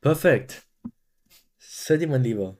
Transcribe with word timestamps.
Perfekt. 0.00 0.66
Sadie, 1.58 2.06
mein 2.06 2.22
Lieber. 2.22 2.56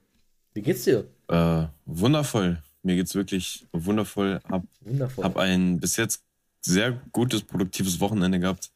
Wie 0.54 0.62
geht's 0.62 0.84
dir? 0.84 1.08
Äh, 1.28 1.66
wundervoll. 1.86 2.62
Mir 2.82 2.96
geht's 2.96 3.14
wirklich 3.14 3.66
wundervoll. 3.72 4.40
Hab, 4.48 4.64
Wundervoll. 4.80 5.24
hab 5.24 5.36
ein 5.36 5.78
bis 5.78 5.96
jetzt 5.96 6.24
sehr 6.60 6.92
gutes, 7.12 7.42
produktives 7.42 8.00
Wochenende 8.00 8.40
gehabt. 8.40 8.72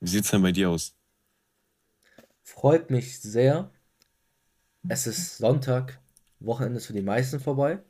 Wie 0.00 0.08
sieht's 0.08 0.30
denn 0.30 0.42
bei 0.42 0.52
dir 0.52 0.70
aus? 0.70 0.94
Freut 2.42 2.90
mich 2.90 3.20
sehr. 3.20 3.70
Es 4.88 5.06
ist 5.06 5.36
Sonntag. 5.38 6.00
Wochenende 6.40 6.78
ist 6.78 6.86
für 6.86 6.94
die 6.94 7.02
meisten 7.02 7.38
vorbei. 7.38 7.80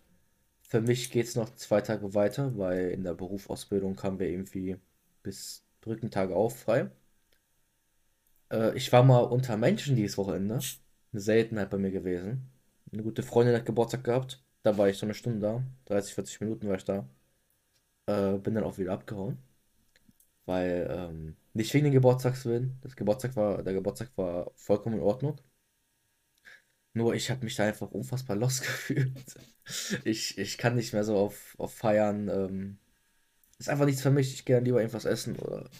Für 0.63 0.81
mich 0.81 1.11
geht's 1.11 1.35
noch 1.35 1.55
zwei 1.55 1.81
Tage 1.81 2.15
weiter, 2.15 2.57
weil 2.59 2.91
in 2.91 3.05
der 3.05 3.15
Berufsausbildung 3.15 4.01
haben 4.03 4.19
wir 4.19 4.29
irgendwie 4.29 4.77
bis 5.23 5.65
Brückentag 5.81 6.31
auf 6.31 6.59
frei. 6.61 6.91
Äh, 8.53 8.77
ich 8.77 8.93
war 8.93 9.03
mal 9.03 9.21
unter 9.21 9.57
Menschen 9.57 9.97
dieses 9.97 10.17
Wochenende. 10.19 10.61
Eine 11.13 11.21
Seltenheit 11.21 11.71
bei 11.71 11.79
mir 11.79 11.91
gewesen. 11.91 12.51
Eine 12.93 13.03
gute 13.03 13.23
Freundin 13.23 13.55
hat 13.57 13.67
Geburtstag 13.67 14.05
gehabt. 14.05 14.43
Da 14.63 14.77
war 14.79 14.89
ich 14.89 14.99
so 14.99 15.07
eine 15.07 15.15
Stunde 15.15 15.41
da. 15.41 15.65
30, 15.87 16.15
40 16.15 16.41
Minuten 16.41 16.69
war 16.69 16.77
ich 16.77 16.85
da. 16.85 17.09
Äh, 18.07 18.37
bin 18.39 18.55
dann 18.55 18.65
auch 18.65 18.77
wieder 18.79 18.93
abgehauen. 18.93 19.39
Weil, 20.47 20.87
ähm, 20.91 21.37
nicht 21.55 21.73
wegen 21.75 21.85
den 21.85 21.93
Geburtstagswillen. 21.95 22.79
Das 22.83 22.95
Geburtstag 22.97 23.37
war, 23.37 23.63
der 23.63 23.73
Geburtstag 23.75 24.11
war 24.17 24.51
vollkommen 24.57 24.97
in 24.97 25.03
Ordnung. 25.03 25.41
Nur 26.95 27.15
ich 27.15 27.31
habe 27.31 27.45
mich 27.45 27.57
da 27.57 27.65
einfach 27.65 27.91
unfassbar 27.91 28.37
lost 28.37 28.63
gefühlt. 28.63 29.13
Ich, 30.05 30.39
ich 30.39 30.59
kann 30.59 30.75
nicht 30.77 30.93
mehr 30.93 31.05
so 31.05 31.17
auf, 31.17 31.55
auf 31.59 31.75
Feiern. 31.75 32.29
Ähm, 32.29 32.79
ist 33.59 33.69
einfach 33.71 33.87
nichts 33.87 34.03
für 34.03 34.11
mich. 34.11 34.35
Ich 34.35 34.45
gehe 34.45 34.57
dann 34.57 34.65
lieber 34.65 34.81
irgendwas 34.81 35.05
essen 35.07 35.37
oder 35.39 35.71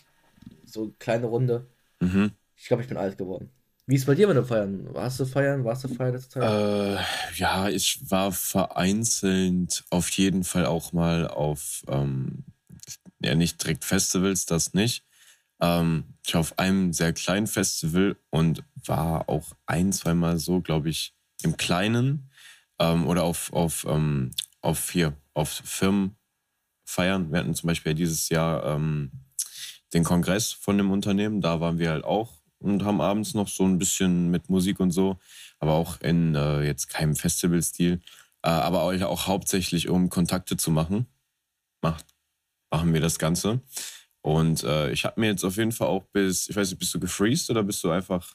so 0.65 0.85
eine 0.85 0.93
kleine 0.99 1.27
Runde. 1.27 1.69
Mhm. 2.01 2.31
Ich 2.61 2.67
glaube, 2.67 2.83
ich 2.83 2.89
bin 2.89 2.99
alt 2.99 3.17
geworden. 3.17 3.51
Wie 3.87 3.97
ist 3.97 4.07
bei 4.07 4.15
dir 4.15 4.29
mit 4.29 4.37
dem 4.37 4.45
Feiern? 4.45 4.95
Warst 4.95 5.19
du 5.19 5.25
feiern? 5.25 5.65
Warst 5.65 5.83
du 5.83 5.89
feiern 5.89 6.13
letzte 6.13 6.41
Zeit? 6.41 6.43
Äh, 6.43 6.99
ja, 7.37 7.69
ich 7.71 8.11
war 8.11 8.33
vereinzelt 8.33 9.85
auf 9.89 10.11
jeden 10.11 10.45
Fall 10.45 10.67
auch 10.67 10.93
mal 10.93 11.27
auf, 11.27 11.83
ähm, 11.89 12.45
ja, 13.21 13.35
nicht 13.35 13.63
direkt 13.63 13.85
Festivals, 13.85 14.45
das 14.45 14.75
nicht. 14.75 15.05
Ähm, 15.61 16.05
ich 16.25 16.35
war 16.35 16.43
auf 16.43 16.59
einem 16.59 16.93
sehr 16.93 17.15
kleinen 17.15 17.47
Festival 17.47 18.17
und 18.29 18.63
war 18.85 19.29
auch 19.31 19.53
ein, 19.67 19.93
zweimal 19.93 20.39
so, 20.39 20.61
glaube 20.61 20.91
ich, 20.91 21.15
im 21.43 21.57
Kleinen 21.57 22.31
ähm, 22.79 23.07
oder 23.07 23.25
auf, 23.25 23.53
auf, 23.55 23.87
ähm, 23.89 24.33
auf 24.61 24.91
hier, 24.91 25.17
auf 25.33 25.49
Firmen 25.49 26.15
feiern. 26.85 27.33
Wir 27.33 27.39
hatten 27.39 27.55
zum 27.55 27.69
Beispiel 27.69 27.95
dieses 27.95 28.29
Jahr 28.29 28.65
ähm, 28.67 29.13
den 29.95 30.05
Kongress 30.05 30.53
von 30.53 30.77
dem 30.77 30.91
Unternehmen, 30.91 31.41
da 31.41 31.61
waren 31.61 31.79
wir 31.79 31.91
halt 31.91 32.05
auch 32.05 32.40
und 32.61 32.85
haben 32.85 33.01
abends 33.01 33.35
noch 33.35 33.49
so 33.49 33.65
ein 33.65 33.79
bisschen 33.79 34.31
mit 34.31 34.49
Musik 34.49 34.81
und 34.81 34.91
so, 34.91 35.19
aber 35.59 35.73
auch 35.73 36.01
in 36.01 36.35
äh, 36.35 36.63
jetzt 36.63 36.89
keinem 36.89 37.17
Festivalstil, 37.17 38.01
äh, 38.43 38.49
aber 38.49 38.83
auch, 38.83 39.01
auch 39.03 39.27
hauptsächlich 39.27 39.89
um 39.89 40.11
Kontakte 40.11 40.57
zu 40.57 40.71
machen. 40.71 41.07
Macht, 41.83 42.07
machen 42.71 42.93
wir 42.93 43.01
das 43.01 43.19
Ganze. 43.19 43.61
Und 44.23 44.65
äh, 44.65 44.93
ich 44.93 45.05
habe 45.05 45.21
mir 45.21 45.29
jetzt 45.29 45.45
auf 45.45 45.57
jeden 45.57 45.73
Fall 45.73 45.89
auch 45.89 46.05
bis, 46.13 46.49
ich 46.49 46.57
weiß 46.57 46.71
nicht, 46.71 46.79
bist 46.79 46.95
du 46.95 47.01
gefreezed 47.01 47.51
oder 47.51 47.63
bist 47.63 47.83
du 47.83 47.91
einfach, 47.91 48.35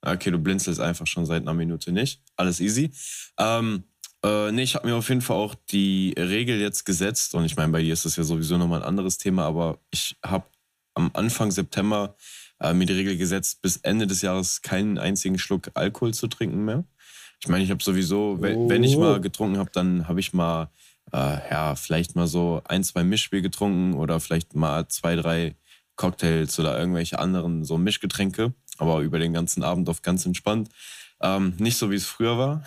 Ah, 0.00 0.12
okay, 0.12 0.30
du 0.30 0.38
blinzelst 0.38 0.80
einfach 0.80 1.06
schon 1.06 1.26
seit 1.26 1.42
einer 1.42 1.54
Minute 1.54 1.90
nicht. 1.92 2.22
Alles 2.36 2.60
easy. 2.60 2.92
Ähm, 3.38 3.84
äh, 4.24 4.52
nee, 4.52 4.62
ich 4.62 4.74
habe 4.74 4.86
mir 4.86 4.94
auf 4.94 5.08
jeden 5.08 5.22
Fall 5.22 5.36
auch 5.36 5.54
die 5.70 6.14
Regel 6.16 6.60
jetzt 6.60 6.84
gesetzt 6.84 7.34
und 7.34 7.44
ich 7.44 7.56
meine, 7.56 7.72
bei 7.72 7.82
dir 7.82 7.92
ist 7.92 8.04
das 8.04 8.16
ja 8.16 8.24
sowieso 8.24 8.58
nochmal 8.58 8.82
ein 8.82 8.88
anderes 8.88 9.18
Thema, 9.18 9.44
aber 9.44 9.78
ich 9.90 10.16
habe 10.24 10.46
am 10.94 11.10
Anfang 11.14 11.50
September 11.50 12.16
mir 12.74 12.86
die 12.86 12.92
Regel 12.94 13.16
gesetzt, 13.16 13.62
bis 13.62 13.76
Ende 13.78 14.06
des 14.06 14.22
Jahres 14.22 14.62
keinen 14.62 14.98
einzigen 14.98 15.38
Schluck 15.38 15.70
Alkohol 15.74 16.12
zu 16.14 16.26
trinken 16.26 16.64
mehr. 16.64 16.84
Ich 17.40 17.48
meine, 17.48 17.62
ich 17.62 17.70
habe 17.70 17.82
sowieso, 17.82 18.38
wenn, 18.40 18.68
wenn 18.68 18.82
ich 18.84 18.96
mal 18.96 19.18
Oh. 19.18 19.20
getrunken 19.20 19.58
habe, 19.58 19.70
dann 19.72 20.08
habe 20.08 20.18
ich 20.20 20.32
mal, 20.32 20.70
äh, 21.12 21.16
ja, 21.50 21.76
vielleicht 21.76 22.16
mal 22.16 22.26
so 22.26 22.60
ein, 22.64 22.82
zwei 22.82 23.04
Mischbier 23.04 23.42
getrunken 23.42 23.94
oder 23.94 24.18
vielleicht 24.18 24.54
mal 24.56 24.88
zwei, 24.88 25.14
drei 25.14 25.54
Cocktails 25.96 26.58
oder 26.58 26.78
irgendwelche 26.78 27.18
anderen 27.18 27.64
so 27.64 27.78
Mischgetränke, 27.78 28.54
aber 28.78 29.00
über 29.00 29.18
den 29.18 29.32
ganzen 29.32 29.62
Abend 29.62 29.88
auf 29.88 30.02
ganz 30.02 30.26
entspannt. 30.26 30.68
Ähm, 31.20 31.54
nicht 31.58 31.76
so, 31.76 31.90
wie 31.90 31.96
es 31.96 32.06
früher 32.06 32.38
war. 32.38 32.62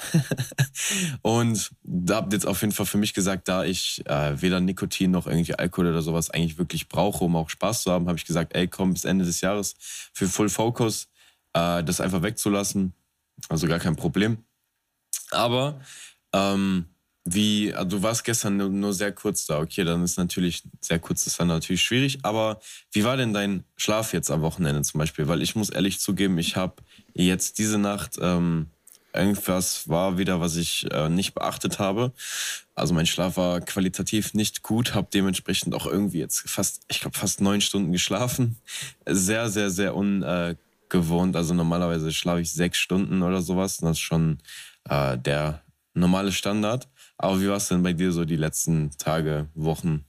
und 1.21 1.71
da 1.83 2.17
habt 2.17 2.33
jetzt 2.33 2.45
auf 2.45 2.61
jeden 2.61 2.73
Fall 2.73 2.85
für 2.85 2.97
mich 2.97 3.13
gesagt, 3.13 3.47
da 3.47 3.63
ich 3.63 4.05
äh, 4.07 4.41
weder 4.41 4.59
Nikotin 4.59 5.11
noch 5.11 5.25
irgendwie 5.27 5.55
Alkohol 5.55 5.87
oder 5.87 6.01
sowas 6.01 6.29
eigentlich 6.29 6.57
wirklich 6.57 6.89
brauche, 6.89 7.23
um 7.23 7.35
auch 7.37 7.49
Spaß 7.49 7.83
zu 7.83 7.91
haben, 7.91 8.07
habe 8.07 8.17
ich 8.17 8.25
gesagt, 8.25 8.53
ey, 8.53 8.67
komm, 8.67 8.93
bis 8.93 9.05
Ende 9.05 9.23
des 9.23 9.41
Jahres 9.41 9.75
für 10.13 10.27
Full 10.27 10.49
Focus 10.49 11.07
äh, 11.53 11.83
das 11.83 12.01
einfach 12.01 12.23
wegzulassen. 12.23 12.93
Also 13.49 13.67
gar 13.67 13.79
kein 13.79 13.95
Problem. 13.95 14.43
Aber 15.31 15.79
ähm, 16.33 16.85
wie, 17.23 17.73
also 17.73 17.97
du 17.97 18.03
warst 18.03 18.23
gestern 18.23 18.57
nur, 18.57 18.69
nur 18.69 18.93
sehr 18.93 19.11
kurz 19.11 19.45
da, 19.45 19.59
okay, 19.59 19.83
dann 19.83 20.03
ist 20.03 20.17
natürlich, 20.17 20.63
sehr 20.79 20.99
kurz 20.99 21.27
ist 21.27 21.39
dann 21.39 21.47
natürlich 21.47 21.83
schwierig, 21.83 22.19
aber 22.23 22.59
wie 22.91 23.03
war 23.03 23.15
denn 23.15 23.33
dein 23.33 23.63
Schlaf 23.77 24.13
jetzt 24.13 24.31
am 24.31 24.41
Wochenende 24.41 24.81
zum 24.81 24.97
Beispiel? 24.99 25.27
Weil 25.27 25.41
ich 25.41 25.55
muss 25.55 25.69
ehrlich 25.69 25.99
zugeben, 25.99 26.37
ich 26.39 26.55
habe 26.55 26.81
jetzt 27.13 27.59
diese 27.59 27.77
Nacht, 27.77 28.17
ähm, 28.19 28.67
irgendwas 29.13 29.87
war 29.87 30.17
wieder, 30.17 30.39
was 30.39 30.55
ich 30.55 30.89
äh, 30.91 31.09
nicht 31.09 31.33
beachtet 31.33 31.79
habe. 31.79 32.11
Also 32.75 32.93
mein 32.93 33.05
Schlaf 33.05 33.37
war 33.37 33.61
qualitativ 33.61 34.33
nicht 34.33 34.63
gut, 34.63 34.95
habe 34.95 35.09
dementsprechend 35.13 35.75
auch 35.75 35.85
irgendwie 35.85 36.19
jetzt 36.19 36.49
fast, 36.49 36.83
ich 36.87 37.01
glaube 37.01 37.17
fast 37.17 37.41
neun 37.41 37.61
Stunden 37.61 37.91
geschlafen. 37.91 38.57
Sehr, 39.05 39.49
sehr, 39.49 39.69
sehr 39.69 39.95
ungewohnt. 39.95 41.35
Also 41.35 41.53
normalerweise 41.53 42.11
schlafe 42.11 42.41
ich 42.41 42.51
sechs 42.51 42.77
Stunden 42.77 43.21
oder 43.21 43.41
sowas. 43.41 43.79
Und 43.79 43.89
das 43.89 43.97
ist 43.97 44.01
schon 44.01 44.39
äh, 44.89 45.17
der 45.17 45.61
normale 45.93 46.31
Standard. 46.31 46.87
Aber 47.21 47.39
wie 47.39 47.47
war 47.47 47.57
es 47.57 47.67
denn 47.67 47.83
bei 47.83 47.93
dir 47.93 48.11
so 48.11 48.25
die 48.25 48.35
letzten 48.35 48.89
Tage, 48.97 49.47
Wochen? 49.53 50.05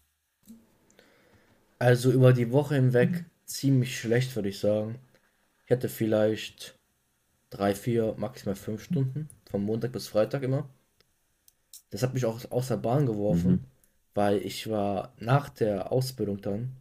Also 1.78 2.10
über 2.10 2.32
die 2.32 2.50
Woche 2.52 2.76
hinweg 2.76 3.26
ziemlich 3.44 4.00
schlecht, 4.00 4.34
würde 4.34 4.48
ich 4.48 4.58
sagen. 4.58 4.98
Ich 5.66 5.70
hatte 5.70 5.90
vielleicht 5.90 6.78
drei, 7.50 7.74
vier, 7.74 8.14
maximal 8.16 8.54
fünf 8.54 8.82
Stunden. 8.82 9.28
Von 9.50 9.62
Montag 9.62 9.92
bis 9.92 10.08
Freitag 10.08 10.42
immer. 10.42 10.70
Das 11.90 12.02
hat 12.02 12.14
mich 12.14 12.24
auch 12.24 12.50
aus 12.50 12.68
der 12.68 12.78
Bahn 12.78 13.04
geworfen, 13.04 13.66
weil 14.14 14.38
ich 14.38 14.70
war 14.70 15.12
nach 15.18 15.50
der 15.50 15.92
Ausbildung 15.92 16.40
dann 16.40 16.72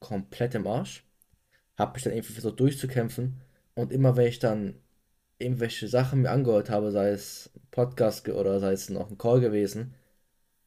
komplett 0.00 0.54
im 0.54 0.66
Arsch. 0.66 1.02
Hab 1.78 1.94
mich 1.94 2.02
dann 2.02 2.12
irgendwie 2.12 2.34
versucht 2.34 2.60
durchzukämpfen. 2.60 3.40
Und 3.74 3.90
immer 3.90 4.18
wenn 4.18 4.26
ich 4.26 4.38
dann 4.38 4.74
irgendwelche 5.38 5.88
Sachen 5.88 6.22
mir 6.22 6.30
angehört 6.30 6.70
habe, 6.70 6.90
sei 6.92 7.10
es 7.10 7.50
Podcast 7.70 8.28
oder 8.28 8.60
sei 8.60 8.72
es 8.72 8.90
noch 8.90 9.10
ein 9.10 9.18
Call 9.18 9.40
gewesen, 9.40 9.94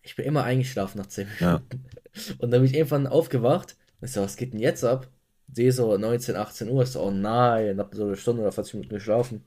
ich 0.04 0.16
bin 0.16 0.26
immer 0.26 0.44
eingeschlafen 0.44 1.00
nach 1.00 1.08
10 1.08 1.28
Ja. 1.40 1.62
Minuten. 1.70 1.86
Und 2.40 2.52
dann 2.52 2.62
bin 2.62 2.66
ich 2.66 2.76
irgendwann 2.76 3.08
aufgewacht. 3.08 3.78
Und 4.02 4.08
ich 4.08 4.14
so, 4.14 4.22
was 4.22 4.38
geht 4.38 4.54
denn 4.54 4.60
jetzt 4.60 4.84
ab? 4.84 5.08
Sehe 5.54 5.72
so 5.72 5.98
19, 5.98 6.36
18 6.36 6.70
Uhr. 6.70 6.84
Ich 6.84 6.92
so, 6.92 7.02
oh 7.04 7.12
nein, 7.12 7.80
hab 7.80 7.96
so 7.96 8.06
eine 8.06 8.16
Stunde 8.18 8.42
oder 8.44 8.52
40 8.52 8.76
Minuten 8.76 8.96
geschlafen. 8.96 9.44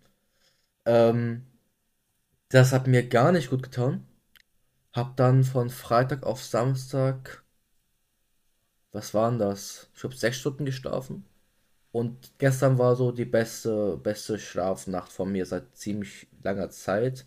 Ähm, 0.87 1.47
das 2.49 2.73
hat 2.73 2.87
mir 2.87 3.07
gar 3.07 3.33
nicht 3.33 3.51
gut 3.51 3.63
getan. 3.63 4.07
Hab 4.93 5.17
dann 5.17 5.45
von 5.45 5.71
Freitag 5.71 6.25
auf 6.25 6.43
Samstag, 6.45 7.45
was 8.93 9.13
waren 9.13 9.39
das? 9.39 9.91
Ich 9.95 10.05
habe 10.05 10.15
sechs 10.17 10.39
Stunden 10.39 10.65
geschlafen. 10.65 11.27
Und 11.95 12.33
gestern 12.39 12.77
war 12.79 12.97
so 12.97 13.13
die 13.13 13.25
beste, 13.25 13.97
beste 13.99 14.37
Schlafnacht 14.37 15.13
von 15.13 15.31
mir 15.31 15.47
seit 15.47 15.77
ziemlich 15.77 16.27
langer 16.43 16.69
Zeit. 16.71 17.25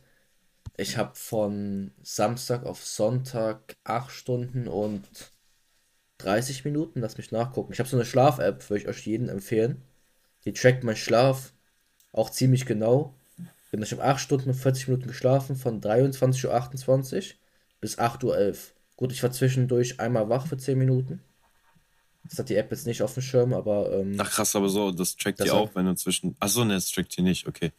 Ich 0.78 0.97
habe 0.97 1.16
von 1.16 1.91
Samstag 2.03 2.66
auf 2.66 2.85
Sonntag 2.85 3.77
8 3.85 4.11
Stunden 4.11 4.67
und 4.67 5.07
30 6.17 6.66
Minuten, 6.66 7.00
lass 7.00 7.17
mich 7.17 7.31
nachgucken. 7.31 7.72
Ich 7.72 7.79
habe 7.79 7.88
so 7.88 7.95
eine 7.95 8.06
Schlaf-App, 8.06 8.69
würde 8.69 8.81
ich 8.83 8.89
euch 8.89 9.07
jeden 9.07 9.29
empfehlen. 9.29 9.83
Die 10.44 10.51
trackt 10.51 10.83
meinen 10.83 10.97
Schlaf 10.97 11.53
auch 12.11 12.29
ziemlich 12.29 12.65
genau. 12.65 13.15
Genau, 13.71 13.83
Ich 13.86 13.94
habe 13.94 14.03
8 14.03 14.19
Stunden 14.19 14.50
und 14.50 14.56
40 14.56 14.89
Minuten 14.89 15.07
geschlafen, 15.07 15.56
von 15.56 15.80
23.28 15.80 17.15
Uhr 17.15 17.36
bis 17.80 17.97
8.11 18.00 18.25
Uhr. 18.25 18.56
Gut, 18.97 19.13
ich 19.13 19.24
war 19.24 19.31
zwischendurch 19.31 20.01
einmal 20.01 20.27
wach 20.27 20.47
für 20.47 20.57
10 20.57 20.77
Minuten. 20.77 21.24
Das 22.29 22.39
hat 22.39 22.50
die 22.50 22.56
App 22.56 22.71
jetzt 22.71 22.85
nicht 22.88 23.01
auf 23.01 23.13
dem 23.13 23.24
Schirm, 23.24 23.53
aber 23.53 23.91
ähm, 23.94 24.15
Ach 24.19 24.29
krass, 24.29 24.56
aber 24.56 24.69
so, 24.69 24.91
das 24.91 25.15
trackt 25.15 25.39
Das 25.39 25.50
war- 25.50 25.56
auch, 25.56 25.75
wenn 25.75 25.85
du 25.85 25.95
zwischen. 25.95 26.35
Achso, 26.39 26.65
ne, 26.65 26.74
das 26.75 26.91
trackt 26.91 27.15
dir 27.18 27.24
nicht, 27.24 27.47
okay. 27.47 27.71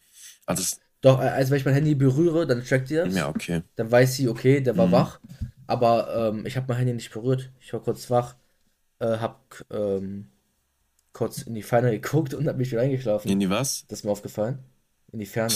Ah, 0.46 0.54
das. 0.54 0.80
doch, 1.00 1.20
äh, 1.20 1.24
also 1.28 1.50
wenn 1.50 1.58
ich 1.58 1.64
mein 1.64 1.74
Handy 1.74 1.94
berühre, 1.94 2.46
dann 2.46 2.64
trackt 2.64 2.90
die 2.90 2.94
das. 2.96 3.14
Ja, 3.14 3.28
okay. 3.28 3.62
Dann 3.76 3.90
weiß 3.90 4.14
sie, 4.16 4.28
okay, 4.28 4.60
der 4.60 4.76
war 4.76 4.86
Mhm. 4.86 4.92
wach. 4.92 5.20
Aber 5.66 6.30
ähm, 6.32 6.46
ich 6.46 6.56
habe 6.56 6.66
mein 6.68 6.78
Handy 6.78 6.94
nicht 6.94 7.12
berührt. 7.12 7.50
Ich 7.60 7.72
war 7.74 7.80
kurz 7.82 8.08
wach, 8.10 8.36
äh, 9.00 9.06
hab 9.18 9.64
ähm, 9.70 10.30
kurz 11.12 11.42
in 11.42 11.54
die 11.54 11.62
Ferne 11.62 11.90
geguckt 12.00 12.32
und 12.34 12.48
hab 12.48 12.56
mich 12.56 12.70
wieder 12.70 12.80
eingeschlafen. 12.80 13.28
In 13.30 13.40
die 13.40 13.50
was? 13.50 13.84
Das 13.88 13.98
ist 14.00 14.04
mir 14.04 14.10
aufgefallen. 14.10 14.60
In 15.12 15.18
die 15.18 15.26
Ferne. 15.26 15.54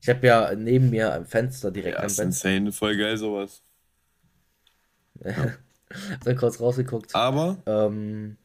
Ich 0.00 0.08
habe 0.08 0.26
ja 0.26 0.54
neben 0.56 0.90
mir 0.90 1.12
ein 1.14 1.24
Fenster 1.26 1.70
direkt 1.70 1.94
Ja, 1.96 2.00
am 2.00 2.06
ist 2.06 2.16
Bett. 2.16 2.26
insane, 2.26 2.72
voll 2.72 2.96
geil 2.96 3.16
sowas. 3.16 3.62
Dann 6.24 6.36
kurz 6.36 6.60
rausgeguckt. 6.60 7.14
Aber, 7.14 7.62
Ähm, 7.66 8.36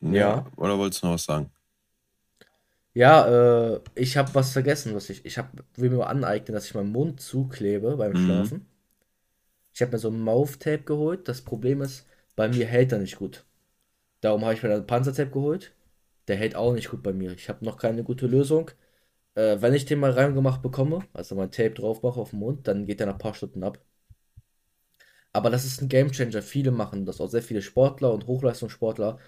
ja. 0.00 0.44
Ja. 0.44 0.46
Oder 0.56 0.78
wolltest 0.78 1.02
du 1.02 1.06
noch 1.08 1.14
was 1.14 1.24
sagen? 1.24 1.50
Ja, 2.94 3.26
äh, 3.76 3.80
ich 3.94 4.16
habe 4.16 4.34
was 4.34 4.52
vergessen, 4.52 4.94
was 4.94 5.10
ich. 5.10 5.24
Ich 5.26 5.36
hab, 5.38 5.52
will 5.76 5.90
mir 5.90 6.06
aneignen, 6.06 6.54
dass 6.54 6.66
ich 6.66 6.74
meinen 6.74 6.92
Mund 6.92 7.20
zuklebe 7.20 7.96
beim 7.96 8.14
Mhm. 8.14 8.16
Schlafen. 8.16 8.66
Ich 9.74 9.82
habe 9.82 9.92
mir 9.92 9.98
so 9.98 10.08
ein 10.10 10.20
Mouth-Tape 10.20 10.84
geholt. 10.84 11.28
Das 11.28 11.42
Problem 11.42 11.82
ist, 11.82 12.06
bei 12.36 12.48
mir 12.48 12.66
hält 12.66 12.92
er 12.92 12.98
nicht 12.98 13.16
gut. 13.18 13.44
Darum 14.22 14.44
habe 14.44 14.54
ich 14.54 14.62
mir 14.62 14.70
dann 14.70 14.86
Panzertape 14.86 15.30
geholt. 15.30 15.74
Der 16.28 16.36
hält 16.36 16.56
auch 16.56 16.74
nicht 16.74 16.90
gut 16.90 17.02
bei 17.02 17.12
mir. 17.14 17.32
Ich 17.34 17.48
habe 17.50 17.64
noch 17.64 17.78
keine 17.78 18.04
gute 18.04 18.26
Lösung. 18.28 18.70
Äh, 19.36 19.58
wenn 19.62 19.74
ich 19.74 19.86
den 19.86 20.00
mal 20.00 20.12
reingemacht 20.12 20.62
bekomme, 20.62 21.06
also 21.14 21.34
mein 21.36 21.50
Tape 21.52 21.72
drauf 21.72 22.02
mache 22.02 22.20
auf 22.20 22.30
den 22.30 22.40
Mund, 22.40 22.68
dann 22.68 22.86
geht 22.86 23.00
der 23.00 23.06
nach 23.08 23.14
ein 23.16 23.18
paar 23.18 23.34
Stunden 23.34 23.64
ab. 23.64 23.78
Aber 25.34 25.50
das 25.50 25.66
ist 25.66 25.82
ein 25.82 25.90
Gamechanger. 25.90 26.42
Viele 26.42 26.72
machen 26.72 27.06
das, 27.06 27.20
auch 27.20 27.28
sehr 27.28 27.42
viele 27.42 27.62
Sportler 27.62 28.12
und 28.14 28.26
Hochleistungssportler. 28.28 29.18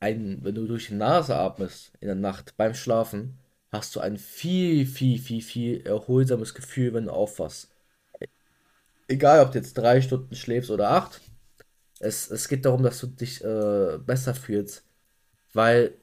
Ein, 0.00 0.40
wenn 0.44 0.54
du 0.56 0.66
durch 0.66 0.88
die 0.88 0.94
Nase 0.94 1.36
atmest 1.36 1.92
in 2.00 2.08
der 2.08 2.16
Nacht 2.16 2.56
beim 2.58 2.74
Schlafen, 2.74 3.38
hast 3.72 3.96
du 3.96 4.00
ein 4.00 4.18
viel, 4.18 4.86
viel, 4.86 5.18
viel, 5.18 5.42
viel 5.42 5.86
erholsames 5.86 6.54
Gefühl, 6.54 6.94
wenn 6.94 7.06
du 7.06 7.12
aufwachst. 7.12 7.70
Egal, 9.08 9.40
ob 9.44 9.52
du 9.52 9.58
jetzt 9.58 9.74
drei 9.76 10.00
Stunden 10.02 10.34
schläfst 10.36 10.70
oder 10.70 10.90
acht, 10.90 11.20
es, 12.00 12.30
es 12.30 12.48
geht 12.48 12.64
darum, 12.66 12.82
dass 12.82 13.00
du 13.00 13.08
dich 13.08 13.44
äh, 13.44 13.98
besser 13.98 14.34
fühlst, 14.34 14.84
weil 15.54 15.98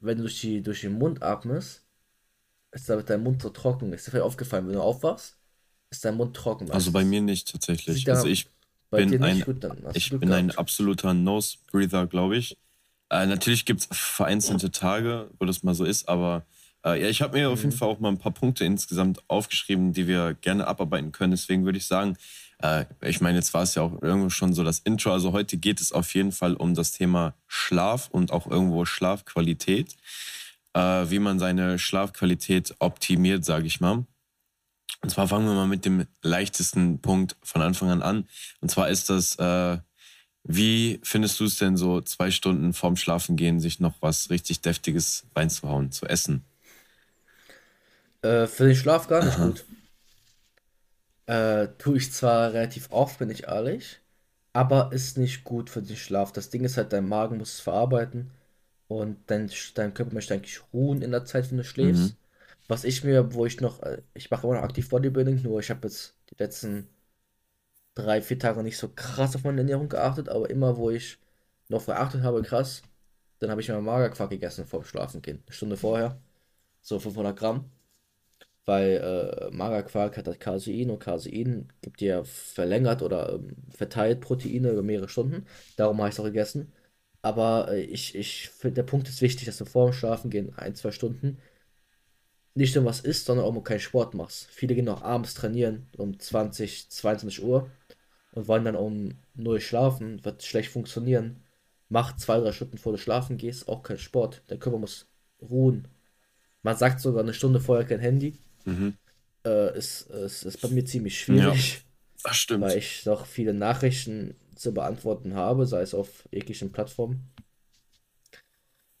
wenn 0.00 0.18
du 0.18 0.24
durch, 0.24 0.40
die, 0.42 0.62
durch 0.62 0.82
den 0.82 0.94
Mund 0.94 1.22
atmest, 1.22 1.86
ist 2.72 2.88
damit 2.90 3.10
dein 3.10 3.22
Mund 3.22 3.42
so 3.42 3.50
trocken. 3.50 3.92
Ist 3.92 4.06
dir 4.06 4.12
vielleicht 4.12 4.26
aufgefallen, 4.26 4.66
wenn 4.68 4.74
du 4.74 4.82
aufwachst, 4.82 5.38
ist 5.90 6.04
dein 6.04 6.16
Mund 6.16 6.36
trocken 6.36 6.68
Also 6.70 6.90
bei 6.92 7.04
meistens. 7.04 7.04
mir 7.04 7.20
nicht 7.20 7.50
tatsächlich. 7.52 8.10
Also 8.10 8.26
ich 8.28 8.48
bei 8.48 8.61
bin 8.98 9.10
nicht 9.10 9.22
ein, 9.22 9.40
gut, 9.42 9.66
ich 9.94 10.10
bin 10.10 10.32
ein 10.32 10.46
gehabt. 10.48 10.58
absoluter 10.58 11.14
Nose-Breather, 11.14 12.06
glaube 12.06 12.36
ich. 12.36 12.56
Äh, 13.10 13.26
natürlich 13.26 13.64
gibt 13.64 13.80
es 13.80 13.88
vereinzelte 13.90 14.70
Tage, 14.70 15.30
wo 15.38 15.44
das 15.44 15.62
mal 15.62 15.74
so 15.74 15.84
ist, 15.84 16.08
aber 16.08 16.44
äh, 16.84 17.00
ja, 17.02 17.08
ich 17.08 17.22
habe 17.22 17.38
mir 17.38 17.50
auf 17.50 17.60
jeden 17.62 17.74
Mhm. 17.74 17.78
Fall 17.78 17.88
auch 17.88 18.00
mal 18.00 18.08
ein 18.08 18.18
paar 18.18 18.32
Punkte 18.32 18.64
insgesamt 18.64 19.20
aufgeschrieben, 19.28 19.92
die 19.92 20.06
wir 20.06 20.34
gerne 20.34 20.66
abarbeiten 20.66 21.12
können. 21.12 21.30
Deswegen 21.32 21.64
würde 21.64 21.78
ich 21.78 21.86
sagen, 21.86 22.16
äh, 22.62 22.86
ich 23.02 23.20
meine, 23.20 23.38
jetzt 23.38 23.54
war 23.54 23.62
es 23.62 23.74
ja 23.74 23.82
auch 23.82 24.00
irgendwo 24.02 24.30
schon 24.30 24.52
so 24.54 24.64
das 24.64 24.78
Intro. 24.80 25.12
Also 25.12 25.32
heute 25.32 25.56
geht 25.58 25.80
es 25.80 25.92
auf 25.92 26.14
jeden 26.14 26.32
Fall 26.32 26.54
um 26.54 26.74
das 26.74 26.92
Thema 26.92 27.34
Schlaf 27.46 28.08
und 28.10 28.32
auch 28.32 28.46
irgendwo 28.50 28.84
Schlafqualität, 28.84 29.94
äh, 30.74 30.80
wie 30.80 31.18
man 31.18 31.38
seine 31.38 31.78
Schlafqualität 31.78 32.74
optimiert, 32.78 33.44
sage 33.44 33.66
ich 33.66 33.80
mal. 33.80 34.04
Und 35.00 35.10
zwar 35.10 35.28
fangen 35.28 35.46
wir 35.46 35.54
mal 35.54 35.66
mit 35.66 35.84
dem 35.84 36.06
leichtesten 36.22 37.00
Punkt 37.00 37.36
von 37.42 37.62
Anfang 37.62 37.90
an 37.90 38.02
an. 38.02 38.28
Und 38.60 38.70
zwar 38.70 38.88
ist 38.88 39.10
das, 39.10 39.36
äh, 39.36 39.78
wie 40.44 41.00
findest 41.02 41.40
du 41.40 41.44
es 41.44 41.56
denn 41.58 41.76
so, 41.76 42.00
zwei 42.00 42.30
Stunden 42.30 42.72
vorm 42.72 42.96
Schlafengehen 42.96 43.60
sich 43.60 43.80
noch 43.80 43.94
was 44.00 44.30
richtig 44.30 44.60
Deftiges 44.60 45.26
reinzuhauen, 45.34 45.92
zu 45.92 46.06
essen? 46.06 46.44
Äh, 48.22 48.46
für 48.46 48.66
den 48.66 48.76
Schlaf 48.76 49.08
gar 49.08 49.22
nicht 49.24 49.38
Aha. 49.38 49.46
gut. 49.46 49.64
Äh, 51.26 51.68
tue 51.78 51.98
ich 51.98 52.12
zwar 52.12 52.52
relativ 52.52 52.90
oft, 52.90 53.18
bin 53.18 53.30
ich 53.30 53.44
ehrlich, 53.44 54.00
aber 54.52 54.92
ist 54.92 55.18
nicht 55.18 55.44
gut 55.44 55.70
für 55.70 55.82
den 55.82 55.96
Schlaf. 55.96 56.32
Das 56.32 56.50
Ding 56.50 56.64
ist 56.64 56.76
halt, 56.76 56.92
dein 56.92 57.08
Magen 57.08 57.38
muss 57.38 57.54
es 57.54 57.60
verarbeiten 57.60 58.30
und 58.88 59.18
dein, 59.28 59.50
dein 59.74 59.94
Körper 59.94 60.14
möchte 60.14 60.34
eigentlich 60.34 60.60
ruhen 60.72 61.02
in 61.02 61.12
der 61.12 61.24
Zeit, 61.24 61.50
wenn 61.50 61.58
du 61.58 61.64
Mhm. 61.78 62.16
Was 62.68 62.84
ich 62.84 63.04
mir, 63.04 63.34
wo 63.34 63.46
ich 63.46 63.60
noch, 63.60 63.82
äh, 63.82 64.02
ich 64.14 64.30
mache 64.30 64.46
immer 64.46 64.56
noch 64.56 64.62
aktiv 64.64 64.88
Bodybuilding, 64.88 65.42
nur 65.42 65.60
ich 65.60 65.70
habe 65.70 65.88
jetzt 65.88 66.16
die 66.30 66.36
letzten 66.42 66.88
drei, 67.94 68.20
vier 68.22 68.38
Tage 68.38 68.62
nicht 68.62 68.76
so 68.78 68.88
krass 68.94 69.34
auf 69.36 69.44
meine 69.44 69.58
Ernährung 69.60 69.88
geachtet, 69.88 70.28
aber 70.28 70.48
immer, 70.50 70.76
wo 70.76 70.90
ich 70.90 71.18
noch 71.68 71.86
geachtet 71.86 72.22
habe, 72.22 72.42
krass, 72.42 72.82
dann 73.38 73.50
habe 73.50 73.60
ich 73.60 73.68
mir 73.68 73.80
Magerquark 73.80 74.30
gegessen 74.30 74.66
vorm 74.66 74.84
Schlafengehen. 74.84 75.42
Eine 75.46 75.54
Stunde 75.54 75.76
vorher, 75.76 76.20
so 76.82 76.98
500 77.00 77.38
Gramm. 77.38 77.70
Weil 78.64 79.50
äh, 79.52 79.56
Magerquark 79.56 80.16
hat 80.16 80.28
halt 80.28 80.40
Casein 80.40 80.90
und 80.90 81.00
Casein 81.00 81.68
gibt 81.82 82.00
dir 82.00 82.24
verlängert 82.24 83.02
oder 83.02 83.34
ähm, 83.34 83.56
verteilt 83.70 84.20
Proteine 84.20 84.70
über 84.70 84.82
mehrere 84.82 85.08
Stunden. 85.08 85.46
Darum 85.76 85.98
habe 85.98 86.08
ich 86.10 86.14
es 86.14 86.20
auch 86.20 86.24
gegessen. 86.24 86.72
Aber 87.22 87.68
äh, 87.72 87.82
ich, 87.82 88.14
ich 88.14 88.50
finde, 88.50 88.76
der 88.76 88.82
Punkt 88.84 89.08
ist 89.08 89.20
wichtig, 89.22 89.46
dass 89.46 89.58
du 89.58 89.64
vor 89.64 89.90
dem 89.90 89.94
Schlafen 89.94 90.30
gehen, 90.30 90.52
ein, 90.56 90.74
zwei 90.76 90.92
Stunden, 90.92 91.38
nicht 92.54 92.74
nur 92.76 92.84
was 92.84 93.00
isst, 93.00 93.26
sondern 93.26 93.46
auch 93.46 93.52
mal 93.52 93.62
keinen 93.62 93.80
Sport 93.80 94.14
machst. 94.14 94.46
Viele 94.50 94.74
gehen 94.74 94.88
auch 94.88 95.02
abends 95.02 95.34
trainieren 95.34 95.86
um 95.96 96.18
20, 96.18 96.90
22 96.90 97.42
Uhr 97.42 97.70
und 98.32 98.48
wollen 98.48 98.64
dann 98.64 98.76
um 98.76 99.10
null 99.34 99.60
schlafen, 99.60 100.24
wird 100.24 100.42
schlecht 100.44 100.70
funktionieren. 100.70 101.42
Mach 101.88 102.16
zwei, 102.16 102.40
drei 102.40 102.52
Stunden 102.52 102.78
vor 102.78 102.92
du 102.92 102.98
schlafen 102.98 103.38
gehst, 103.38 103.68
auch 103.68 103.82
kein 103.82 103.98
Sport. 103.98 104.42
Der 104.50 104.58
Körper 104.58 104.78
muss 104.78 105.06
ruhen. 105.42 105.88
Man 106.62 106.76
sagt 106.76 107.00
sogar 107.00 107.22
eine 107.22 107.34
Stunde 107.34 107.60
vorher 107.60 107.86
kein 107.86 108.00
Handy. 108.00 108.38
Mhm. 108.66 108.92
Äh, 109.44 109.76
ist, 109.76 110.02
ist, 110.10 110.44
ist 110.44 110.60
bei 110.60 110.68
mir 110.68 110.84
ziemlich 110.84 111.18
Ja, 111.26 111.56
schwierig, 111.58 111.84
das 112.22 112.36
weil 112.58 112.78
stimmt. 112.78 112.78
ich 112.78 113.06
noch 113.06 113.26
viele 113.26 113.54
Nachrichten 113.54 114.36
zu 114.56 114.74
beantworten 114.74 115.34
habe, 115.34 115.66
sei 115.66 115.82
es 115.82 115.94
auf 115.94 116.28
jeglichen 116.32 116.72
Plattformen. 116.72 117.30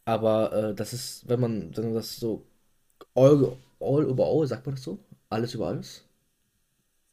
Aber 0.04 0.52
äh, 0.52 0.74
das 0.74 0.92
ist, 0.92 1.28
wenn 1.28 1.40
man, 1.40 1.76
wenn 1.76 1.84
man 1.86 1.94
das 1.94 2.16
so 2.16 2.46
all, 3.14 3.58
all 3.80 4.02
über 4.04 4.24
all, 4.26 4.46
sagt 4.46 4.66
man 4.66 4.74
das 4.76 4.84
so? 4.84 4.98
Alles 5.30 5.54
über 5.54 5.68
alles? 5.68 6.04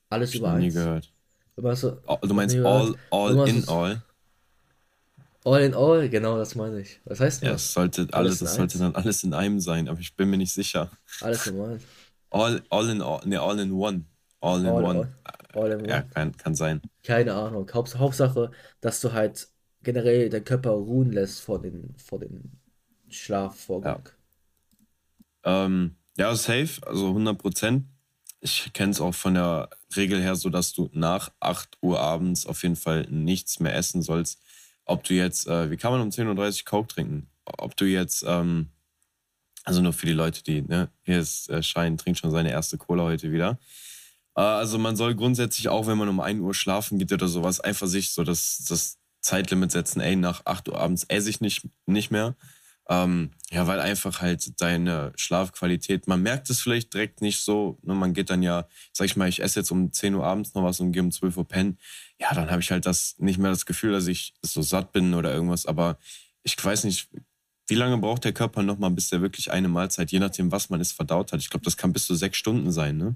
Alles 0.10 0.36
über 0.36 0.52
noch 0.52 0.54
nie 0.54 0.72
eins? 0.72 0.72
gehört. 0.72 1.14
Oh, 2.08 2.18
Du 2.22 2.34
noch 2.34 2.46
nie 2.46 2.60
meinst 2.60 2.60
all, 2.64 2.96
all 3.12 3.38
man 3.38 3.46
in 3.46 3.64
all? 3.68 4.02
all 5.46 5.62
in 5.62 5.74
all, 5.74 6.08
genau 6.10 6.38
das 6.38 6.56
meine 6.56 6.80
ich. 6.82 7.00
Was 7.06 7.20
heißt 7.20 7.42
Ja, 7.42 7.54
es 7.54 7.72
das? 7.72 7.74
sollte 7.74 8.08
alles, 8.12 8.42
Alles 8.42 8.42
es 8.42 8.56
sollte 8.56 8.78
dann 8.78 8.96
alles 8.96 9.24
in 9.24 9.34
einem 9.34 9.60
sein, 9.60 9.88
aber 9.88 10.00
ich 10.00 10.16
bin 10.16 10.30
mir 10.30 10.38
nicht 10.38 10.54
sicher. 10.54 10.92
Alles 11.22 11.46
in 11.48 11.60
eins. 11.62 11.88
All, 12.32 12.62
all 12.72 12.90
in 12.90 13.02
all, 13.02 13.22
ne, 13.26 13.38
all 13.40 13.60
in 13.60 13.72
one. 13.74 14.06
All 14.42 14.66
in 14.66 14.76
All, 14.76 14.86
one. 14.86 15.02
all, 15.02 15.14
all 15.54 15.72
in 15.72 15.82
Ja, 15.88 16.02
one. 16.02 16.16
kann, 16.16 16.36
kann 16.38 16.56
sein. 16.56 16.82
Keine 17.04 17.34
Ahnung. 17.36 17.70
Haupts 17.74 17.98
Hauptsache, 17.98 18.52
dass 18.82 19.02
du 19.02 19.14
halt 19.14 19.50
generell 19.84 20.30
deinen 20.30 20.46
Körper 20.46 20.72
ruhen 20.72 21.12
lässt 21.12 21.42
vor 21.42 21.62
den, 21.62 21.96
vor 21.98 22.20
dem 22.20 22.52
Ja. 23.84 24.00
Ähm, 25.44 25.96
ja, 26.18 26.36
safe, 26.36 26.70
also 26.86 27.10
100 27.10 27.38
Prozent. 27.38 27.86
Ich 28.42 28.72
kenne 28.74 28.92
es 28.92 29.02
auch 29.02 29.14
von 29.14 29.34
der 29.34 29.70
Regel 29.96 30.22
her 30.22 30.36
so, 30.36 30.50
dass 30.50 30.74
du 30.74 30.90
nach 30.94 31.32
8 31.40 31.78
Uhr 31.82 32.00
abends 32.00 32.46
auf 32.46 32.64
jeden 32.64 32.76
Fall 32.76 33.08
nichts 33.10 33.60
mehr 33.60 33.76
essen 33.76 34.02
sollst. 34.02 34.40
Ob 34.86 35.04
du 35.04 35.14
jetzt, 35.14 35.48
äh, 35.48 35.70
wie 35.70 35.78
kann 35.78 35.92
man 35.92 36.02
um 36.02 36.10
10.30 36.10 36.60
Uhr 36.60 36.66
Coke 36.66 36.88
trinken? 36.88 37.30
Ob 37.46 37.76
du 37.76 37.86
jetzt, 37.86 38.24
ähm, 38.28 38.70
also 39.64 39.82
nur 39.82 39.94
für 39.94 40.06
die 40.06 40.14
Leute, 40.14 40.44
die, 40.44 40.62
ne, 40.62 40.90
hier 41.04 41.20
ist 41.20 41.50
äh, 41.50 41.62
Schein, 41.62 41.98
trinkt 41.98 42.20
schon 42.20 42.32
seine 42.32 42.52
erste 42.52 42.78
Cola 42.78 43.04
heute 43.04 43.32
wieder. 43.32 43.60
Äh, 44.36 44.42
also 44.42 44.78
man 44.78 44.96
soll 44.96 45.16
grundsätzlich 45.16 45.70
auch, 45.70 45.88
wenn 45.88 45.98
man 45.98 46.10
um 46.10 46.20
1 46.20 46.40
Uhr 46.42 46.54
schlafen 46.54 46.98
geht 46.98 47.12
oder 47.12 47.28
sowas, 47.28 47.60
einfach 47.60 47.88
sich 47.88 48.12
so 48.12 48.24
das, 48.24 48.66
das 48.68 48.98
Zeitlimit 49.22 49.72
setzen, 49.72 50.00
ey, 50.00 50.16
nach 50.16 50.46
8 50.46 50.70
Uhr 50.70 50.80
abends 50.80 51.04
esse 51.04 51.30
ich 51.30 51.42
nicht, 51.42 51.68
nicht 51.86 52.10
mehr. 52.10 52.36
Ähm, 52.92 53.30
ja, 53.52 53.68
weil 53.68 53.80
einfach 53.80 54.22
halt 54.22 54.60
deine 54.62 55.14
Schlafqualität, 55.16 56.08
man 56.08 56.24
merkt 56.24 56.50
es 56.50 56.60
vielleicht 56.60 56.92
direkt 56.92 57.22
nicht 57.22 57.40
so, 57.40 57.78
ne, 57.84 57.94
man 57.94 58.14
geht 58.14 58.32
dann 58.32 58.42
ja, 58.42 58.68
sag 58.94 59.06
ich 59.06 59.16
mal, 59.16 59.30
ich 59.30 59.44
esse 59.44 59.60
jetzt 59.60 59.72
um 59.72 59.94
10 59.94 60.16
Uhr 60.16 60.26
abends 60.26 60.56
noch 60.56 60.64
was 60.64 60.80
und 60.80 60.92
gehe 60.92 61.04
um 61.04 61.12
12 61.12 61.38
Uhr 61.38 61.48
pennen. 61.48 61.78
Ja, 62.20 62.34
dann 62.34 62.50
habe 62.50 62.62
ich 62.62 62.72
halt 62.72 62.88
das 62.88 63.16
nicht 63.20 63.38
mehr 63.38 63.52
das 63.52 63.68
Gefühl, 63.68 63.92
dass 63.92 64.08
ich 64.08 64.34
so 64.42 64.64
satt 64.64 64.92
bin 64.92 65.14
oder 65.14 65.32
irgendwas, 65.32 65.68
aber 65.68 66.00
ich 66.42 66.64
weiß 66.64 66.84
nicht, 66.86 67.10
wie 67.68 67.76
lange 67.76 68.00
braucht 68.00 68.24
der 68.24 68.34
Körper 68.34 68.64
nochmal, 68.64 68.90
bis 68.90 69.10
der 69.10 69.22
wirklich 69.22 69.52
eine 69.52 69.68
Mahlzeit, 69.68 70.12
je 70.12 70.18
nachdem, 70.20 70.52
was 70.52 70.72
man 70.72 70.82
es 70.82 70.92
verdaut 70.92 71.32
hat. 71.32 71.40
Ich 71.40 71.52
glaube, 71.52 71.66
das 71.66 71.78
kann 71.78 71.94
bis 71.94 72.08
zu 72.08 72.16
sechs 72.16 72.38
Stunden 72.38 72.72
sein, 72.72 72.98
ne? 72.98 73.16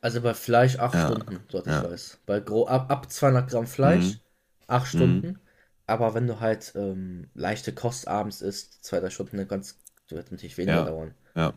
Also 0.00 0.22
bei 0.22 0.32
Fleisch 0.32 0.78
acht 0.78 0.94
Ja, 0.94 1.04
Stunden, 1.04 1.40
ich 1.48 1.66
ja. 1.66 1.84
weiß. 1.84 2.20
Bei 2.26 2.40
gro 2.40 2.66
ab, 2.66 2.90
ab 2.90 3.10
200 3.10 3.50
Gramm 3.50 3.66
Fleisch 3.66 4.14
Mhm. 4.14 4.20
acht 4.66 4.94
Mhm. 4.94 5.38
Aber 5.86 6.14
wenn 6.14 6.26
du 6.28 6.40
halt 6.40 6.72
ähm, 6.76 7.30
leichte 7.34 7.74
Kost 7.74 8.08
abends 8.08 8.40
isst, 8.42 8.84
zwei, 8.84 9.00
drei 9.00 9.10
Stunden, 9.10 9.36
dann 9.38 9.48
kann's, 9.48 9.78
wird 10.08 10.30
natürlich 10.32 10.58
weniger 10.58 10.82
Ja, 10.82 10.84
dauern. 10.84 11.14
ja, 11.36 11.54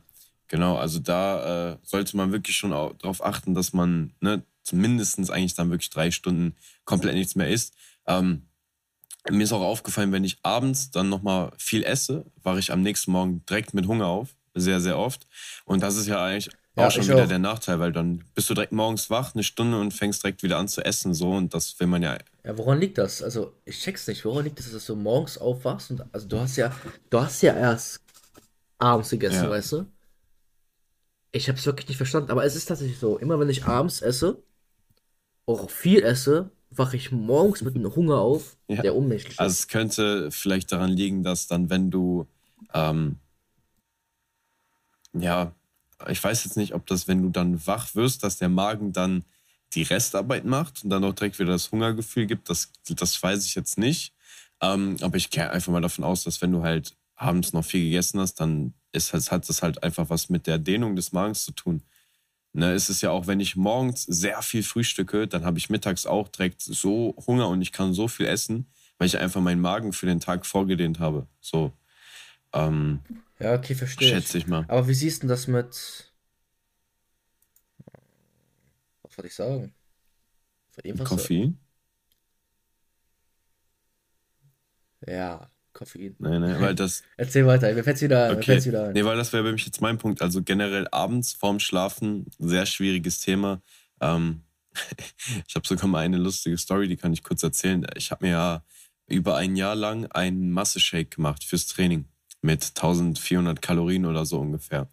genau. 0.48 0.77
Also 0.77 1.00
da 1.00 1.74
äh, 1.74 1.77
sollte 1.83 2.15
man 2.17 2.31
wirklich 2.31 2.55
schon 2.55 2.71
darauf 2.71 3.24
achten, 3.24 3.53
dass 3.53 3.74
man 3.74 4.13
ne, 4.21 4.43
zumindest 4.63 5.17
eigentlich 5.31 5.55
dann 5.55 5.69
wirklich 5.71 5.89
drei 5.89 6.12
Stunden 6.12 6.55
komplett 6.86 7.15
nichts 7.15 7.36
mehr 7.36 7.50
isst. 7.50 7.75
Ähm, 8.07 8.48
mir 9.29 9.43
ist 9.43 9.53
auch 9.53 9.62
aufgefallen, 9.62 10.12
wenn 10.13 10.24
ich 10.25 10.39
abends 10.43 10.91
dann 10.91 11.09
nochmal 11.09 11.51
viel 11.57 11.83
esse, 11.83 12.25
wache 12.43 12.59
ich 12.59 12.71
am 12.74 12.81
nächsten 12.83 13.12
Morgen 13.12 13.45
direkt 13.45 13.74
mit 13.74 13.88
Hunger 13.88 14.07
auf. 14.07 14.36
Sehr, 14.55 14.81
sehr 14.81 14.98
oft. 14.98 15.27
Und 15.65 15.81
das 15.83 15.95
ist 15.98 16.07
ja 16.07 16.24
eigentlich 16.24 16.50
auch 16.75 16.83
Ja, 16.83 16.91
schon 16.91 17.03
wieder 17.05 17.23
auch. 17.23 17.27
der 17.27 17.39
Nachteil, 17.39 17.79
weil 17.79 17.91
dann 17.91 18.23
bist 18.35 18.49
du 18.49 18.53
direkt 18.53 18.71
morgens 18.71 19.09
wach, 19.09 19.33
eine 19.33 19.43
Stunde 19.43 19.79
und 19.79 19.93
fängst 19.93 20.23
direkt 20.23 20.43
wieder 20.43 20.57
an 20.57 20.67
zu 20.67 20.83
essen. 20.83 21.13
So, 21.13 21.31
und 21.31 21.53
das 21.53 21.79
will 21.79 21.88
man 21.88 22.01
ja. 22.03 22.17
Ja, 22.43 22.57
woran 22.57 22.79
liegt 22.79 22.97
das? 22.97 23.21
Also, 23.21 23.53
ich 23.65 23.79
check's 23.79 24.07
nicht. 24.07 24.23
Woran 24.25 24.45
liegt 24.45 24.59
das, 24.59 24.71
dass 24.71 24.85
du 24.85 24.95
morgens 24.95 25.38
aufwachst 25.38 25.91
und 25.91 26.03
also 26.13 26.27
du 26.27 26.39
hast 26.39 26.55
ja, 26.55 26.73
du 27.09 27.19
hast 27.19 27.41
ja 27.41 27.53
erst 27.55 28.01
abends 28.77 29.09
gegessen, 29.09 29.43
Ja. 29.43 29.49
weißt 29.49 29.71
du? 29.73 29.85
Ich 31.31 31.47
hab's 31.49 31.65
wirklich 31.65 31.88
nicht 31.88 31.97
verstanden, 31.97 32.31
aber 32.31 32.43
es 32.43 32.55
ist 32.55 32.65
tatsächlich 32.65 32.97
so, 32.97 33.17
immer 33.19 33.39
wenn 33.39 33.49
ich 33.49 33.65
abends 33.65 34.01
esse, 34.01 34.41
auch 35.45 35.69
viel 35.69 36.01
esse, 36.03 36.51
wache 36.71 36.95
ich 36.97 37.11
morgens 37.11 37.61
mit 37.61 37.75
einem 37.75 37.93
Hunger 37.95 38.17
auf, 38.19 38.57
Ja. 38.67 38.81
der 38.81 38.95
unmenschlich 38.95 39.39
Also 39.39 39.51
ist. 39.53 39.59
es 39.59 39.67
könnte 39.67 40.31
vielleicht 40.31 40.71
daran 40.71 40.91
liegen, 40.91 41.23
dass 41.23 41.47
dann, 41.47 41.69
wenn 41.69 41.91
du 41.91 42.27
ähm, 42.73 43.17
ja, 45.13 45.53
ich 46.07 46.23
weiß 46.23 46.45
jetzt 46.45 46.57
nicht, 46.57 46.73
ob 46.73 46.85
das, 46.87 47.07
wenn 47.07 47.21
du 47.21 47.29
dann 47.29 47.65
wach 47.67 47.95
wirst, 47.95 48.23
dass 48.23 48.37
der 48.37 48.49
Magen 48.49 48.93
dann 48.93 49.25
die 49.73 49.83
Restarbeit 49.83 50.45
macht 50.45 50.83
und 50.83 50.89
dann 50.89 51.03
auch 51.03 51.13
direkt 51.13 51.39
wieder 51.39 51.51
das 51.51 51.71
Hungergefühl 51.71 52.25
gibt. 52.25 52.49
Das, 52.49 52.71
das 52.87 53.21
weiß 53.21 53.45
ich 53.45 53.55
jetzt 53.55 53.77
nicht. 53.77 54.13
Ähm, 54.61 54.97
aber 55.01 55.17
ich 55.17 55.29
gehe 55.29 55.49
einfach 55.49 55.71
mal 55.71 55.81
davon 55.81 56.03
aus, 56.03 56.23
dass 56.23 56.41
wenn 56.41 56.51
du 56.51 56.63
halt 56.63 56.95
abends 57.15 57.53
noch 57.53 57.65
viel 57.65 57.83
gegessen 57.83 58.19
hast, 58.19 58.35
dann 58.35 58.73
ist, 58.91 59.13
hat 59.13 59.47
das 59.47 59.61
halt 59.61 59.83
einfach 59.83 60.09
was 60.09 60.29
mit 60.29 60.47
der 60.47 60.57
Dehnung 60.57 60.95
des 60.95 61.11
Magens 61.11 61.43
zu 61.45 61.51
tun. 61.51 61.83
Ne, 62.51 62.73
es 62.73 62.89
ist 62.89 63.01
ja 63.01 63.11
auch, 63.11 63.27
wenn 63.27 63.39
ich 63.39 63.55
morgens 63.55 64.03
sehr 64.03 64.41
viel 64.41 64.63
frühstücke, 64.63 65.27
dann 65.27 65.45
habe 65.45 65.59
ich 65.59 65.69
mittags 65.69 66.07
auch 66.07 66.29
direkt 66.29 66.63
so 66.63 67.15
Hunger 67.27 67.47
und 67.47 67.61
ich 67.61 67.71
kann 67.71 67.93
so 67.93 68.07
viel 68.07 68.25
essen, 68.25 68.65
weil 68.97 69.05
ich 69.05 69.19
einfach 69.19 69.39
meinen 69.39 69.61
Magen 69.61 69.93
für 69.93 70.07
den 70.07 70.19
Tag 70.19 70.47
vorgedehnt 70.47 70.99
habe. 70.99 71.27
So. 71.41 71.71
Ähm, 72.53 73.01
ja, 73.39 73.53
okay, 73.53 73.74
verstehe. 73.74 74.10
Schätze 74.10 74.38
ich 74.38 74.48
mal. 74.48 74.65
Aber 74.67 74.88
wie 74.88 74.93
siehst 74.93 75.24
du 75.24 75.27
das 75.27 75.48
mit. 75.48 76.12
Was 79.01 79.17
wollte 79.17 79.27
ich 79.27 79.36
sagen? 79.36 79.74
Koffein? 81.03 81.58
Ja, 85.08 85.50
Koffein. 85.74 86.15
Nein, 86.19 86.41
nein, 86.41 86.62
weil 86.62 86.75
das. 86.75 87.03
Erzähl 87.17 87.46
weiter, 87.46 87.74
mir 87.74 87.84
fällt's 87.84 88.01
wieder, 88.01 88.31
okay. 88.31 88.63
wieder 88.63 88.88
ein. 88.88 88.93
Nee, 88.93 89.05
weil 89.05 89.17
das 89.17 89.31
wäre 89.31 89.43
bei 89.43 89.51
mich 89.53 89.65
jetzt 89.65 89.81
mein 89.81 89.98
Punkt. 89.98 90.22
Also 90.22 90.43
generell 90.43 90.88
abends 90.91 91.34
vorm 91.34 91.60
Schlafen, 91.60 92.25
sehr 92.39 92.65
schwieriges 92.65 93.19
Thema. 93.22 93.62
Ähm, 94.01 94.43
ich 95.48 95.55
habe 95.55 95.67
sogar 95.67 95.88
mal 95.88 96.00
eine 96.00 96.17
lustige 96.17 96.58
Story, 96.58 96.89
die 96.89 96.98
kann 96.98 97.13
ich 97.13 97.24
kurz 97.24 97.41
erzählen. 97.43 97.86
Ich 97.96 98.12
habe 98.12 98.25
mir 98.25 98.31
ja 98.31 98.63
über 99.08 99.38
ein 99.38 99.55
Jahr 99.55 99.75
lang 99.75 100.05
einen 100.12 100.51
Masse-Shake 100.51 101.12
gemacht 101.12 101.43
fürs 101.43 101.67
Training 101.67 102.05
mit 102.41 102.63
1400 102.63 103.62
Kalorien 103.62 104.05
oder 104.05 104.25
so 104.25 104.39
ungefähr. 104.39 104.89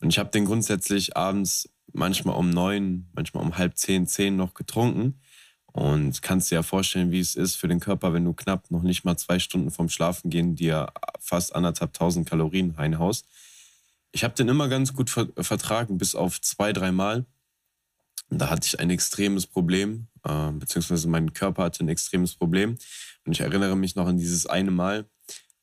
Und 0.00 0.10
ich 0.10 0.18
habe 0.18 0.30
den 0.30 0.44
grundsätzlich 0.44 1.16
abends 1.16 1.68
manchmal 1.92 2.36
um 2.36 2.50
neun, 2.50 3.08
manchmal 3.14 3.44
um 3.44 3.56
halb 3.56 3.76
zehn, 3.76 4.06
zehn 4.06 4.36
noch 4.36 4.54
getrunken. 4.54 5.20
Und 5.66 6.22
kannst 6.22 6.50
dir 6.50 6.56
ja 6.56 6.62
vorstellen, 6.62 7.10
wie 7.10 7.20
es 7.20 7.34
ist 7.34 7.56
für 7.56 7.68
den 7.68 7.80
Körper, 7.80 8.14
wenn 8.14 8.24
du 8.24 8.32
knapp 8.32 8.70
noch 8.70 8.82
nicht 8.82 9.04
mal 9.04 9.16
zwei 9.18 9.38
Stunden 9.38 9.70
vorm 9.70 9.90
Schlafen 9.90 10.30
gehen 10.30 10.54
dir 10.56 10.90
fast 11.20 11.54
anderthalb 11.54 11.92
tausend 11.92 12.26
Kalorien 12.26 12.70
reinhaust. 12.70 13.26
Ich 14.12 14.24
habe 14.24 14.34
den 14.34 14.48
immer 14.48 14.68
ganz 14.68 14.94
gut 14.94 15.10
vertragen, 15.10 15.98
bis 15.98 16.14
auf 16.14 16.40
zwei, 16.40 16.72
drei 16.72 16.92
Mal. 16.92 17.26
Da 18.30 18.48
hatte 18.48 18.66
ich 18.66 18.80
ein 18.80 18.88
extremes 18.88 19.46
Problem, 19.46 20.08
äh, 20.24 20.50
beziehungsweise 20.52 21.08
mein 21.08 21.34
Körper 21.34 21.64
hatte 21.64 21.84
ein 21.84 21.90
extremes 21.90 22.34
Problem. 22.34 22.78
Und 23.26 23.32
ich 23.32 23.40
erinnere 23.40 23.76
mich 23.76 23.96
noch 23.96 24.06
an 24.06 24.16
dieses 24.16 24.46
eine 24.46 24.70
Mal. 24.70 25.04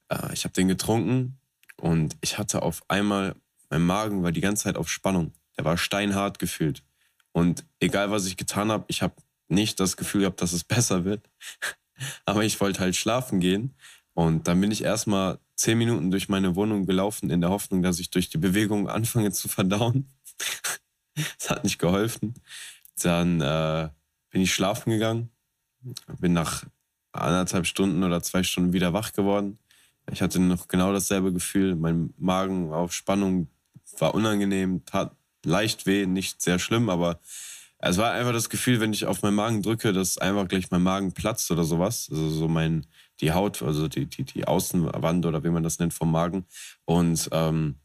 Äh, 0.09 0.33
ich 0.33 0.43
habe 0.43 0.53
den 0.53 0.67
getrunken 0.67 1.39
und 1.77 2.15
ich 2.21 2.37
hatte 2.37 2.61
auf 2.61 2.83
einmal, 2.89 3.35
mein 3.69 3.85
Magen 3.85 4.23
war 4.23 4.31
die 4.31 4.41
ganze 4.41 4.63
Zeit 4.63 4.77
auf 4.77 4.89
Spannung. 4.89 5.33
Der 5.57 5.65
war 5.65 5.77
steinhart 5.77 6.39
gefühlt. 6.39 6.83
Und 7.31 7.65
egal 7.79 8.11
was 8.11 8.25
ich 8.25 8.37
getan 8.37 8.71
habe, 8.71 8.85
ich 8.87 9.01
habe 9.01 9.15
nicht 9.47 9.79
das 9.79 9.97
Gefühl 9.97 10.21
gehabt, 10.21 10.41
dass 10.41 10.53
es 10.53 10.63
besser 10.63 11.05
wird. 11.05 11.29
Aber 12.25 12.43
ich 12.43 12.59
wollte 12.59 12.79
halt 12.79 12.95
schlafen 12.95 13.39
gehen. 13.39 13.75
Und 14.13 14.47
dann 14.47 14.61
bin 14.61 14.71
ich 14.71 14.83
erstmal 14.83 15.39
zehn 15.55 15.77
Minuten 15.77 16.11
durch 16.11 16.29
meine 16.29 16.55
Wohnung 16.55 16.85
gelaufen, 16.85 17.29
in 17.29 17.41
der 17.41 17.49
Hoffnung, 17.49 17.81
dass 17.81 17.99
ich 17.99 18.09
durch 18.11 18.29
die 18.29 18.37
Bewegung 18.37 18.89
anfange 18.89 19.31
zu 19.31 19.47
verdauen. 19.47 20.07
Es 21.39 21.51
hat 21.51 21.63
nicht 21.63 21.77
geholfen. 21.77 22.33
Dann 23.03 23.39
äh, 23.39 23.89
bin 24.31 24.41
ich 24.41 24.51
schlafen 24.51 24.89
gegangen, 24.89 25.29
bin 26.17 26.33
nach 26.33 26.65
anderthalb 27.11 27.67
Stunden 27.67 28.03
oder 28.03 28.23
zwei 28.23 28.41
Stunden 28.41 28.73
wieder 28.73 28.93
wach 28.93 29.13
geworden. 29.13 29.59
Ich 30.11 30.21
hatte 30.21 30.39
noch 30.39 30.67
genau 30.67 30.91
dasselbe 30.91 31.31
Gefühl. 31.31 31.75
Mein 31.75 32.13
Magen 32.17 32.71
auf 32.73 32.93
Spannung 32.93 33.47
war 33.99 34.13
unangenehm, 34.13 34.85
tat 34.85 35.15
leicht 35.45 35.85
weh, 35.85 36.05
nicht 36.05 36.41
sehr 36.41 36.59
schlimm, 36.59 36.89
aber 36.89 37.19
es 37.85 37.97
war 37.97 38.13
einfach 38.13 38.31
das 38.31 38.49
Gefühl, 38.49 38.79
wenn 38.79 38.93
ich 38.93 39.05
auf 39.05 39.21
meinen 39.23 39.35
Magen 39.35 39.61
drücke, 39.61 39.91
dass 39.91 40.17
einfach 40.17 40.47
gleich 40.47 40.71
mein 40.71 40.83
Magen 40.83 41.11
platzt 41.11 41.51
oder 41.51 41.65
sowas. 41.65 42.07
Also 42.09 42.29
so 42.29 42.47
mein, 42.47 42.85
die 43.19 43.33
Haut, 43.33 43.61
also 43.61 43.89
die, 43.89 44.05
die, 44.05 44.23
die 44.23 44.47
Außenwand 44.47 45.25
oder 45.25 45.43
wie 45.43 45.49
man 45.49 45.63
das 45.63 45.79
nennt 45.79 45.93
vom 45.93 46.09
Magen. 46.09 46.45
Und 46.85 47.27
ähm, 47.33 47.75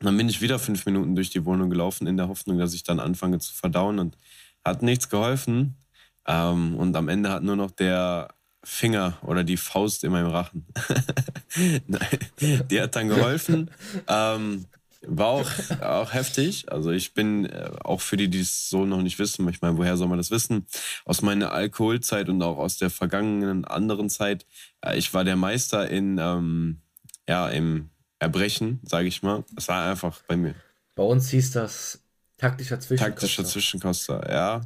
dann 0.00 0.16
bin 0.18 0.28
ich 0.28 0.42
wieder 0.42 0.58
fünf 0.58 0.84
Minuten 0.84 1.14
durch 1.14 1.30
die 1.30 1.46
Wohnung 1.46 1.70
gelaufen, 1.70 2.06
in 2.06 2.18
der 2.18 2.28
Hoffnung, 2.28 2.58
dass 2.58 2.74
ich 2.74 2.82
dann 2.82 3.00
anfange 3.00 3.38
zu 3.38 3.54
verdauen 3.54 3.98
und 3.98 4.18
hat 4.64 4.82
nichts 4.82 5.08
geholfen. 5.08 5.76
Ähm, 6.26 6.76
und 6.76 6.94
am 6.94 7.08
Ende 7.08 7.30
hat 7.30 7.42
nur 7.42 7.56
noch 7.56 7.70
der 7.70 8.28
Finger 8.64 9.18
oder 9.22 9.44
die 9.44 9.56
Faust 9.56 10.04
in 10.04 10.12
meinem 10.12 10.28
Rachen. 10.28 10.66
Nein, 11.86 12.18
die 12.70 12.80
hat 12.80 12.94
dann 12.94 13.08
geholfen. 13.08 13.70
ähm, 14.08 14.66
war 15.04 15.26
auch, 15.26 15.50
auch 15.80 16.12
heftig. 16.12 16.70
Also 16.70 16.90
ich 16.90 17.12
bin 17.12 17.46
äh, 17.46 17.70
auch 17.82 18.00
für 18.00 18.16
die, 18.16 18.28
die 18.28 18.40
es 18.40 18.70
so 18.70 18.86
noch 18.86 19.02
nicht 19.02 19.18
wissen, 19.18 19.48
ich 19.48 19.60
meine, 19.60 19.76
woher 19.76 19.96
soll 19.96 20.08
man 20.08 20.18
das 20.18 20.30
wissen? 20.30 20.66
Aus 21.04 21.22
meiner 21.22 21.52
Alkoholzeit 21.52 22.28
und 22.28 22.40
auch 22.42 22.58
aus 22.58 22.78
der 22.78 22.90
vergangenen 22.90 23.64
anderen 23.64 24.08
Zeit. 24.08 24.46
Äh, 24.80 24.96
ich 24.96 25.12
war 25.12 25.24
der 25.24 25.36
Meister 25.36 25.88
in, 25.88 26.18
ähm, 26.18 26.80
ja, 27.28 27.48
im 27.48 27.90
Erbrechen, 28.20 28.80
sage 28.84 29.08
ich 29.08 29.22
mal. 29.22 29.44
Es 29.56 29.66
war 29.66 29.90
einfach 29.90 30.20
bei 30.28 30.36
mir. 30.36 30.54
Bei 30.94 31.02
uns 31.02 31.30
hieß 31.30 31.50
das 31.50 32.00
taktischer 32.38 32.78
Zwischenkoster. 32.78 33.14
Taktischer 33.14 33.44
Zwischenkoster, 33.44 34.30
ja. 34.30 34.60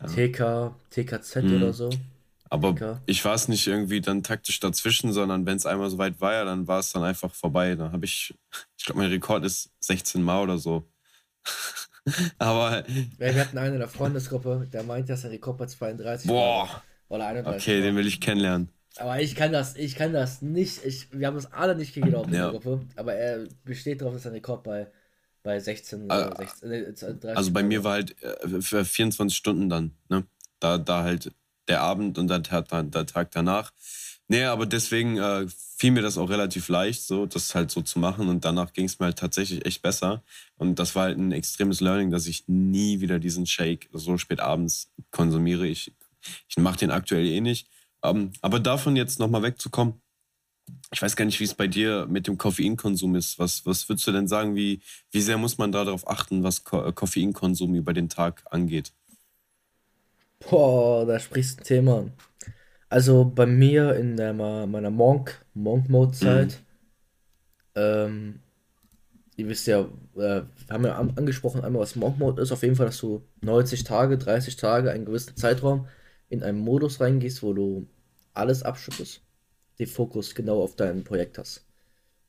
ja. 0.00 0.06
TK, 0.06 0.74
TKZ 0.90 1.36
mhm. 1.36 1.56
oder 1.56 1.72
so. 1.72 1.88
Aber 2.50 2.68
Denker. 2.68 3.02
ich 3.06 3.24
war 3.24 3.34
es 3.34 3.48
nicht 3.48 3.66
irgendwie 3.66 4.00
dann 4.00 4.22
taktisch 4.22 4.60
dazwischen, 4.60 5.12
sondern 5.12 5.46
wenn 5.46 5.56
es 5.56 5.66
einmal 5.66 5.90
so 5.90 5.98
weit 5.98 6.20
war, 6.20 6.32
ja, 6.32 6.44
dann 6.44 6.66
war 6.66 6.78
es 6.78 6.92
dann 6.92 7.02
einfach 7.02 7.34
vorbei. 7.34 7.74
Dann 7.74 7.92
habe 7.92 8.04
ich, 8.04 8.34
ich 8.76 8.84
glaube, 8.84 9.00
mein 9.00 9.10
Rekord 9.10 9.44
ist 9.44 9.70
16 9.80 10.22
Mal 10.22 10.42
oder 10.42 10.58
so. 10.58 10.88
Aber. 12.38 12.84
Ja, 12.88 13.34
wir 13.34 13.40
hatten 13.40 13.58
einen 13.58 13.74
in 13.74 13.80
der 13.80 13.88
Freundesgruppe, 13.88 14.66
der 14.72 14.82
meint, 14.82 15.08
dass 15.08 15.24
er 15.24 15.30
Rekord 15.30 15.58
bei 15.58 15.66
32 15.66 16.28
Boah. 16.28 16.82
Oder 17.08 17.26
31 17.26 17.62
Okay, 17.62 17.76
war. 17.76 17.82
den 17.86 17.96
will 17.96 18.06
ich 18.06 18.20
kennenlernen. 18.20 18.70
Aber 18.96 19.20
ich 19.20 19.34
kann 19.34 19.52
das, 19.52 19.76
ich 19.76 19.94
kann 19.94 20.12
das 20.12 20.42
nicht. 20.42 20.84
Ich, 20.84 21.08
wir 21.12 21.26
haben 21.26 21.36
das 21.36 21.52
alle 21.52 21.76
nicht 21.76 21.94
geglaubt 21.94 22.28
in 22.28 22.34
ja. 22.34 22.50
der 22.50 22.50
Gruppe. 22.50 22.80
Aber 22.96 23.14
er 23.14 23.46
besteht 23.64 24.00
darauf, 24.00 24.14
dass 24.14 24.24
er 24.24 24.32
Rekord 24.32 24.64
bei, 24.64 24.88
bei 25.42 25.60
16 25.60 26.10
also, 26.10 26.36
16, 26.36 26.70
äh, 26.70 26.92
30 26.92 27.36
Also 27.36 27.52
bei 27.52 27.62
mir 27.62 27.84
war 27.84 27.92
halt 27.92 28.20
äh, 28.22 28.60
für 28.60 28.84
24 28.84 29.36
Stunden 29.36 29.68
dann, 29.68 29.92
ne? 30.08 30.24
Da, 30.60 30.76
da 30.78 31.04
halt 31.04 31.32
der 31.68 31.80
Abend 31.82 32.18
und 32.18 32.28
der, 32.28 32.40
der 32.40 33.06
Tag 33.06 33.30
danach. 33.30 33.72
Nee, 34.28 34.44
aber 34.44 34.66
deswegen 34.66 35.16
äh, 35.16 35.46
fiel 35.48 35.90
mir 35.92 36.02
das 36.02 36.18
auch 36.18 36.28
relativ 36.28 36.68
leicht, 36.68 37.02
so 37.02 37.24
das 37.24 37.54
halt 37.54 37.70
so 37.70 37.80
zu 37.80 37.98
machen. 37.98 38.28
Und 38.28 38.44
danach 38.44 38.72
ging 38.72 38.84
es 38.84 38.98
mir 38.98 39.06
halt 39.06 39.18
tatsächlich 39.18 39.64
echt 39.64 39.80
besser. 39.80 40.22
Und 40.56 40.78
das 40.78 40.94
war 40.94 41.04
halt 41.04 41.18
ein 41.18 41.32
extremes 41.32 41.80
Learning, 41.80 42.10
dass 42.10 42.26
ich 42.26 42.46
nie 42.46 43.00
wieder 43.00 43.18
diesen 43.18 43.46
Shake 43.46 43.88
so 43.92 44.18
spät 44.18 44.40
abends 44.40 44.92
konsumiere. 45.10 45.66
Ich, 45.66 45.94
ich 46.48 46.56
mache 46.58 46.78
den 46.78 46.90
aktuell 46.90 47.26
eh 47.26 47.40
nicht. 47.40 47.68
Ähm, 48.02 48.32
aber 48.42 48.60
davon 48.60 48.96
jetzt 48.96 49.18
nochmal 49.18 49.42
wegzukommen, 49.42 49.94
ich 50.92 51.00
weiß 51.02 51.16
gar 51.16 51.24
nicht, 51.24 51.40
wie 51.40 51.44
es 51.44 51.54
bei 51.54 51.66
dir 51.66 52.06
mit 52.06 52.26
dem 52.26 52.38
Koffeinkonsum 52.38 53.14
ist. 53.14 53.38
Was, 53.38 53.64
was 53.66 53.88
würdest 53.88 54.06
du 54.06 54.12
denn 54.12 54.28
sagen, 54.28 54.54
wie, 54.56 54.80
wie 55.10 55.20
sehr 55.20 55.38
muss 55.38 55.58
man 55.58 55.72
darauf 55.72 56.08
achten, 56.08 56.42
was 56.42 56.64
Ko 56.64 56.92
Koffeinkonsum 56.92 57.74
über 57.74 57.92
den 57.92 58.08
Tag 58.08 58.44
angeht? 58.50 58.92
Boah, 60.40 61.04
da 61.06 61.18
sprichst 61.18 61.58
du 61.58 61.62
ein 61.62 61.64
Thema 61.64 61.98
an. 61.98 62.12
Also 62.88 63.24
bei 63.24 63.46
mir 63.46 63.94
in 63.96 64.16
der, 64.16 64.32
meiner 64.32 64.90
Monk, 64.90 65.44
Monk-Mode-Zeit, 65.54 66.58
mhm. 67.74 67.82
ähm, 67.82 68.40
ihr 69.36 69.48
wisst 69.48 69.66
ja, 69.66 69.88
äh, 70.16 70.42
haben 70.70 70.84
ja 70.84 70.96
angesprochen 70.96 71.62
einmal, 71.62 71.82
was 71.82 71.96
Monk-Mode 71.96 72.40
ist. 72.40 72.52
Auf 72.52 72.62
jeden 72.62 72.76
Fall, 72.76 72.86
dass 72.86 72.98
du 72.98 73.22
90 73.42 73.84
Tage, 73.84 74.16
30 74.16 74.56
Tage, 74.56 74.90
einen 74.90 75.04
gewissen 75.04 75.36
Zeitraum 75.36 75.86
in 76.28 76.42
einen 76.42 76.58
Modus 76.60 77.00
reingehst, 77.00 77.42
wo 77.42 77.52
du 77.52 77.86
alles 78.32 78.62
abschüttest, 78.62 79.22
den 79.78 79.86
Fokus 79.86 80.34
genau 80.34 80.62
auf 80.62 80.76
dein 80.76 81.04
Projekt 81.04 81.38
hast. 81.38 81.66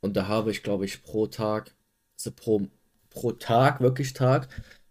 Und 0.02 0.18
da 0.18 0.28
habe 0.28 0.52
ich, 0.52 0.64
glaube 0.64 0.86
ich, 0.86 1.04
pro 1.04 1.28
Tag, 1.28 1.74
also 2.18 2.32
pro, 2.32 2.68
pro 3.10 3.32
Tag, 3.32 3.82
wirklich 3.82 4.14
Tag, 4.14 4.50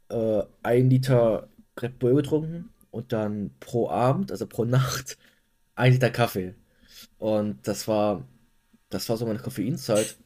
äh, 0.08 0.42
ein 0.62 0.88
Liter 0.88 1.48
Red 1.80 1.98
Bull 1.98 2.14
getrunken 2.14 2.70
und 2.90 3.12
dann 3.12 3.50
pro 3.60 3.88
Abend, 3.90 4.32
also 4.32 4.46
pro 4.46 4.64
Nacht, 4.66 5.18
ein 5.74 5.92
Liter 5.92 6.10
Kaffee. 6.10 6.54
Und 7.18 7.66
das 7.66 7.88
war, 7.88 8.26
das 8.90 9.08
war 9.08 9.16
so 9.16 9.26
meine 9.26 9.38
Koffeinzeit. 9.40 10.16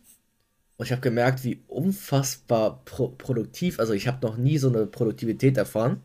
Und 0.76 0.86
ich 0.86 0.92
habe 0.92 1.02
gemerkt, 1.02 1.44
wie 1.44 1.62
unfassbar 1.68 2.84
pro 2.84 3.08
produktiv, 3.08 3.78
also 3.78 3.92
ich 3.92 4.08
habe 4.08 4.26
noch 4.26 4.36
nie 4.36 4.58
so 4.58 4.68
eine 4.68 4.86
Produktivität 4.86 5.56
erfahren. 5.56 6.02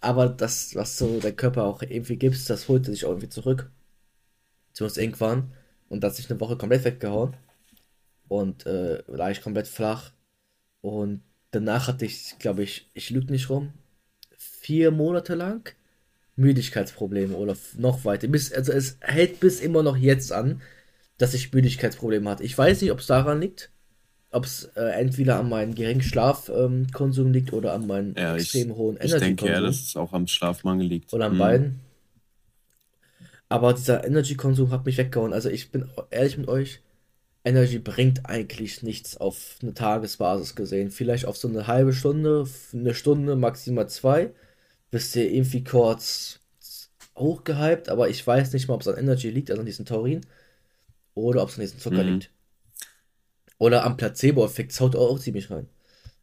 Aber 0.00 0.28
das, 0.28 0.74
was 0.74 0.98
so 0.98 1.20
der 1.20 1.32
Körper 1.34 1.64
auch 1.64 1.82
irgendwie 1.82 2.16
gibt, 2.16 2.48
das 2.50 2.68
holte 2.68 2.90
sich 2.90 3.04
auch 3.04 3.10
irgendwie 3.10 3.28
zurück. 3.28 3.70
Zumindest 4.72 4.98
irgendwann. 4.98 5.52
Und 5.88 6.02
das 6.02 6.12
hat 6.12 6.16
sich 6.16 6.30
eine 6.30 6.40
Woche 6.40 6.56
komplett 6.56 6.84
weggehauen. 6.84 7.36
Und 8.28 8.66
äh, 8.66 9.02
lag 9.08 9.30
ich 9.30 9.42
komplett 9.42 9.68
flach. 9.68 10.12
Und 10.80 11.22
danach 11.50 11.88
hatte 11.88 12.04
ich, 12.04 12.38
glaube 12.38 12.62
ich, 12.62 12.90
ich 12.94 13.10
lüge 13.10 13.32
nicht 13.32 13.50
rum, 13.50 13.72
vier 14.62 14.92
Monate 14.92 15.34
lang 15.34 15.68
Müdigkeitsprobleme 16.36 17.34
oder 17.36 17.56
noch 17.76 18.04
weiter. 18.04 18.28
Bis, 18.28 18.52
also 18.52 18.72
es 18.72 18.96
hält 19.00 19.40
bis 19.40 19.60
immer 19.60 19.82
noch 19.82 19.96
jetzt 19.96 20.32
an, 20.32 20.62
dass 21.18 21.34
ich 21.34 21.52
Müdigkeitsprobleme 21.52 22.30
hatte. 22.30 22.44
Ich 22.44 22.56
weiß 22.56 22.80
nicht, 22.80 22.92
ob 22.92 23.00
es 23.00 23.06
daran 23.06 23.40
liegt, 23.40 23.70
ob 24.30 24.44
es 24.44 24.64
äh, 24.76 24.84
entweder 24.92 25.38
an 25.38 25.48
meinem 25.48 25.74
geringen 25.74 26.00
Schlafkonsum 26.00 27.26
ähm, 27.26 27.32
liegt 27.32 27.52
oder 27.52 27.74
an 27.74 27.86
meinem 27.86 28.14
ja, 28.16 28.36
extrem 28.36 28.70
ich, 28.70 28.76
hohen 28.76 28.96
Energy-Konsum. 28.96 29.30
Ich 29.30 29.36
denke 29.36 29.52
ja, 29.52 29.60
dass 29.60 29.82
es 29.82 29.96
auch 29.96 30.12
am 30.12 30.26
Schlafmangel 30.26 30.86
liegt. 30.86 31.12
Oder 31.12 31.26
an 31.26 31.34
mhm. 31.34 31.38
beiden. 31.38 31.80
Aber 33.48 33.74
dieser 33.74 34.04
Energy-Konsum 34.04 34.70
hat 34.70 34.86
mich 34.86 34.96
weggehauen. 34.96 35.32
Also 35.32 35.50
ich 35.50 35.70
bin 35.70 35.86
ehrlich 36.10 36.38
mit 36.38 36.48
euch, 36.48 36.80
Energy 37.44 37.78
bringt 37.78 38.26
eigentlich 38.26 38.82
nichts 38.82 39.16
auf 39.16 39.56
eine 39.60 39.74
Tagesbasis 39.74 40.54
gesehen. 40.54 40.90
Vielleicht 40.90 41.26
auf 41.26 41.36
so 41.36 41.48
eine 41.48 41.66
halbe 41.66 41.92
Stunde, 41.92 42.46
eine 42.72 42.94
Stunde, 42.94 43.36
maximal 43.36 43.88
zwei, 43.88 44.30
bist 44.92 45.16
du 45.16 45.26
irgendwie 45.26 45.64
kurz 45.64 46.38
hochgehypt, 47.16 47.88
aber 47.88 48.08
ich 48.08 48.24
weiß 48.24 48.52
nicht 48.52 48.68
mal, 48.68 48.74
ob 48.74 48.82
es 48.82 48.88
an 48.88 48.98
Energy 48.98 49.30
liegt, 49.30 49.50
also 49.50 49.60
an 49.60 49.66
diesem 49.66 49.86
Taurin, 49.86 50.20
oder 51.14 51.42
ob 51.42 51.48
es 51.48 51.56
an 51.56 51.62
diesem 51.62 51.80
Zucker 51.80 52.04
mhm. 52.04 52.12
liegt. 52.12 52.30
Oder 53.58 53.84
am 53.84 53.96
Placebo-Effekt 53.96 54.78
haut 54.80 54.94
auch, 54.94 55.10
auch 55.10 55.18
ziemlich 55.18 55.50
rein. 55.50 55.68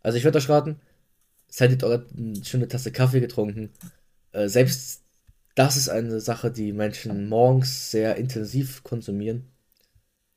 Also 0.01 0.17
ich 0.17 0.23
würde 0.23 0.37
euch 0.37 0.47
raten, 0.47 0.79
seid 1.47 1.71
ihr 1.71 2.05
eine 2.17 2.45
schöne 2.45 2.67
Tasse 2.67 2.91
Kaffee 2.91 3.19
getrunken. 3.19 3.71
Äh, 4.31 4.47
selbst 4.47 5.01
das 5.55 5.75
ist 5.75 5.89
eine 5.89 6.21
Sache, 6.21 6.51
die 6.51 6.71
Menschen 6.71 7.27
morgens 7.27 7.91
sehr 7.91 8.17
intensiv 8.17 8.83
konsumieren. 8.83 9.47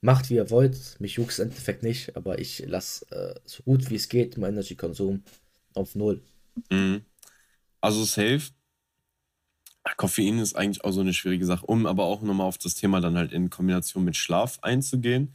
Macht 0.01 0.31
wie 0.31 0.35
ihr 0.35 0.51
wollt, 0.51 0.99
mich 1.01 1.15
juckt 1.15 1.39
im 1.39 1.49
Endeffekt 1.49 1.83
nicht, 1.83 2.17
aber 2.17 2.39
ich 2.39 2.65
lasse 2.67 3.07
äh, 3.11 3.39
so 3.45 3.63
gut 3.63 3.91
wie 3.91 3.97
es 3.97 4.09
geht 4.09 4.39
meinen 4.39 4.55
Energy-Konsum 4.55 5.23
auf 5.75 5.95
Null. 5.95 6.23
Mhm. 6.71 7.03
Also 7.83 8.05
safe. 8.05 8.53
Koffein 9.97 10.39
ist 10.39 10.55
eigentlich 10.55 10.85
auch 10.85 10.93
so 10.93 11.01
eine 11.01 11.13
schwierige 11.13 11.45
Sache, 11.45 11.67
um 11.67 11.87
aber 11.87 12.05
auch 12.05 12.23
nochmal 12.23 12.47
auf 12.47 12.57
das 12.57 12.77
Thema 12.77 13.01
dann 13.01 13.17
halt 13.17 13.33
in 13.33 13.51
Kombination 13.51 14.05
mit 14.05 14.17
Schlaf 14.17 14.61
einzugehen. 14.63 15.35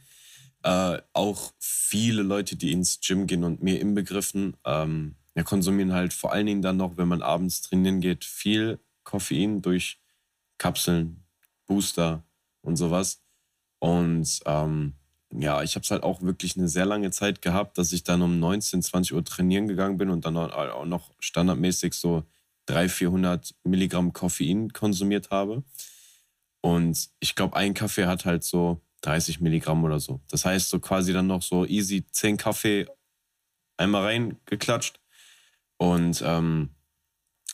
Äh, 0.62 0.98
auch 1.12 1.52
viele 1.58 2.22
Leute, 2.22 2.56
die 2.56 2.72
ins 2.72 3.00
Gym 3.00 3.26
gehen 3.26 3.44
und 3.44 3.62
mir 3.62 3.80
inbegriffen, 3.80 4.56
ähm, 4.64 5.16
ja, 5.34 5.42
konsumieren 5.44 5.92
halt 5.92 6.12
vor 6.12 6.32
allen 6.32 6.46
Dingen 6.46 6.62
dann 6.62 6.78
noch, 6.78 6.96
wenn 6.96 7.06
man 7.06 7.22
abends 7.22 7.60
trainieren 7.60 8.00
geht, 8.00 8.24
viel 8.24 8.80
Koffein 9.04 9.62
durch 9.62 10.00
Kapseln, 10.56 11.24
Booster 11.66 12.24
und 12.62 12.76
sowas. 12.76 13.22
Und 13.78 14.40
ähm, 14.46 14.94
ja, 15.30 15.62
ich 15.62 15.74
habe 15.76 15.84
es 15.84 15.90
halt 15.90 16.02
auch 16.02 16.22
wirklich 16.22 16.56
eine 16.56 16.68
sehr 16.68 16.86
lange 16.86 17.10
Zeit 17.10 17.42
gehabt, 17.42 17.76
dass 17.78 17.92
ich 17.92 18.02
dann 18.02 18.22
um 18.22 18.40
19, 18.40 18.82
20 18.82 19.14
Uhr 19.14 19.24
trainieren 19.24 19.68
gegangen 19.68 19.98
bin 19.98 20.10
und 20.10 20.24
dann 20.24 20.36
auch 20.36 20.86
noch 20.86 21.12
standardmäßig 21.20 21.92
so 21.94 22.24
300, 22.68 22.90
400 22.90 23.54
Milligramm 23.64 24.12
Koffein 24.12 24.72
konsumiert 24.72 25.30
habe. 25.30 25.64
Und 26.60 27.08
ich 27.20 27.34
glaube, 27.34 27.56
ein 27.56 27.74
Kaffee 27.74 28.06
hat 28.06 28.24
halt 28.24 28.44
so 28.44 28.82
30 29.02 29.40
Milligramm 29.40 29.84
oder 29.84 30.00
so. 30.00 30.20
Das 30.30 30.44
heißt, 30.44 30.68
so 30.68 30.80
quasi 30.80 31.12
dann 31.12 31.26
noch 31.26 31.42
so 31.42 31.64
easy 31.64 32.04
10 32.10 32.36
Kaffee 32.36 32.86
einmal 33.76 34.04
reingeklatscht. 34.04 35.00
Und 35.78 36.22
ähm, 36.26 36.70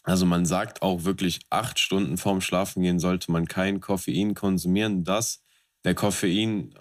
also 0.02 0.26
man 0.26 0.46
sagt 0.46 0.82
auch 0.82 1.04
wirklich, 1.04 1.40
acht 1.50 1.78
Stunden 1.78 2.16
vorm 2.16 2.40
Schlafengehen 2.40 2.98
sollte 2.98 3.30
man 3.30 3.46
kein 3.46 3.80
Koffein 3.80 4.34
konsumieren, 4.34 5.04
dass 5.04 5.44
der 5.84 5.94
Koffein 5.94 6.74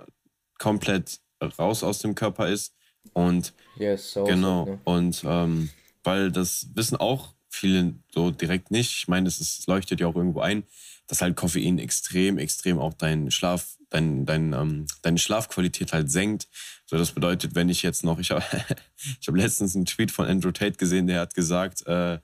komplett 0.57 1.19
raus 1.59 1.83
aus 1.83 1.99
dem 1.99 2.15
Körper 2.15 2.47
ist. 2.47 2.75
Und 3.11 3.53
yes, 3.77 4.13
so 4.13 4.23
genau, 4.23 4.65
so, 4.65 4.71
ne? 4.71 4.79
und 4.85 5.23
ähm, 5.25 5.69
weil 6.03 6.31
das 6.31 6.67
wissen 6.73 6.95
auch 6.95 7.33
viele 7.53 7.93
so 8.13 8.31
direkt 8.31 8.71
nicht. 8.71 8.97
Ich 8.97 9.07
meine, 9.07 9.27
es 9.27 9.65
leuchtet 9.67 9.99
ja 9.99 10.07
auch 10.07 10.15
irgendwo 10.15 10.41
ein, 10.41 10.63
dass 11.07 11.21
halt 11.21 11.35
Koffein 11.35 11.79
extrem, 11.79 12.37
extrem 12.37 12.79
auch 12.79 12.93
deinen 12.93 13.31
Schlaf, 13.31 13.77
dein, 13.89 14.25
dein, 14.25 14.53
ähm, 14.53 14.87
deine 15.01 15.19
Schlafqualität 15.19 15.93
halt 15.93 16.09
senkt. 16.09 16.47
So, 16.85 16.97
das 16.97 17.11
bedeutet, 17.11 17.55
wenn 17.55 17.69
ich 17.69 17.83
jetzt 17.83 18.03
noch, 18.03 18.19
ich 18.19 18.31
habe 18.31 18.43
ich 19.21 19.27
hab 19.27 19.35
letztens 19.35 19.75
einen 19.75 19.85
Tweet 19.85 20.11
von 20.11 20.25
Andrew 20.25 20.51
Tate 20.51 20.77
gesehen, 20.77 21.07
der 21.07 21.21
hat 21.21 21.35
gesagt, 21.35 21.85
äh, 21.85 22.19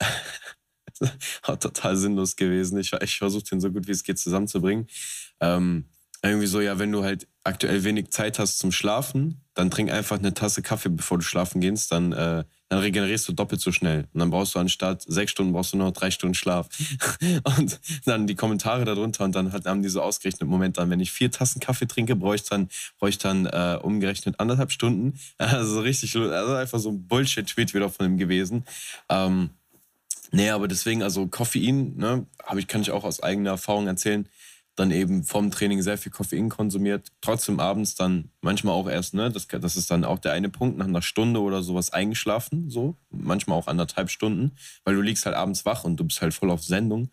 hat 1.42 1.62
total 1.62 1.96
sinnlos 1.96 2.34
gewesen. 2.34 2.78
Ich, 2.78 2.92
ich 2.92 3.18
versuche 3.18 3.44
den 3.44 3.60
so 3.60 3.70
gut 3.70 3.86
wie 3.86 3.92
es 3.92 4.02
geht 4.02 4.18
zusammenzubringen. 4.18 4.88
Ähm, 5.40 5.84
irgendwie 6.22 6.46
so, 6.46 6.60
ja, 6.60 6.78
wenn 6.78 6.90
du 6.90 7.04
halt 7.04 7.28
aktuell 7.44 7.84
wenig 7.84 8.10
Zeit 8.10 8.38
hast 8.38 8.58
zum 8.58 8.72
Schlafen, 8.72 9.40
dann 9.54 9.70
trink 9.70 9.90
einfach 9.90 10.18
eine 10.18 10.34
Tasse 10.34 10.62
Kaffee, 10.62 10.88
bevor 10.88 11.18
du 11.18 11.24
schlafen 11.24 11.60
gehst, 11.60 11.90
dann, 11.92 12.12
äh, 12.12 12.44
dann 12.68 12.78
regenerierst 12.78 13.28
du 13.28 13.32
doppelt 13.32 13.60
so 13.60 13.72
schnell. 13.72 14.06
Und 14.12 14.20
dann 14.20 14.30
brauchst 14.30 14.54
du 14.54 14.58
anstatt 14.58 15.02
sechs 15.02 15.30
Stunden, 15.30 15.52
brauchst 15.52 15.72
du 15.72 15.76
nur 15.76 15.86
noch 15.86 15.94
drei 15.94 16.10
Stunden 16.10 16.34
Schlaf. 16.34 16.68
und 17.58 17.80
dann 18.04 18.26
die 18.26 18.34
Kommentare 18.34 18.84
darunter 18.84 19.24
und 19.24 19.34
dann 19.34 19.52
haben 19.52 19.82
die 19.82 19.88
so 19.88 20.02
ausgerechnet, 20.02 20.48
Moment, 20.48 20.78
dann, 20.78 20.90
wenn 20.90 21.00
ich 21.00 21.12
vier 21.12 21.30
Tassen 21.30 21.60
Kaffee 21.60 21.86
trinke, 21.86 22.14
brauche 22.16 22.34
ich 22.34 22.42
dann, 22.44 22.68
brauche 22.98 23.10
ich 23.10 23.18
dann 23.18 23.46
äh, 23.46 23.78
umgerechnet 23.80 24.38
anderthalb 24.38 24.72
Stunden. 24.72 25.18
Also 25.38 25.80
richtig, 25.80 26.14
also 26.14 26.54
einfach 26.54 26.78
so 26.78 26.90
ein 26.90 27.06
Bullshit-Tweet 27.06 27.74
wieder 27.74 27.88
von 27.88 28.06
ihm 28.06 28.18
gewesen. 28.18 28.64
Ähm, 29.08 29.50
nee, 30.30 30.50
aber 30.50 30.68
deswegen, 30.68 31.02
also 31.02 31.26
Koffein, 31.26 31.96
ne, 31.96 32.26
ich, 32.56 32.66
kann 32.66 32.82
ich 32.82 32.90
auch 32.90 33.04
aus 33.04 33.22
eigener 33.22 33.50
Erfahrung 33.50 33.86
erzählen, 33.86 34.28
dann 34.78 34.90
eben 34.90 35.24
vom 35.24 35.50
Training 35.50 35.82
sehr 35.82 35.98
viel 35.98 36.12
Koffein 36.12 36.48
konsumiert, 36.48 37.08
trotzdem 37.20 37.60
abends 37.60 37.94
dann 37.94 38.30
manchmal 38.40 38.74
auch 38.74 38.88
erst, 38.88 39.14
ne, 39.14 39.30
das, 39.30 39.48
das 39.48 39.76
ist 39.76 39.90
dann 39.90 40.04
auch 40.04 40.18
der 40.18 40.32
eine 40.32 40.48
Punkt, 40.48 40.78
nach 40.78 40.86
einer 40.86 41.02
Stunde 41.02 41.40
oder 41.40 41.62
sowas 41.62 41.92
eingeschlafen, 41.92 42.70
so, 42.70 42.96
manchmal 43.10 43.58
auch 43.58 43.66
anderthalb 43.66 44.10
Stunden, 44.10 44.52
weil 44.84 44.94
du 44.94 45.02
liegst 45.02 45.26
halt 45.26 45.36
abends 45.36 45.64
wach 45.64 45.84
und 45.84 45.98
du 45.98 46.04
bist 46.04 46.22
halt 46.22 46.34
voll 46.34 46.50
auf 46.50 46.62
Sendung. 46.62 47.10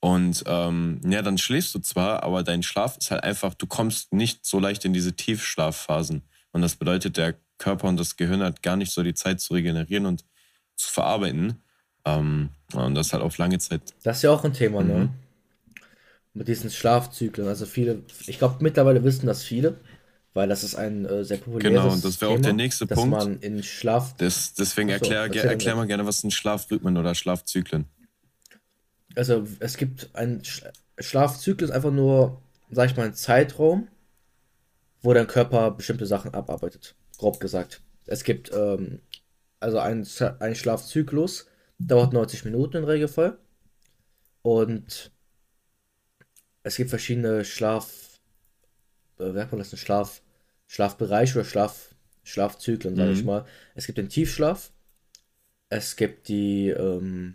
Und 0.00 0.42
ähm, 0.46 1.00
ja, 1.04 1.22
dann 1.22 1.38
schläfst 1.38 1.74
du 1.76 1.78
zwar, 1.78 2.24
aber 2.24 2.42
dein 2.42 2.64
Schlaf 2.64 2.96
ist 2.96 3.12
halt 3.12 3.22
einfach, 3.22 3.54
du 3.54 3.66
kommst 3.66 4.12
nicht 4.12 4.44
so 4.44 4.58
leicht 4.58 4.84
in 4.84 4.92
diese 4.92 5.12
Tiefschlafphasen. 5.12 6.22
Und 6.50 6.60
das 6.60 6.74
bedeutet, 6.74 7.16
der 7.16 7.36
Körper 7.58 7.86
und 7.86 7.98
das 7.98 8.16
Gehirn 8.16 8.42
hat 8.42 8.62
gar 8.62 8.74
nicht 8.74 8.92
so 8.92 9.04
die 9.04 9.14
Zeit 9.14 9.40
zu 9.40 9.54
regenerieren 9.54 10.06
und 10.06 10.24
zu 10.74 10.90
verarbeiten. 10.90 11.62
Ähm, 12.04 12.48
und 12.74 12.96
das 12.96 13.12
halt 13.12 13.22
auf 13.22 13.38
lange 13.38 13.58
Zeit. 13.60 13.94
Das 14.02 14.16
ist 14.16 14.22
ja 14.22 14.32
auch 14.32 14.44
ein 14.44 14.52
Thema, 14.52 14.82
ne? 14.82 14.92
mhm. 14.92 15.00
ne? 15.00 15.10
Mit 16.34 16.48
diesen 16.48 16.70
Schlafzyklen. 16.70 17.48
Also 17.48 17.66
viele, 17.66 18.02
ich 18.26 18.38
glaube 18.38 18.56
mittlerweile 18.60 19.04
wissen 19.04 19.26
das 19.26 19.42
viele, 19.42 19.80
weil 20.34 20.48
das 20.48 20.64
ist 20.64 20.74
ein 20.74 21.04
äh, 21.04 21.24
sehr 21.24 21.38
populäres 21.38 21.82
Genau, 21.82 21.92
und 21.92 22.04
das 22.04 22.20
wäre 22.20 22.30
auch 22.32 22.40
der 22.40 22.54
nächste 22.54 22.86
dass 22.86 22.98
Punkt. 22.98 23.16
man 23.16 23.38
in 23.40 23.62
Schlaf... 23.62 24.16
Das, 24.16 24.54
deswegen 24.54 24.88
so, 24.88 24.94
erklär, 24.94 25.44
erklär 25.44 25.76
mal 25.76 25.86
gerne, 25.86 26.06
was 26.06 26.20
sind 26.20 26.32
Schlafrhythmen 26.32 26.96
oder 26.96 27.14
Schlafzyklen? 27.14 27.86
Also 29.14 29.46
es 29.60 29.76
gibt 29.76 30.10
ein 30.14 30.42
Sch 30.44 30.62
Schlafzyklus, 30.98 31.70
einfach 31.70 31.90
nur, 31.90 32.40
sag 32.70 32.90
ich 32.90 32.96
mal, 32.96 33.06
ein 33.06 33.14
Zeitraum, 33.14 33.88
wo 35.00 35.12
dein 35.12 35.26
Körper 35.26 35.70
bestimmte 35.72 36.06
Sachen 36.06 36.32
abarbeitet, 36.32 36.94
grob 37.18 37.40
gesagt. 37.40 37.80
Es 38.06 38.24
gibt 38.24 38.52
ähm, 38.54 39.00
also 39.58 39.78
ein, 39.78 40.06
ein 40.40 40.54
Schlafzyklus, 40.54 41.46
dauert 41.78 42.12
90 42.12 42.44
Minuten 42.44 42.78
im 42.78 42.84
Regelfall. 42.84 43.38
Und 44.42 45.12
es 46.62 46.76
gibt 46.76 46.90
verschiedene 46.90 47.44
Schlaf, 47.44 48.20
äh, 49.18 49.30
wie 49.30 49.34
sagt 49.34 49.52
man 49.52 49.58
das, 49.58 49.78
Schlaf, 49.78 50.22
Schlafbereich 50.66 51.34
oder 51.34 51.44
Schlaf, 51.44 51.94
Schlafzyklen, 52.24 52.96
sage 52.96 53.10
mhm. 53.10 53.16
ich 53.16 53.24
mal. 53.24 53.46
Es 53.74 53.86
gibt 53.86 53.98
den 53.98 54.08
Tiefschlaf, 54.08 54.72
es 55.68 55.96
gibt 55.96 56.28
die, 56.28 56.68
ähm, 56.68 57.34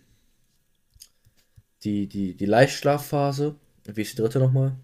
die, 1.83 2.07
die, 2.07 2.35
die 2.35 2.45
Leichtschlafphase. 2.45 3.55
Wie 3.85 4.01
ist 4.01 4.17
die 4.17 4.21
dritte 4.21 4.39
nochmal? 4.39 4.75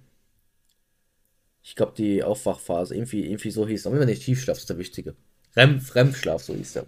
Ich 1.62 1.75
glaube, 1.75 1.93
die 1.95 2.23
Aufwachphase. 2.23 2.95
Irgendwie, 2.95 3.25
irgendwie 3.25 3.51
so 3.51 3.67
hieß 3.67 3.82
es. 3.82 3.88
Aber 3.88 3.95
immer 3.95 4.06
nicht 4.06 4.23
Tiefschlaf 4.23 4.58
ist 4.58 4.69
der 4.69 4.77
wichtige. 4.77 5.15
Rem, 5.56 5.79
Fremdschlaf, 5.79 6.43
so 6.43 6.53
hieß 6.53 6.73
der. 6.73 6.86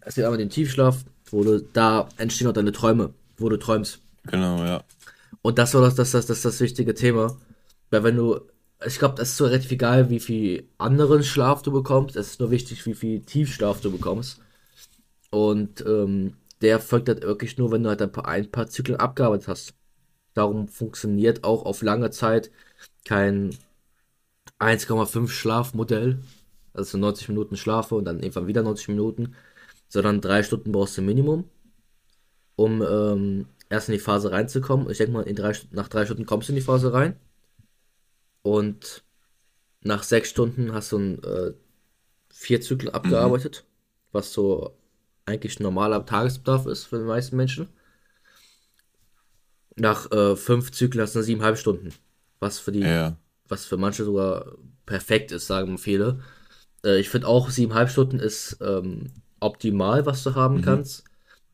Es 0.00 0.14
gibt 0.14 0.24
einmal 0.24 0.38
den 0.38 0.50
Tiefschlaf, 0.50 1.04
wo 1.26 1.44
du, 1.44 1.60
da 1.60 2.08
entstehen 2.16 2.48
auch 2.48 2.52
deine 2.52 2.72
Träume, 2.72 3.12
wo 3.36 3.48
du 3.48 3.56
träumst. 3.56 4.00
Genau, 4.24 4.64
ja. 4.64 4.82
Und 5.42 5.58
das 5.58 5.74
war 5.74 5.82
das, 5.82 5.94
das, 5.94 6.12
das, 6.12 6.26
das, 6.26 6.42
das 6.42 6.60
wichtige 6.60 6.94
Thema. 6.94 7.36
Weil 7.90 8.04
wenn 8.04 8.16
du, 8.16 8.40
ich 8.86 8.98
glaube, 8.98 9.14
das 9.16 9.30
ist 9.30 9.36
so 9.36 9.44
relativ 9.46 9.70
egal, 9.72 10.10
wie 10.10 10.20
viel 10.20 10.68
anderen 10.78 11.22
Schlaf 11.22 11.62
du 11.62 11.72
bekommst. 11.72 12.16
Es 12.16 12.28
ist 12.28 12.40
nur 12.40 12.50
wichtig, 12.50 12.84
wie 12.86 12.94
viel 12.94 13.20
Tiefschlaf 13.22 13.80
du 13.80 13.90
bekommst. 13.92 14.40
Und 15.30 15.84
ähm, 15.86 16.36
der 16.60 16.80
folgt 16.80 17.08
halt 17.08 17.22
wirklich 17.22 17.58
nur, 17.58 17.72
wenn 17.72 17.82
du 17.82 17.88
halt 17.90 18.02
ein 18.02 18.12
paar, 18.12 18.26
ein 18.28 18.50
paar 18.50 18.68
Zyklen 18.68 18.98
abgearbeitet 18.98 19.48
hast. 19.48 19.74
Darum 20.34 20.68
funktioniert 20.68 21.44
auch 21.44 21.64
auf 21.64 21.82
lange 21.82 22.10
Zeit 22.10 22.50
kein 23.04 23.50
1,5 24.58 25.28
Schlafmodell. 25.28 26.20
Also 26.72 26.98
90 26.98 27.28
Minuten 27.28 27.56
schlafe 27.56 27.94
und 27.94 28.04
dann 28.04 28.20
irgendwann 28.20 28.46
wieder 28.48 28.62
90 28.62 28.88
Minuten. 28.88 29.34
Sondern 29.88 30.20
drei 30.20 30.42
Stunden 30.42 30.72
brauchst 30.72 30.98
du 30.98 31.02
Minimum, 31.02 31.44
um 32.56 32.82
ähm, 32.82 33.46
erst 33.68 33.88
in 33.88 33.92
die 33.92 34.00
Phase 34.00 34.30
reinzukommen. 34.30 34.90
Ich 34.90 34.98
denke 34.98 35.12
mal, 35.12 35.24
drei, 35.24 35.52
nach 35.70 35.88
drei 35.88 36.04
Stunden 36.04 36.26
kommst 36.26 36.48
du 36.48 36.52
in 36.52 36.56
die 36.56 36.62
Phase 36.62 36.92
rein. 36.92 37.16
Und 38.42 39.04
nach 39.80 40.02
sechs 40.02 40.30
Stunden 40.30 40.72
hast 40.72 40.92
du 40.92 40.98
ein 40.98 41.24
äh, 41.24 41.52
vier 42.30 42.60
Zyklen 42.60 42.90
mhm. 42.90 42.94
abgearbeitet, 42.94 43.64
mhm. 43.64 44.08
was 44.12 44.32
so 44.32 44.76
eigentlich 45.26 45.60
normaler 45.60 46.04
Tagesbedarf 46.04 46.66
ist 46.66 46.84
für 46.84 46.98
die 46.98 47.04
meisten 47.04 47.36
Menschen. 47.36 47.68
Nach 49.76 50.10
äh, 50.12 50.36
fünf 50.36 50.72
Zyklen 50.72 51.02
hast 51.02 51.16
du 51.16 51.22
siebeneinhalb 51.22 51.58
Stunden, 51.58 51.92
was 52.38 52.58
für 52.58 52.72
die, 52.72 52.80
ja. 52.80 53.16
was 53.48 53.64
für 53.64 53.76
manche 53.76 54.04
sogar 54.04 54.52
perfekt 54.86 55.32
ist, 55.32 55.46
sagen 55.46 55.78
viele. 55.78 56.20
Äh, 56.84 56.98
ich 56.98 57.08
finde 57.08 57.26
auch 57.26 57.50
siebeneinhalb 57.50 57.90
Stunden 57.90 58.18
ist 58.18 58.58
ähm, 58.60 59.10
optimal, 59.40 60.06
was 60.06 60.22
du 60.22 60.34
haben 60.34 60.58
mhm. 60.58 60.62
kannst. 60.62 61.04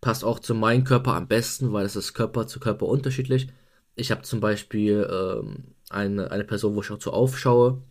Passt 0.01 0.25
auch 0.25 0.39
zu 0.39 0.55
meinem 0.55 0.85
Körper 0.85 1.15
am 1.15 1.29
besten, 1.29 1.73
weil 1.73 1.85
es 1.85 1.97
ist 1.97 2.15
Körper 2.15 2.47
zu 2.47 2.59
Körper 2.61 2.87
unterschiedlich. 2.87 3.49
Ich 3.95 4.11
habe 4.11 4.23
zum 4.23 4.41
Beispiel 4.41 5.07
ähm, 5.11 5.75
eine, 5.91 6.31
eine 6.31 6.45
Person, 6.45 6.75
wo 6.75 6.81
ich 6.81 6.91
auch 6.91 6.99
zu 6.99 7.13
aufschaue, 7.13 7.83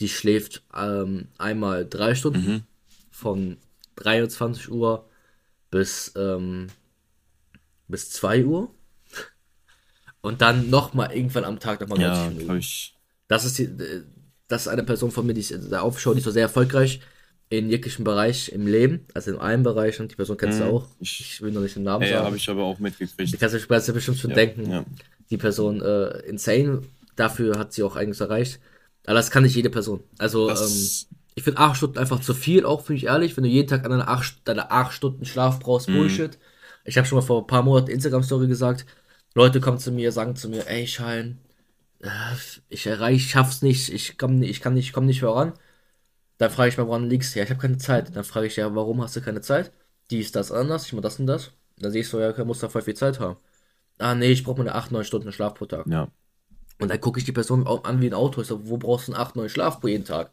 die 0.00 0.08
schläft 0.08 0.62
ähm, 0.74 1.28
einmal 1.38 1.86
drei 1.86 2.14
Stunden 2.14 2.46
mhm. 2.46 2.62
von 3.10 3.58
23 3.96 4.70
Uhr 4.70 5.08
bis, 5.70 6.12
ähm, 6.16 6.68
bis 7.88 8.10
2 8.10 8.44
Uhr. 8.44 8.74
Und 10.20 10.40
dann 10.40 10.70
nochmal 10.70 11.12
irgendwann 11.12 11.44
am 11.44 11.60
Tag 11.60 11.80
nochmal 11.80 11.98
90 11.98 12.24
ja, 12.24 12.30
Minuten. 12.30 12.58
Ich... 12.58 12.96
Das 13.28 13.44
ist 13.44 13.58
die, 13.58 13.68
das 14.48 14.62
ist 14.62 14.68
eine 14.68 14.84
Person 14.84 15.10
von 15.10 15.26
mir, 15.26 15.34
die 15.34 15.40
ist 15.40 15.70
da 15.70 15.80
aufschaut, 15.80 16.14
die 16.14 16.18
ist 16.18 16.24
so 16.24 16.30
sehr 16.30 16.42
erfolgreich 16.42 17.00
in 17.48 17.70
jeglichem 17.70 18.04
Bereich 18.04 18.48
im 18.50 18.66
Leben, 18.66 19.06
also 19.14 19.32
in 19.32 19.38
allen 19.38 19.62
Bereichen. 19.62 20.08
Die 20.08 20.16
Person 20.16 20.36
kennst 20.36 20.60
mhm. 20.60 20.64
du 20.64 20.70
auch. 20.70 20.86
Ich 21.00 21.40
will 21.40 21.52
noch 21.52 21.60
nicht 21.60 21.76
den 21.76 21.84
Namen 21.84 22.02
ja, 22.02 22.08
sagen. 22.08 22.20
Ja, 22.20 22.26
habe 22.26 22.36
ich 22.36 22.48
aber 22.48 22.64
auch 22.64 22.78
mitgekriegt. 22.78 23.32
Du 23.32 23.38
kannst 23.38 23.88
dir 23.88 23.92
bestimmt 23.92 24.18
schon 24.18 24.30
ja, 24.30 24.36
denken. 24.36 24.70
Ja. 24.70 24.84
Die 25.30 25.36
Person 25.36 25.80
äh, 25.80 26.18
insane. 26.20 26.82
Dafür 27.14 27.58
hat 27.58 27.72
sie 27.72 27.82
auch 27.82 27.96
einiges 27.96 28.20
erreicht. 28.20 28.60
Aber 29.06 29.14
das 29.14 29.30
kann 29.30 29.44
nicht 29.44 29.54
jede 29.54 29.70
Person. 29.70 30.00
Also, 30.18 30.50
ähm, 30.50 30.56
ich 31.36 31.44
finde 31.44 31.60
acht 31.60 31.76
Stunden 31.76 31.98
einfach 31.98 32.20
zu 32.20 32.34
viel, 32.34 32.64
auch 32.64 32.84
finde 32.84 32.98
ich 32.98 33.06
ehrlich. 33.06 33.36
Wenn 33.36 33.44
du 33.44 33.50
jeden 33.50 33.68
Tag 33.68 33.84
an 33.84 33.90
deine 33.90 34.08
acht, 34.08 34.36
deine 34.44 34.70
acht 34.70 34.92
Stunden 34.92 35.24
Schlaf 35.24 35.60
brauchst, 35.60 35.88
mhm. 35.88 35.94
Bullshit. 35.94 36.38
Ich 36.84 36.98
habe 36.98 37.06
schon 37.06 37.16
mal 37.16 37.24
vor 37.24 37.42
ein 37.42 37.46
paar 37.46 37.62
Monaten 37.62 37.90
Instagram-Story 37.90 38.48
gesagt. 38.48 38.86
Leute 39.34 39.60
kommen 39.60 39.78
zu 39.78 39.92
mir, 39.92 40.12
sagen 40.12 40.34
zu 40.34 40.48
mir, 40.48 40.66
ey, 40.66 40.86
Schein, 40.86 41.38
äh, 42.00 42.08
ich 42.68 42.86
erreiche, 42.86 43.16
ich 43.16 43.30
schaff's 43.30 43.62
nicht, 43.62 43.90
ich 43.90 44.16
komm, 44.18 44.42
ich 44.42 44.60
kann 44.60 44.74
nicht, 44.74 44.86
ich 44.86 44.92
komme 44.92 45.06
nicht 45.06 45.20
voran. 45.20 45.52
Dann 46.38 46.50
frage 46.50 46.68
ich 46.68 46.78
mal, 46.78 46.86
woran 46.86 47.08
liegst 47.08 47.34
du? 47.34 47.38
Ja, 47.38 47.44
ich 47.44 47.50
habe 47.50 47.60
keine 47.60 47.78
Zeit. 47.78 48.14
Dann 48.14 48.24
frage 48.24 48.46
ich 48.46 48.56
ja, 48.56 48.74
warum 48.74 49.02
hast 49.02 49.16
du 49.16 49.20
keine 49.20 49.40
Zeit? 49.40 49.72
Dies, 50.10 50.32
das, 50.32 50.52
anders, 50.52 50.86
ich 50.86 50.92
mach 50.92 51.02
das 51.02 51.18
und 51.18 51.26
das. 51.26 51.52
Dann 51.78 51.92
siehst 51.92 52.12
du, 52.12 52.18
ja, 52.18 52.32
du 52.32 52.44
musst 52.44 52.62
da 52.62 52.68
voll 52.68 52.82
viel 52.82 52.94
Zeit 52.94 53.20
haben. 53.20 53.36
Ah, 53.98 54.14
nee, 54.14 54.30
ich 54.30 54.44
brauche 54.44 54.58
meine 54.58 54.74
8, 54.74 54.92
9 54.92 55.04
Stunden 55.04 55.32
Schlaf 55.32 55.54
pro 55.54 55.66
Tag. 55.66 55.86
Ja. 55.86 56.08
Und 56.78 56.90
dann 56.90 57.00
gucke 57.00 57.18
ich 57.18 57.24
die 57.24 57.32
Person 57.32 57.66
an 57.66 58.00
wie 58.02 58.06
ein 58.06 58.14
Auto. 58.14 58.42
Ich 58.42 58.48
so, 58.48 58.68
wo 58.68 58.76
brauchst 58.76 59.08
du 59.08 59.12
einen 59.12 59.20
8, 59.20 59.36
9 59.36 59.48
Schlaf 59.48 59.80
pro 59.80 59.88
jeden 59.88 60.04
Tag? 60.04 60.30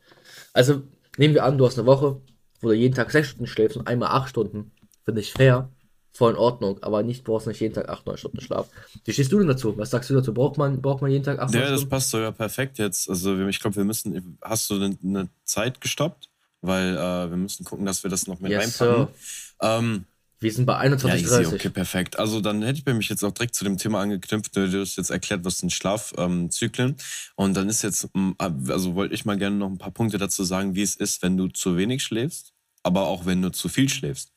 Also, 0.52 0.84
nehmen 1.18 1.34
wir 1.34 1.46
an, 1.46 1.58
du 1.58 1.66
hast 1.66 1.78
eine 1.78 1.88
Woche, 1.88 2.22
wo 2.60 2.68
du 2.68 2.74
jeden 2.74 2.96
Tag 2.96 3.12
6 3.12 3.30
Stunden 3.30 3.48
schläfst 3.48 3.78
und 3.78 3.88
einmal 3.88 4.10
8 4.10 4.30
Stunden. 4.30 4.72
Finde 5.06 5.22
ich 5.22 5.32
fair 5.32 5.70
voll 6.14 6.32
in 6.32 6.38
Ordnung, 6.38 6.82
aber 6.82 7.02
nicht, 7.04 7.24
brauchst 7.24 7.48
nicht 7.48 7.60
jeden 7.60 7.74
Tag 7.74 7.90
8, 7.90 8.06
9 8.06 8.18
Stunden 8.18 8.42
Schlaf. 8.42 8.68
Wie 9.04 9.12
stehst 9.12 9.32
du 9.32 9.40
denn 9.40 9.48
dazu? 9.48 9.76
Was 9.78 9.90
sagst 9.90 10.10
du 10.10 10.14
dazu? 10.14 10.34
Braucht 10.34 10.58
man, 10.58 10.82
braucht 10.82 11.02
man 11.02 11.12
jeden 11.12 11.24
Tag 11.24 11.40
8, 11.40 11.54
9 11.54 11.62
Ja, 11.62 11.70
das 11.70 11.86
passt 11.90 12.12
sogar 12.12 12.32
perfekt 12.32 12.78
jetzt. 12.78 13.10
Also 13.10 13.38
ich 13.48 13.60
glaube, 13.60 13.76
wir 13.76 13.84
müssen, 13.84 14.38
hast 14.42 14.70
du 14.70 14.76
eine 14.76 15.30
Zeit 15.44 15.82
gestoppt? 15.82 16.30
Weil 16.62 16.96
äh, 16.96 17.30
wir 17.30 17.36
müssen 17.36 17.66
gucken, 17.66 17.86
dass 17.86 18.04
wir 18.04 18.10
das 18.10 18.26
noch 18.26 18.40
mit 18.40 18.52
yes, 18.52 18.80
reinpacken. 18.80 19.14
Ähm, 19.62 20.06
wir 20.40 20.52
sind 20.52 20.66
bei 20.66 20.80
21.30 20.80 21.42
ja, 21.42 21.48
okay, 21.50 21.70
perfekt. 21.70 22.20
Also 22.20 22.40
dann 22.40 22.62
hätte 22.62 22.80
ich 22.80 22.94
mich 22.94 23.10
jetzt 23.10 23.24
auch 23.24 23.32
direkt 23.32 23.56
zu 23.56 23.66
dem 23.66 23.78
Thema 23.78 24.00
angeknüpft. 24.00 24.56
Du 24.56 24.80
hast 24.80 24.96
jetzt 24.96 25.10
erklärt, 25.10 25.44
was 25.44 25.58
sind 25.58 25.74
Schlafzyklen. 25.74 26.90
Ähm, 26.90 26.96
und 27.36 27.54
dann 27.56 27.68
ist 27.68 27.82
jetzt, 27.82 28.08
also 28.38 28.96
wollte 28.96 29.14
ich 29.14 29.26
mal 29.26 29.38
gerne 29.38 29.58
noch 29.58 29.70
ein 29.70 29.78
paar 29.78 29.92
Punkte 29.92 30.18
dazu 30.18 30.44
sagen, 30.46 30.76
wie 30.76 30.84
es 30.84 30.96
ist, 30.96 31.22
wenn 31.22 31.36
du 31.36 31.48
zu 31.48 31.76
wenig 31.76 32.04
schläfst 32.04 32.53
aber 32.84 33.08
auch 33.08 33.26
wenn 33.26 33.42
du 33.42 33.52
zu 33.52 33.70
viel 33.70 33.90
schläfst. 33.90 34.32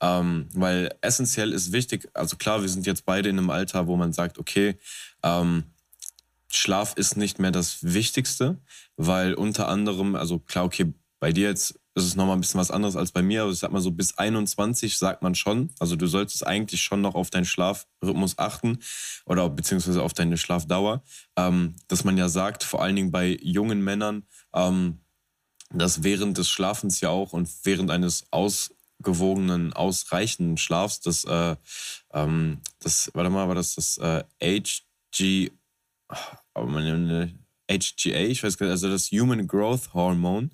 Ähm, 0.00 0.48
weil 0.54 0.94
essentiell 1.00 1.52
ist 1.52 1.72
wichtig, 1.72 2.08
also 2.14 2.36
klar, 2.36 2.60
wir 2.60 2.68
sind 2.68 2.86
jetzt 2.86 3.06
beide 3.06 3.28
in 3.28 3.38
einem 3.38 3.50
Alter, 3.50 3.86
wo 3.86 3.96
man 3.96 4.12
sagt, 4.12 4.38
okay, 4.38 4.76
ähm, 5.22 5.64
Schlaf 6.48 6.94
ist 6.96 7.16
nicht 7.16 7.38
mehr 7.38 7.50
das 7.50 7.78
Wichtigste, 7.82 8.58
weil 8.96 9.34
unter 9.34 9.68
anderem, 9.68 10.16
also 10.16 10.38
klar, 10.38 10.64
okay, 10.64 10.92
bei 11.18 11.32
dir 11.32 11.48
jetzt 11.48 11.78
ist 11.94 12.04
es 12.04 12.16
nochmal 12.16 12.36
ein 12.36 12.40
bisschen 12.40 12.60
was 12.60 12.70
anderes 12.70 12.96
als 12.96 13.12
bei 13.12 13.22
mir, 13.22 13.42
aber 13.42 13.52
ich 13.52 13.58
sag 13.58 13.70
mal 13.70 13.80
so 13.80 13.90
bis 13.90 14.16
21 14.16 14.96
sagt 14.96 15.22
man 15.22 15.34
schon, 15.34 15.70
also 15.78 15.94
du 15.94 16.06
solltest 16.06 16.46
eigentlich 16.46 16.82
schon 16.82 17.02
noch 17.02 17.14
auf 17.14 17.30
deinen 17.30 17.44
Schlafrhythmus 17.44 18.38
achten 18.38 18.78
oder 19.26 19.48
beziehungsweise 19.50 20.02
auf 20.02 20.14
deine 20.14 20.38
Schlafdauer, 20.38 21.02
ähm, 21.36 21.76
dass 21.88 22.04
man 22.04 22.16
ja 22.16 22.28
sagt, 22.28 22.64
vor 22.64 22.82
allen 22.82 22.96
Dingen 22.96 23.10
bei 23.10 23.38
jungen 23.42 23.82
Männern, 23.82 24.24
ähm, 24.54 25.01
dass 25.74 26.02
während 26.02 26.38
des 26.38 26.48
Schlafens 26.48 27.00
ja 27.00 27.08
auch 27.08 27.32
und 27.32 27.48
während 27.64 27.90
eines 27.90 28.24
ausgewogenen, 28.30 29.72
ausreichenden 29.72 30.56
Schlafs, 30.56 31.00
das, 31.00 31.24
äh, 31.24 31.56
ähm, 32.12 32.60
das, 32.80 33.10
warte 33.14 33.30
mal, 33.30 33.48
war 33.48 33.54
das 33.54 33.74
das 33.74 33.98
äh, 33.98 34.24
HG, 34.42 35.50
aber 36.54 36.66
meine, 36.66 37.32
HGA, 37.70 38.24
ich 38.26 38.42
weiß 38.42 38.58
gar 38.58 38.66
nicht, 38.66 38.72
also 38.72 38.90
das 38.90 39.10
Human 39.10 39.46
Growth 39.46 39.94
Hormone, 39.94 40.50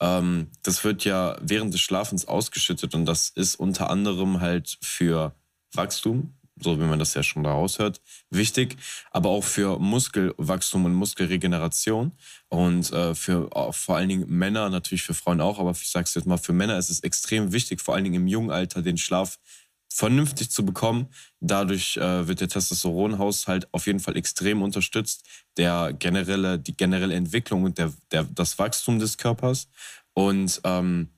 ähm, 0.00 0.48
das 0.62 0.84
wird 0.84 1.04
ja 1.04 1.36
während 1.40 1.72
des 1.72 1.80
Schlafens 1.80 2.26
ausgeschüttet 2.26 2.94
und 2.94 3.06
das 3.06 3.30
ist 3.30 3.56
unter 3.56 3.90
anderem 3.90 4.40
halt 4.40 4.78
für 4.82 5.34
Wachstum, 5.72 6.37
so 6.60 6.78
wie 6.78 6.84
man 6.84 6.98
das 6.98 7.14
ja 7.14 7.22
schon 7.22 7.42
daraus 7.42 7.78
hört, 7.78 8.00
wichtig, 8.30 8.76
aber 9.10 9.30
auch 9.30 9.44
für 9.44 9.78
Muskelwachstum 9.78 10.84
und 10.84 10.94
Muskelregeneration. 10.94 12.12
Und 12.48 12.92
äh, 12.92 13.14
für 13.14 13.50
äh, 13.54 13.72
vor 13.72 13.96
allen 13.96 14.08
Dingen 14.08 14.26
Männer, 14.28 14.70
natürlich 14.70 15.02
für 15.02 15.14
Frauen 15.14 15.40
auch, 15.40 15.58
aber 15.58 15.70
ich 15.72 15.90
sag's 15.90 16.14
jetzt 16.14 16.26
mal, 16.26 16.38
für 16.38 16.52
Männer 16.52 16.78
ist 16.78 16.90
es 16.90 17.00
extrem 17.00 17.52
wichtig, 17.52 17.80
vor 17.80 17.94
allen 17.94 18.04
Dingen 18.04 18.16
im 18.16 18.26
jungen 18.26 18.50
Alter 18.50 18.82
den 18.82 18.98
Schlaf 18.98 19.38
vernünftig 19.88 20.50
zu 20.50 20.64
bekommen. 20.64 21.08
Dadurch 21.40 21.96
äh, 21.96 22.28
wird 22.28 22.40
der 22.40 22.48
Testosteronhaushalt 22.48 23.72
auf 23.72 23.86
jeden 23.86 24.00
Fall 24.00 24.16
extrem 24.16 24.62
unterstützt. 24.62 25.24
Der 25.56 25.92
generelle, 25.92 26.58
die 26.58 26.76
generelle 26.76 27.14
Entwicklung 27.14 27.64
und 27.64 27.78
der, 27.78 27.92
der, 28.12 28.24
das 28.24 28.58
Wachstum 28.58 28.98
des 28.98 29.18
Körpers. 29.18 29.68
Und 30.14 30.60
ähm, 30.64 31.10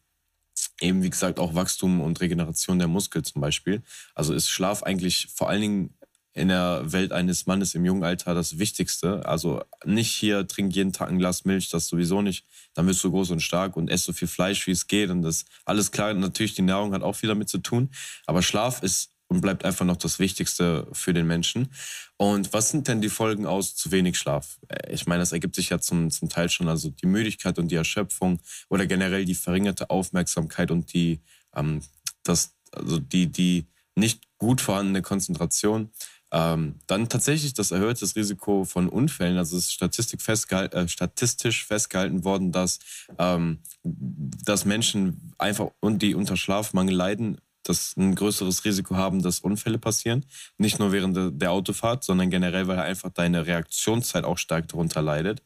eben, 0.81 1.03
wie 1.03 1.11
gesagt, 1.11 1.39
auch 1.39 1.55
Wachstum 1.55 2.01
und 2.01 2.21
Regeneration 2.21 2.79
der 2.79 2.89
Muskel 2.89 3.23
zum 3.23 3.41
Beispiel. 3.41 3.83
Also 4.15 4.35
ist 4.35 4.49
Schlaf 4.49 4.83
eigentlich 4.83 5.29
vor 5.35 5.49
allen 5.49 5.61
Dingen 5.61 5.95
in 6.33 6.49
der 6.49 6.83
Welt 6.85 7.13
eines 7.13 7.47
Mannes 7.47 7.75
im 7.75 7.85
jungen 7.85 8.05
Alter 8.05 8.35
das 8.35 8.59
Wichtigste. 8.59 9.27
Also 9.27 9.63
nicht 9.85 10.13
hier 10.13 10.47
trink 10.47 10.75
jeden 10.75 10.93
Tag 10.93 11.09
ein 11.09 11.19
Glas 11.19 11.45
Milch, 11.45 11.71
das 11.71 11.89
sowieso 11.89 12.23
nicht. 12.23 12.47
Dann 12.75 12.87
wirst 12.87 13.03
du 13.03 13.11
groß 13.11 13.33
und 13.33 13.41
stark 13.41 13.77
und 13.77 13.91
ess 13.91 14.05
so 14.05 14.13
viel 14.13 14.29
Fleisch, 14.29 14.67
wie 14.67 14.71
es 14.71 14.87
geht. 14.87 15.11
Und 15.11 15.23
das 15.23 15.45
alles 15.65 15.91
klar. 15.91 16.15
Natürlich, 16.15 16.55
die 16.55 16.63
Nahrung 16.63 16.95
hat 16.95 17.03
auch 17.03 17.17
viel 17.17 17.29
damit 17.29 17.49
zu 17.49 17.59
tun. 17.59 17.91
Aber 18.27 18.43
Schlaf 18.43 18.83
ist 18.83 19.10
und 19.31 19.41
bleibt 19.41 19.65
einfach 19.65 19.87
noch 19.87 19.97
das 19.97 20.19
Wichtigste 20.19 20.89
für 20.93 21.15
den 21.15 21.27
Menschen. 21.27 21.69
Und 22.17 22.53
was 22.53 22.71
sind 22.71 22.89
denn 22.89 23.01
die 23.01 23.09
Folgen 23.09 23.47
aus 23.47 23.77
zu 23.77 23.93
wenig 23.93 24.19
Schlaf? 24.19 24.59
Äh, 24.69 24.93
ich 24.93 25.07
meine, 25.07 25.21
das 25.21 25.33
ergibt 25.33 25.55
sich 25.55 25.71
ja 25.71 25.79
zum, 25.79 26.11
zum 26.11 26.29
Teil 26.29 26.49
schon, 26.49 26.69
also 26.69 26.91
die 26.91 27.07
Müdigkeit 27.07 27.59
und 27.59 27.69
die 27.69 27.77
Erschöpfung 27.77 28.41
oder 28.69 28.87
generell 28.87 29.25
die 29.25 29.37
verringerte 29.37 29.89
Aufmerksamkeit 29.89 30.73
und 30.73 30.93
die, 30.93 31.21
ähm, 31.55 31.81
das, 32.25 32.57
also 32.73 32.99
die, 32.99 33.29
die 33.29 33.67
nicht 33.95 34.25
gut 34.39 34.61
vorhandene 34.61 35.01
Konzentration. 35.01 35.91
Ähm, 36.33 36.77
dann 36.87 37.09
tatsächlich 37.09 37.55
das 37.55 37.71
erhöhte 37.71 38.05
Risiko 38.15 38.65
von 38.65 38.89
Unfällen. 38.89 39.37
Also 39.37 39.57
es 39.57 39.67
ist 39.67 39.73
Statistik 39.73 40.23
festgehalten, 40.23 40.77
äh, 40.77 40.89
statistisch 40.89 41.67
festgehalten 41.67 42.25
worden, 42.25 42.53
dass, 42.53 42.81
ähm, 43.19 43.59
dass 43.85 44.65
Menschen 44.65 45.35
einfach 45.39 45.71
und 45.81 46.03
die 46.03 46.15
unter 46.15 46.37
Schlafmangel 46.37 46.95
leiden, 46.95 47.41
das 47.63 47.97
ein 47.97 48.15
größeres 48.15 48.65
Risiko 48.65 48.97
haben, 48.97 49.23
dass 49.23 49.41
Unfälle 49.41 49.79
passieren. 49.79 50.25
Nicht 50.59 50.79
nur 50.79 50.93
während 50.93 51.41
der 51.41 51.53
Autofahrt, 51.53 52.05
sondern 52.05 52.31
generell, 52.31 52.67
weil 52.69 52.79
einfach 52.79 53.11
deine 53.11 53.47
Reaktionszeit 53.47 54.25
auch 54.25 54.39
stark 54.39 54.69
darunter 54.69 55.03
leidet. 55.03 55.43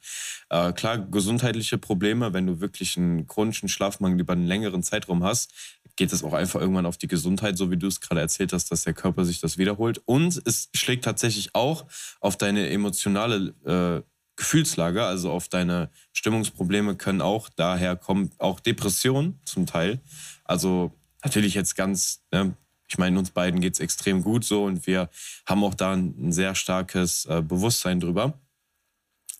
Äh, 0.49 0.73
klar, 0.73 0.99
gesundheitliche 0.99 1.79
Probleme, 1.79 2.33
wenn 2.33 2.47
du 2.47 2.61
wirklich 2.61 2.97
einen 2.97 3.27
chronischen 3.27 3.69
Schlafmangel 3.69 4.21
über 4.21 4.35
einen 4.35 4.47
längeren 4.47 4.83
Zeitraum 4.83 5.25
hast, 5.25 5.53
geht 5.97 6.13
es 6.13 6.25
auch 6.25 6.33
einfach 6.33 6.61
irgendwann 6.61 6.87
auf 6.87 6.97
die 6.97 7.09
Gesundheit, 7.09 7.57
so 7.57 7.71
wie 7.71 7.77
du 7.77 7.87
es 7.87 8.01
gerade 8.01 8.21
erzählt 8.21 8.53
hast, 8.53 8.71
dass 8.71 8.85
der 8.85 8.95
Körper 8.95 9.25
sich 9.25 9.41
das 9.41 9.59
wiederholt. 9.59 10.01
Und 10.05 10.41
es 10.45 10.69
schlägt 10.75 11.05
tatsächlich 11.05 11.55
auch 11.55 11.87
auf 12.21 12.37
deine 12.37 12.69
emotionale 12.71 13.55
äh, 13.65 14.03
Gefühlslage, 14.37 15.05
also 15.05 15.31
auf 15.31 15.49
deine 15.49 15.91
Stimmungsprobleme 16.13 16.97
können 16.97 17.21
auch 17.21 17.49
daher 17.49 17.95
kommen, 17.95 18.31
auch 18.39 18.59
Depressionen 18.59 19.39
zum 19.45 19.67
Teil. 19.67 20.01
Also 20.45 20.93
natürlich 21.25 21.55
jetzt 21.55 21.75
ganz, 21.75 22.23
ne, 22.31 22.55
ich 22.89 22.99
meine, 22.99 23.19
uns 23.19 23.31
beiden 23.31 23.61
geht 23.61 23.75
es 23.75 23.81
extrem 23.81 24.23
gut 24.23 24.45
so 24.45 24.65
und 24.65 24.87
wir 24.87 25.09
haben 25.47 25.65
auch 25.65 25.75
da 25.75 25.93
ein, 25.93 26.33
sehr 26.33 26.55
starkes 26.55 27.25
äh, 27.27 27.43
Bewusstsein 27.43 27.99
drüber. 27.99 28.39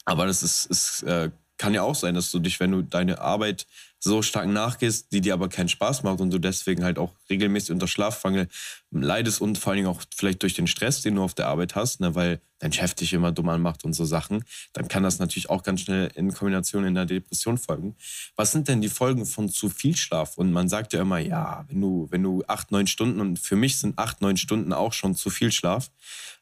Aber 0.05 0.27
das 0.27 0.43
ist, 0.43 0.67
ist 0.67 1.03
äh, 1.03 1.31
kann 1.57 1.75
ja 1.75 1.83
auch 1.83 1.95
sein, 1.95 2.15
dass 2.15 2.31
du 2.31 2.41
dich, 2.41 2.59
wenn 2.59 2.73
du 2.73 2.83
deine 2.83 3.21
Arbeit 3.21 3.67
so 4.05 4.21
stark 4.23 4.47
nachgehst, 4.49 5.13
die 5.13 5.21
dir 5.21 5.33
aber 5.33 5.49
keinen 5.49 5.69
Spaß 5.69 6.03
macht 6.03 6.21
und 6.21 6.31
du 6.31 6.39
deswegen 6.39 6.85
halt 6.85 6.99
auch 6.99 7.13
regelmäßig 7.31 7.73
unter 7.73 7.89
Schlafmangel 7.89 8.49
leidest 8.91 9.41
und 9.41 9.59
vor 9.59 9.71
allen 9.71 9.79
Dingen 9.79 9.89
auch 9.89 10.03
vielleicht 10.15 10.43
durch 10.43 10.55
den 10.55 10.67
Stress, 10.67 11.01
den 11.01 11.15
du 11.15 11.23
auf 11.23 11.33
der 11.35 11.49
Arbeit 11.49 11.75
hast, 11.75 12.01
ne, 12.01 12.15
weil 12.15 12.41
dein 12.59 12.73
Chef 12.73 12.95
dich 12.95 13.15
immer 13.15 13.33
dumm 13.33 13.49
anmacht 13.49 13.85
und 13.85 13.95
so 13.95 14.05
Sachen, 14.05 14.45
dann 14.75 14.89
kann 14.89 15.03
das 15.03 15.19
natürlich 15.19 15.49
auch 15.49 15.63
ganz 15.63 15.81
schnell 15.81 16.11
in 16.15 16.33
Kombination 16.33 16.85
in 16.85 16.95
der 16.95 17.07
Depression 17.07 17.57
folgen. 17.57 17.97
Was 18.37 18.53
sind 18.53 18.69
denn 18.69 18.83
die 18.83 18.89
Folgen 18.89 19.25
von 19.27 19.49
zu 19.49 19.71
viel 19.71 19.97
Schlaf? 19.97 20.37
Und 20.37 20.53
man 20.53 20.69
sagt 20.69 20.93
ja 20.93 21.01
immer, 21.01 21.19
ja, 21.19 21.65
wenn 21.69 21.81
du, 21.81 22.07
wenn 22.11 22.23
du 22.23 22.45
acht, 22.47 22.73
neun 22.73 22.87
Stunden, 22.87 23.21
und 23.21 23.39
für 23.39 23.57
mich 23.57 23.79
sind 23.79 23.99
acht, 23.99 24.21
neun 24.21 24.37
Stunden 24.37 24.73
auch 24.73 24.93
schon 24.93 25.15
zu 25.15 25.31
viel 25.31 25.51
Schlaf, 25.51 25.91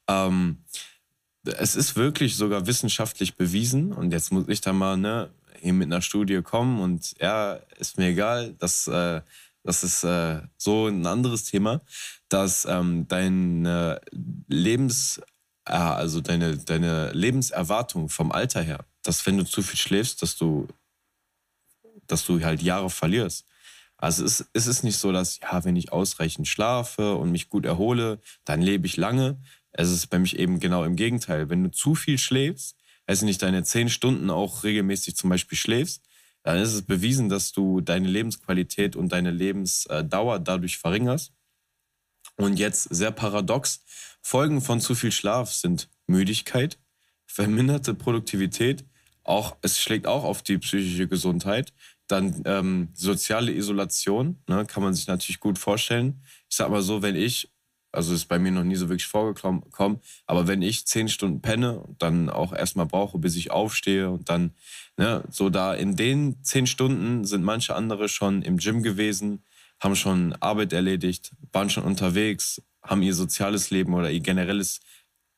ähm, 0.08 0.58
es 1.44 1.74
ist 1.74 1.96
wirklich 1.96 2.36
sogar 2.36 2.66
wissenschaftlich 2.66 3.36
bewiesen, 3.36 3.92
und 3.92 4.12
jetzt 4.12 4.32
muss 4.32 4.48
ich 4.48 4.60
da 4.60 4.72
mal, 4.72 4.96
ne, 4.96 5.30
hier 5.62 5.72
mit 5.72 5.86
einer 5.86 6.02
Studie 6.02 6.42
kommen 6.42 6.80
und 6.80 7.14
ja, 7.20 7.54
ist 7.78 7.96
mir 7.96 8.08
egal, 8.08 8.54
das, 8.58 8.88
äh, 8.88 9.22
das 9.62 9.84
ist 9.84 10.02
äh, 10.02 10.40
so 10.56 10.88
ein 10.88 11.06
anderes 11.06 11.44
Thema, 11.44 11.80
dass 12.28 12.64
ähm, 12.64 13.06
deine 13.06 14.00
Lebens, 14.48 15.20
äh, 15.66 15.72
also 15.72 16.20
deine, 16.20 16.58
deine 16.58 17.12
Lebenserwartung 17.12 18.08
vom 18.08 18.32
Alter 18.32 18.60
her, 18.62 18.84
dass 19.02 19.24
wenn 19.24 19.38
du 19.38 19.44
zu 19.44 19.62
viel 19.62 19.78
schläfst, 19.78 20.20
dass 20.22 20.36
du, 20.36 20.66
dass 22.06 22.26
du 22.26 22.42
halt 22.42 22.60
Jahre 22.60 22.90
verlierst. 22.90 23.46
Also 23.96 24.24
es, 24.24 24.44
es 24.52 24.66
ist 24.66 24.82
nicht 24.82 24.98
so, 24.98 25.12
dass, 25.12 25.38
ja, 25.38 25.64
wenn 25.64 25.76
ich 25.76 25.92
ausreichend 25.92 26.48
schlafe 26.48 27.14
und 27.14 27.30
mich 27.30 27.48
gut 27.48 27.64
erhole, 27.64 28.20
dann 28.44 28.60
lebe 28.60 28.86
ich 28.86 28.96
lange. 28.96 29.40
Es 29.70 29.90
ist 29.90 30.08
bei 30.08 30.18
mich 30.18 30.40
eben 30.40 30.58
genau 30.58 30.82
im 30.82 30.96
Gegenteil. 30.96 31.48
Wenn 31.50 31.62
du 31.62 31.70
zu 31.70 31.94
viel 31.94 32.18
schläfst, 32.18 32.76
also 33.06 33.26
nicht 33.26 33.42
deine 33.42 33.64
zehn 33.64 33.88
Stunden 33.88 34.30
auch 34.30 34.64
regelmäßig 34.64 35.16
zum 35.16 35.30
Beispiel 35.30 35.58
schläfst, 35.58 36.02
dann 36.42 36.58
ist 36.58 36.72
es 36.72 36.82
bewiesen, 36.82 37.28
dass 37.28 37.52
du 37.52 37.80
deine 37.80 38.08
Lebensqualität 38.08 38.96
und 38.96 39.10
deine 39.10 39.30
Lebensdauer 39.30 40.40
dadurch 40.40 40.78
verringerst. 40.78 41.32
Und 42.36 42.58
jetzt 42.58 42.84
sehr 42.84 43.10
paradox, 43.10 43.84
Folgen 44.22 44.60
von 44.60 44.80
zu 44.80 44.94
viel 44.94 45.12
Schlaf 45.12 45.52
sind 45.52 45.88
Müdigkeit, 46.06 46.78
verminderte 47.26 47.94
Produktivität, 47.94 48.84
auch, 49.24 49.56
es 49.62 49.78
schlägt 49.78 50.06
auch 50.06 50.24
auf 50.24 50.42
die 50.42 50.58
psychische 50.58 51.06
Gesundheit. 51.06 51.72
Dann 52.08 52.42
ähm, 52.44 52.88
soziale 52.92 53.52
Isolation, 53.52 54.42
ne, 54.48 54.66
kann 54.66 54.82
man 54.82 54.94
sich 54.94 55.06
natürlich 55.06 55.38
gut 55.38 55.58
vorstellen. 55.58 56.22
Ich 56.50 56.56
sag 56.56 56.70
mal 56.70 56.82
so, 56.82 57.02
wenn 57.02 57.14
ich 57.14 57.51
also 57.92 58.14
ist 58.14 58.24
bei 58.24 58.38
mir 58.38 58.50
noch 58.50 58.64
nie 58.64 58.76
so 58.76 58.88
wirklich 58.88 59.06
vorgekommen. 59.06 60.00
Aber 60.26 60.48
wenn 60.48 60.62
ich 60.62 60.86
zehn 60.86 61.08
Stunden 61.08 61.42
penne 61.42 61.78
und 61.78 62.02
dann 62.02 62.30
auch 62.30 62.52
erstmal 62.52 62.86
brauche, 62.86 63.18
bis 63.18 63.36
ich 63.36 63.50
aufstehe 63.50 64.10
und 64.10 64.30
dann, 64.30 64.54
ne, 64.96 65.22
so 65.30 65.50
da 65.50 65.74
in 65.74 65.94
den 65.94 66.42
zehn 66.42 66.66
Stunden 66.66 67.24
sind 67.24 67.44
manche 67.44 67.74
andere 67.74 68.08
schon 68.08 68.42
im 68.42 68.56
Gym 68.56 68.82
gewesen, 68.82 69.44
haben 69.78 69.94
schon 69.94 70.32
Arbeit 70.40 70.72
erledigt, 70.72 71.32
waren 71.52 71.68
schon 71.68 71.84
unterwegs, 71.84 72.62
haben 72.82 73.02
ihr 73.02 73.14
soziales 73.14 73.70
Leben 73.70 73.92
oder 73.94 74.10
ihr 74.10 74.20
generelles 74.20 74.80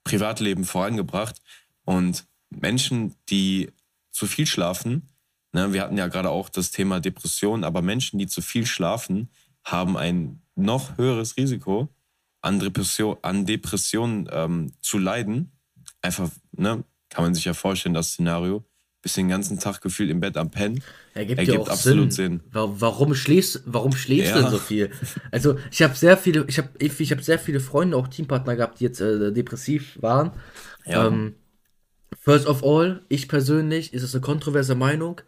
Privatleben 0.04 0.64
vorangebracht. 0.64 1.40
Und 1.84 2.24
Menschen, 2.50 3.16
die 3.30 3.72
zu 4.12 4.26
viel 4.26 4.46
schlafen, 4.46 5.08
ne, 5.52 5.72
wir 5.72 5.82
hatten 5.82 5.98
ja 5.98 6.06
gerade 6.06 6.30
auch 6.30 6.48
das 6.48 6.70
Thema 6.70 7.00
Depression, 7.00 7.64
aber 7.64 7.82
Menschen, 7.82 8.18
die 8.18 8.28
zu 8.28 8.42
viel 8.42 8.64
schlafen, 8.64 9.28
haben 9.64 9.96
ein 9.96 10.40
noch 10.54 10.98
höheres 10.98 11.36
Risiko, 11.36 11.88
an 12.44 12.60
Depression, 12.60 13.16
an 13.22 13.46
Depression 13.46 14.28
ähm, 14.30 14.72
zu 14.80 14.98
leiden. 14.98 15.52
Einfach, 16.02 16.28
ne, 16.52 16.84
kann 17.08 17.24
man 17.24 17.34
sich 17.34 17.46
ja 17.46 17.54
vorstellen, 17.54 17.94
das 17.94 18.12
Szenario. 18.12 18.64
Bist 19.00 19.16
den 19.16 19.28
ganzen 19.28 19.58
Tag 19.58 19.80
gefühlt 19.80 20.10
im 20.10 20.20
Bett 20.20 20.36
am 20.36 20.50
Pennen. 20.50 20.82
Ergibt, 21.14 21.38
Ergibt 21.38 21.58
auch 21.58 21.68
absolut 21.68 22.12
Sinn. 22.12 22.40
Sinn. 22.40 22.50
Warum 22.52 23.14
schläfst, 23.14 23.62
warum 23.66 23.92
schläfst 23.92 24.30
ja. 24.30 24.36
du 24.36 24.42
denn 24.42 24.50
so 24.50 24.58
viel? 24.58 24.90
Also 25.30 25.58
ich 25.70 25.82
habe 25.82 25.94
sehr 25.94 26.16
viele, 26.16 26.44
ich 26.46 26.58
habe 26.58 26.68
ich 26.78 27.12
hab 27.12 27.22
sehr 27.22 27.38
viele 27.38 27.60
Freunde, 27.60 27.96
auch 27.96 28.08
Teampartner 28.08 28.56
gehabt, 28.56 28.80
die 28.80 28.84
jetzt 28.84 29.00
äh, 29.00 29.32
depressiv 29.32 29.98
waren. 30.00 30.32
Ja. 30.86 31.06
Ähm, 31.06 31.34
first 32.18 32.46
of 32.46 32.62
all, 32.62 33.02
ich 33.08 33.28
persönlich, 33.28 33.92
ist 33.94 34.02
es 34.02 34.14
eine 34.14 34.22
kontroverse 34.22 34.74
Meinung, 34.74 35.20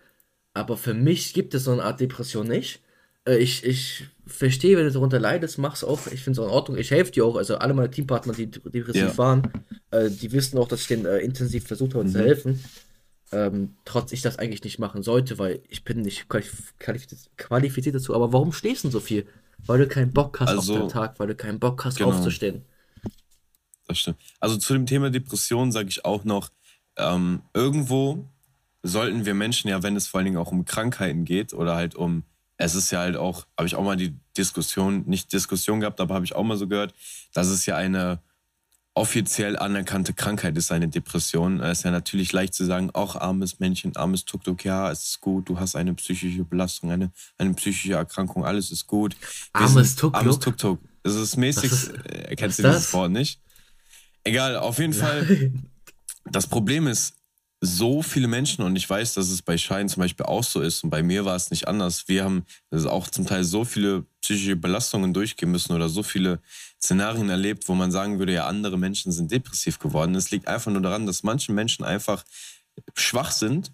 aber 0.54 0.76
für 0.76 0.94
mich 0.94 1.34
gibt 1.34 1.54
es 1.54 1.64
so 1.64 1.72
eine 1.72 1.84
Art 1.84 2.00
Depression 2.00 2.46
nicht. 2.46 2.80
Äh, 3.26 3.38
ich, 3.38 3.64
ich 3.64 4.04
verstehe, 4.26 4.76
wenn 4.76 4.86
du 4.86 4.92
darunter 4.92 5.20
leidest, 5.20 5.58
mach's 5.58 5.84
auch. 5.84 6.06
Ich 6.06 6.22
finde 6.22 6.32
es 6.32 6.38
auch 6.38 6.48
in 6.48 6.54
Ordnung. 6.54 6.78
Ich 6.78 6.90
helfe 6.90 7.12
dir 7.12 7.24
auch. 7.24 7.36
Also 7.36 7.56
alle 7.56 7.74
meine 7.74 7.90
Teampartner, 7.90 8.32
die 8.32 8.50
depressiv 8.50 9.02
ja. 9.02 9.18
waren, 9.18 9.50
äh, 9.90 10.10
die 10.10 10.32
wissen 10.32 10.58
auch, 10.58 10.68
dass 10.68 10.82
ich 10.82 10.88
denen 10.88 11.06
äh, 11.06 11.18
intensiv 11.18 11.66
versucht 11.66 11.94
habe 11.94 12.04
mhm. 12.04 12.12
zu 12.12 12.18
helfen. 12.18 12.64
Ähm, 13.32 13.74
trotz 13.84 14.12
ich 14.12 14.22
das 14.22 14.38
eigentlich 14.38 14.62
nicht 14.62 14.78
machen 14.78 15.02
sollte, 15.02 15.38
weil 15.38 15.60
ich 15.68 15.84
bin 15.84 16.02
nicht 16.02 16.28
qualifiziert, 16.28 17.28
qualifiziert 17.36 17.96
dazu. 17.96 18.14
Aber 18.14 18.32
warum 18.32 18.52
stehst 18.52 18.84
du 18.84 18.90
so 18.90 19.00
viel? 19.00 19.26
Weil 19.66 19.80
du 19.80 19.88
keinen 19.88 20.12
Bock 20.12 20.38
hast 20.38 20.50
also, 20.50 20.74
auf 20.74 20.80
den 20.80 20.88
Tag, 20.88 21.18
weil 21.18 21.26
du 21.28 21.34
keinen 21.34 21.58
Bock 21.58 21.84
hast 21.84 21.98
genau. 21.98 22.10
aufzustehen. 22.10 22.64
Das 23.88 23.98
stimmt. 23.98 24.18
Also 24.40 24.56
zu 24.56 24.72
dem 24.74 24.86
Thema 24.86 25.10
Depression 25.10 25.72
sage 25.72 25.88
ich 25.88 26.04
auch 26.04 26.24
noch, 26.24 26.50
ähm, 26.96 27.42
irgendwo 27.52 28.28
sollten 28.82 29.26
wir 29.26 29.34
Menschen 29.34 29.68
ja, 29.68 29.82
wenn 29.82 29.96
es 29.96 30.06
vor 30.06 30.18
allen 30.18 30.26
Dingen 30.26 30.36
auch 30.36 30.52
um 30.52 30.64
Krankheiten 30.64 31.24
geht 31.24 31.52
oder 31.52 31.74
halt 31.74 31.96
um 31.96 32.22
es 32.58 32.74
ist 32.74 32.90
ja 32.90 33.00
halt 33.00 33.16
auch, 33.16 33.46
habe 33.56 33.66
ich 33.66 33.74
auch 33.74 33.84
mal 33.84 33.96
die 33.96 34.14
Diskussion, 34.36 35.04
nicht 35.06 35.32
Diskussion 35.32 35.80
gehabt, 35.80 36.00
aber 36.00 36.14
habe 36.14 36.24
ich 36.24 36.34
auch 36.34 36.44
mal 36.44 36.56
so 36.56 36.66
gehört, 36.66 36.94
dass 37.32 37.48
es 37.48 37.66
ja 37.66 37.76
eine 37.76 38.20
offiziell 38.94 39.58
anerkannte 39.58 40.14
Krankheit 40.14 40.56
ist, 40.56 40.72
eine 40.72 40.88
Depression. 40.88 41.60
Es 41.60 41.78
ist 41.78 41.84
ja 41.84 41.90
natürlich 41.90 42.32
leicht 42.32 42.54
zu 42.54 42.64
sagen, 42.64 42.90
auch 42.94 43.14
armes 43.14 43.60
Männchen, 43.60 43.94
armes 43.94 44.24
Tuk-Tuk, 44.24 44.64
ja, 44.64 44.90
es 44.90 45.04
ist 45.04 45.20
gut, 45.20 45.50
du 45.50 45.60
hast 45.60 45.76
eine 45.76 45.92
psychische 45.94 46.44
Belastung, 46.44 46.90
eine, 46.90 47.12
eine 47.36 47.52
psychische 47.52 47.92
Erkrankung, 47.92 48.46
alles 48.46 48.70
ist 48.70 48.86
gut. 48.86 49.14
armes 49.52 49.96
Tuk-Tuk? 49.96 50.14
Armes 50.14 50.38
Tuk-Tuk. 50.38 50.80
Es 51.02 51.14
ist 51.14 51.36
mäßig, 51.36 51.70
erkennst 52.10 52.58
du 52.58 52.62
dieses 52.62 52.92
Wort 52.94 53.10
nicht? 53.10 53.38
Egal, 54.24 54.56
auf 54.56 54.78
jeden 54.78 54.94
Fall. 54.94 55.52
Das 56.28 56.48
Problem 56.48 56.88
ist, 56.88 57.14
so 57.60 58.02
viele 58.02 58.28
Menschen 58.28 58.64
und 58.64 58.76
ich 58.76 58.88
weiß, 58.88 59.14
dass 59.14 59.30
es 59.30 59.40
bei 59.40 59.56
Schein 59.56 59.88
zum 59.88 60.02
Beispiel 60.02 60.26
auch 60.26 60.44
so 60.44 60.60
ist 60.60 60.84
und 60.84 60.90
bei 60.90 61.02
mir 61.02 61.24
war 61.24 61.36
es 61.36 61.50
nicht 61.50 61.68
anders. 61.68 62.06
Wir 62.06 62.24
haben 62.24 62.44
auch 62.86 63.08
zum 63.08 63.26
Teil 63.26 63.44
so 63.44 63.64
viele 63.64 64.04
psychische 64.20 64.56
Belastungen 64.56 65.14
durchgehen 65.14 65.50
müssen 65.50 65.72
oder 65.72 65.88
so 65.88 66.02
viele 66.02 66.40
Szenarien 66.82 67.30
erlebt, 67.30 67.68
wo 67.68 67.74
man 67.74 67.90
sagen 67.90 68.18
würde, 68.18 68.34
ja, 68.34 68.46
andere 68.46 68.78
Menschen 68.78 69.10
sind 69.10 69.32
depressiv 69.32 69.78
geworden. 69.78 70.14
Es 70.14 70.30
liegt 70.30 70.48
einfach 70.48 70.70
nur 70.70 70.82
daran, 70.82 71.06
dass 71.06 71.22
manche 71.22 71.52
Menschen 71.52 71.84
einfach 71.84 72.24
schwach 72.94 73.30
sind 73.30 73.72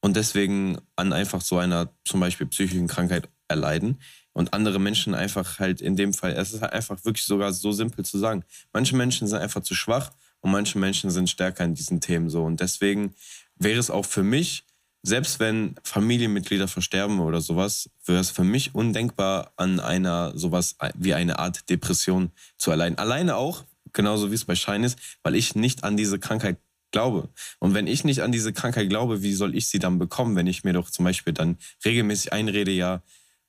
und 0.00 0.16
deswegen 0.16 0.78
an 0.94 1.12
einfach 1.12 1.40
so 1.40 1.58
einer 1.58 1.92
zum 2.04 2.20
Beispiel 2.20 2.46
psychischen 2.46 2.86
Krankheit 2.86 3.28
erleiden 3.48 3.98
und 4.32 4.54
andere 4.54 4.78
Menschen 4.78 5.14
einfach 5.14 5.58
halt 5.58 5.80
in 5.80 5.96
dem 5.96 6.14
Fall, 6.14 6.32
es 6.32 6.52
ist 6.52 6.62
halt 6.62 6.72
einfach 6.72 7.04
wirklich 7.04 7.24
sogar 7.24 7.52
so 7.52 7.72
simpel 7.72 8.04
zu 8.04 8.18
sagen. 8.18 8.44
Manche 8.72 8.94
Menschen 8.94 9.26
sind 9.26 9.38
einfach 9.38 9.62
zu 9.62 9.74
schwach 9.74 10.12
und 10.40 10.50
manche 10.50 10.78
Menschen 10.78 11.10
sind 11.10 11.28
stärker 11.28 11.64
in 11.64 11.74
diesen 11.74 12.00
Themen 12.00 12.30
so. 12.30 12.44
Und 12.44 12.60
deswegen 12.60 13.14
wäre 13.56 13.78
es 13.78 13.90
auch 13.90 14.04
für 14.04 14.22
mich, 14.22 14.64
selbst 15.02 15.40
wenn 15.40 15.74
Familienmitglieder 15.84 16.68
versterben 16.68 17.20
oder 17.20 17.40
sowas, 17.40 17.90
wäre 18.04 18.20
es 18.20 18.30
für 18.30 18.44
mich 18.44 18.74
undenkbar, 18.74 19.52
an 19.56 19.80
einer 19.80 20.36
sowas 20.36 20.76
wie 20.96 21.14
eine 21.14 21.38
Art 21.38 21.68
Depression 21.70 22.30
zu 22.56 22.70
erleiden. 22.70 22.98
Alleine 22.98 23.36
auch, 23.36 23.64
genauso 23.92 24.30
wie 24.30 24.34
es 24.34 24.44
bei 24.44 24.54
Schein 24.54 24.84
ist, 24.84 24.98
weil 25.22 25.34
ich 25.34 25.54
nicht 25.54 25.84
an 25.84 25.96
diese 25.96 26.18
Krankheit 26.18 26.58
glaube. 26.90 27.28
Und 27.58 27.74
wenn 27.74 27.86
ich 27.86 28.04
nicht 28.04 28.22
an 28.22 28.32
diese 28.32 28.52
Krankheit 28.52 28.88
glaube, 28.88 29.22
wie 29.22 29.34
soll 29.34 29.54
ich 29.54 29.68
sie 29.68 29.78
dann 29.78 29.98
bekommen, 29.98 30.36
wenn 30.36 30.46
ich 30.46 30.64
mir 30.64 30.72
doch 30.72 30.90
zum 30.90 31.04
Beispiel 31.04 31.32
dann 31.32 31.58
regelmäßig 31.84 32.32
einrede, 32.32 32.70
ja, 32.70 33.02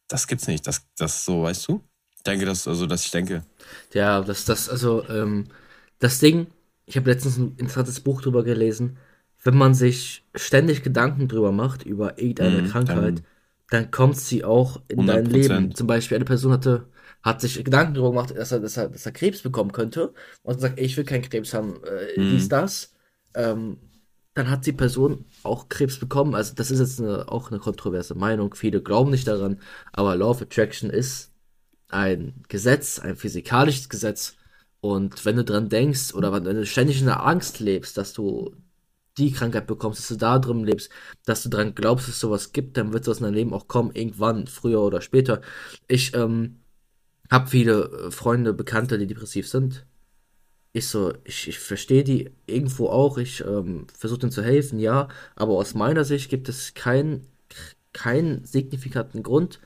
das 0.07 0.27
gibt's 0.27 0.47
nicht, 0.47 0.67
das, 0.67 0.85
das 0.97 1.25
so, 1.25 1.43
weißt 1.43 1.67
du? 1.67 1.83
Denke, 2.25 2.45
das, 2.45 2.67
also, 2.67 2.85
dass 2.85 3.05
ich 3.05 3.11
denke. 3.11 3.43
Ja, 3.93 4.21
das, 4.21 4.45
das, 4.45 4.67
also, 4.69 5.07
ähm, 5.07 5.47
das 5.99 6.19
Ding, 6.19 6.47
ich 6.89 6.97
habe 6.97 7.09
letztens 7.11 7.37
ein 7.37 7.53
interessantes 7.57 7.99
Buch 7.99 8.21
drüber 8.21 8.43
gelesen, 8.43 8.97
wenn 9.43 9.55
man 9.55 9.75
sich 9.75 10.25
ständig 10.33 10.81
Gedanken 10.81 11.27
drüber 11.27 11.51
macht, 11.51 11.83
über 11.85 12.19
irgendeine 12.19 12.63
mhm, 12.63 12.67
Krankheit, 12.67 13.17
dann, 13.19 13.21
dann, 13.69 13.91
kommt 13.91 14.17
sie 14.17 14.43
auch 14.43 14.81
in 14.87 15.01
100%. 15.01 15.05
dein 15.05 15.25
Leben. 15.25 15.75
Zum 15.75 15.85
Beispiel 15.85 16.15
eine 16.15 16.25
Person 16.25 16.51
hatte, 16.51 16.87
hat 17.21 17.41
sich 17.41 17.63
Gedanken 17.63 17.93
darüber 17.93 18.09
gemacht, 18.09 18.35
dass 18.35 18.51
er, 18.51 18.59
dass 18.59 18.75
er, 18.75 18.89
dass 18.89 19.05
er 19.05 19.11
Krebs 19.11 19.43
bekommen 19.43 19.71
könnte 19.71 20.13
und 20.41 20.59
sagt, 20.59 20.79
ey, 20.79 20.85
ich 20.85 20.97
will 20.97 21.03
keinen 21.03 21.21
Krebs 21.21 21.53
haben, 21.53 21.75
äh, 21.83 22.19
mhm. 22.19 22.31
dies, 22.31 22.49
das. 22.49 22.91
Ähm, 23.35 23.77
dann 24.33 24.49
hat 24.49 24.65
die 24.65 24.73
Person 24.73 25.25
auch 25.43 25.69
Krebs 25.69 25.99
bekommen. 25.99 26.33
Also 26.33 26.55
das 26.55 26.71
ist 26.71 26.79
jetzt 26.79 26.99
eine, 26.99 27.29
auch 27.29 27.51
eine 27.51 27.59
kontroverse 27.59 28.15
Meinung. 28.15 28.55
Viele 28.55 28.81
glauben 28.81 29.11
nicht 29.11 29.27
daran, 29.27 29.61
aber 29.93 30.15
Law 30.15 30.31
of 30.31 30.41
Attraction 30.41 30.89
ist 30.89 31.31
ein 31.87 32.33
Gesetz, 32.47 32.97
ein 32.97 33.15
physikalisches 33.15 33.89
Gesetz, 33.89 34.35
und 34.81 35.25
wenn 35.25 35.35
du 35.35 35.43
dran 35.43 35.69
denkst 35.69 36.13
oder 36.13 36.31
wenn 36.33 36.43
du 36.43 36.65
ständig 36.65 36.99
in 36.99 37.07
der 37.07 37.25
Angst 37.25 37.59
lebst, 37.59 37.97
dass 37.97 38.13
du 38.13 38.55
die 39.17 39.31
Krankheit 39.31 39.67
bekommst, 39.67 39.99
dass 39.99 40.07
du 40.07 40.15
da 40.15 40.39
drin 40.39 40.63
lebst, 40.63 40.89
dass 41.25 41.43
du 41.43 41.49
dran 41.49 41.75
glaubst, 41.75 42.07
dass 42.07 42.15
es 42.15 42.21
sowas 42.21 42.53
gibt, 42.53 42.77
dann 42.77 42.93
wird 42.93 43.03
sowas 43.03 43.19
in 43.19 43.25
dein 43.25 43.33
Leben 43.33 43.53
auch 43.53 43.67
kommen, 43.67 43.91
irgendwann, 43.93 44.47
früher 44.47 44.81
oder 44.81 45.01
später. 45.01 45.41
Ich 45.87 46.13
ähm, 46.15 46.61
habe 47.29 47.49
viele 47.49 48.07
äh, 48.07 48.11
Freunde, 48.11 48.53
Bekannte, 48.53 48.97
die 48.97 49.07
depressiv 49.07 49.47
sind. 49.49 49.85
Ich 50.71 50.87
so, 50.87 51.13
ich, 51.23 51.47
ich 51.47 51.59
verstehe 51.59 52.03
die 52.03 52.31
irgendwo 52.45 52.87
auch, 52.89 53.17
ich 53.17 53.41
ähm, 53.41 53.87
versuche 53.97 54.19
denen 54.19 54.31
zu 54.31 54.43
helfen, 54.43 54.79
ja, 54.79 55.09
aber 55.35 55.53
aus 55.53 55.73
meiner 55.73 56.05
Sicht 56.05 56.29
gibt 56.29 56.47
es 56.47 56.73
keinen 56.73 57.27
keinen 57.93 58.45
signifikanten 58.45 59.23
Grund, 59.23 59.59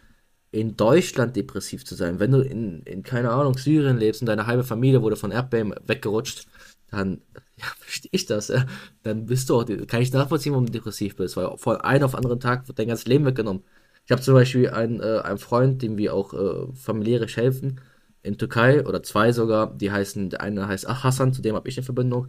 in 0.54 0.78
Deutschland 0.78 1.36
depressiv 1.36 1.84
zu 1.84 1.96
sein. 1.96 2.20
Wenn 2.20 2.32
du 2.32 2.42
in, 2.42 2.84
in 2.84 3.02
keine 3.02 3.32
Ahnung, 3.32 3.58
Syrien 3.58 3.98
lebst 3.98 4.22
und 4.22 4.28
deine 4.28 4.46
halbe 4.46 4.64
Familie 4.64 5.02
wurde 5.02 5.16
von 5.16 5.32
Erdbeben 5.32 5.74
weggerutscht, 5.86 6.48
dann 6.92 7.22
ja, 7.58 7.66
verstehe 7.80 8.10
ich 8.14 8.28
das. 8.28 8.50
Ja. 8.50 8.66
Dann 9.02 9.26
bist 9.26 9.50
du 9.50 9.56
auch, 9.56 9.66
kann 9.88 10.02
ich 10.02 10.14
nachvollziehen, 10.14 10.54
warum 10.54 10.68
du 10.68 10.72
depressiv 10.72 11.16
bist, 11.16 11.36
weil 11.38 11.58
von 11.58 11.78
einem 11.78 12.06
auf 12.06 12.16
anderen 12.16 12.40
Tag 12.40 12.68
wird 12.68 12.78
dein 12.78 12.88
ganzes 12.88 13.08
Leben 13.08 13.26
weggenommen. 13.26 13.64
Ich 14.06 14.12
habe 14.12 14.22
zum 14.22 14.36
Beispiel 14.36 14.70
einen, 14.70 15.00
äh, 15.02 15.22
einen 15.24 15.40
Freund, 15.40 15.82
dem 15.82 15.98
wir 15.98 16.14
auch 16.14 16.34
äh, 16.34 16.72
familiärisch 16.76 17.38
helfen, 17.38 17.82
in 18.22 18.38
Türkei, 18.38 18.86
oder 18.86 19.02
zwei 19.04 19.32
sogar, 19.32 19.76
die 19.76 19.92
heißen, 19.92 20.30
der 20.30 20.42
eine 20.42 20.68
heißt 20.68 20.88
Hassan, 20.88 21.34
zu 21.34 21.42
dem 21.42 21.56
habe 21.56 21.68
ich 21.68 21.78
eine 21.78 21.86
Verbindung. 21.86 22.28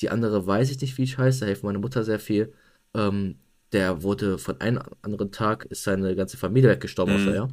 Die 0.00 0.10
andere 0.10 0.46
weiß 0.46 0.70
ich 0.70 0.80
nicht, 0.80 0.96
wie 0.98 1.02
ich 1.04 1.18
heiße, 1.18 1.40
da 1.40 1.46
hilft 1.46 1.64
meine 1.64 1.78
Mutter 1.78 2.02
sehr 2.04 2.18
viel. 2.18 2.52
Ähm, 2.94 3.36
der 3.72 4.02
wurde 4.02 4.38
von 4.38 4.60
einem 4.60 4.82
anderen 5.02 5.32
Tag, 5.32 5.64
ist 5.66 5.84
seine 5.84 6.14
ganze 6.14 6.36
Familie 6.36 6.70
weggestorben, 6.70 7.14
mhm. 7.14 7.28
außer 7.28 7.34
er. 7.34 7.48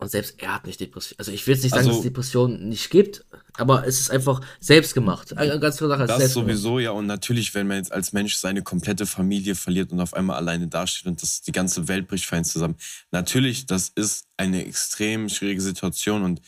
Und 0.00 0.08
selbst 0.12 0.40
er 0.40 0.54
hat 0.54 0.64
nicht 0.64 0.78
Depression. 0.78 1.18
Also 1.18 1.32
ich 1.32 1.44
will 1.46 1.54
jetzt 1.54 1.64
nicht 1.64 1.72
sagen, 1.72 1.88
also, 1.88 1.90
dass 1.90 1.98
es 1.98 2.04
Depressionen 2.04 2.68
nicht 2.68 2.88
gibt, 2.88 3.24
aber 3.54 3.84
es 3.84 3.98
ist 3.98 4.12
einfach 4.12 4.40
selbst 4.60 4.94
gemacht. 4.94 5.36
Eine 5.36 5.58
ganz 5.58 5.76
klar 5.76 5.88
Sache. 5.88 6.06
Das 6.06 6.32
sowieso, 6.32 6.78
ja. 6.78 6.92
Und 6.92 7.06
natürlich, 7.06 7.52
wenn 7.54 7.66
man 7.66 7.78
jetzt 7.78 7.90
als 7.90 8.12
Mensch 8.12 8.36
seine 8.36 8.62
komplette 8.62 9.06
Familie 9.06 9.56
verliert 9.56 9.90
und 9.90 10.00
auf 10.00 10.14
einmal 10.14 10.36
alleine 10.36 10.68
dasteht 10.68 11.06
und 11.06 11.20
das, 11.20 11.42
die 11.42 11.50
ganze 11.50 11.88
Welt 11.88 12.06
bricht 12.06 12.26
für 12.26 12.36
einen 12.36 12.44
zusammen. 12.44 12.76
Natürlich, 13.10 13.66
das 13.66 13.88
ist 13.88 14.28
eine 14.36 14.64
extrem 14.64 15.28
schwierige 15.28 15.60
Situation 15.60 16.22
und 16.22 16.42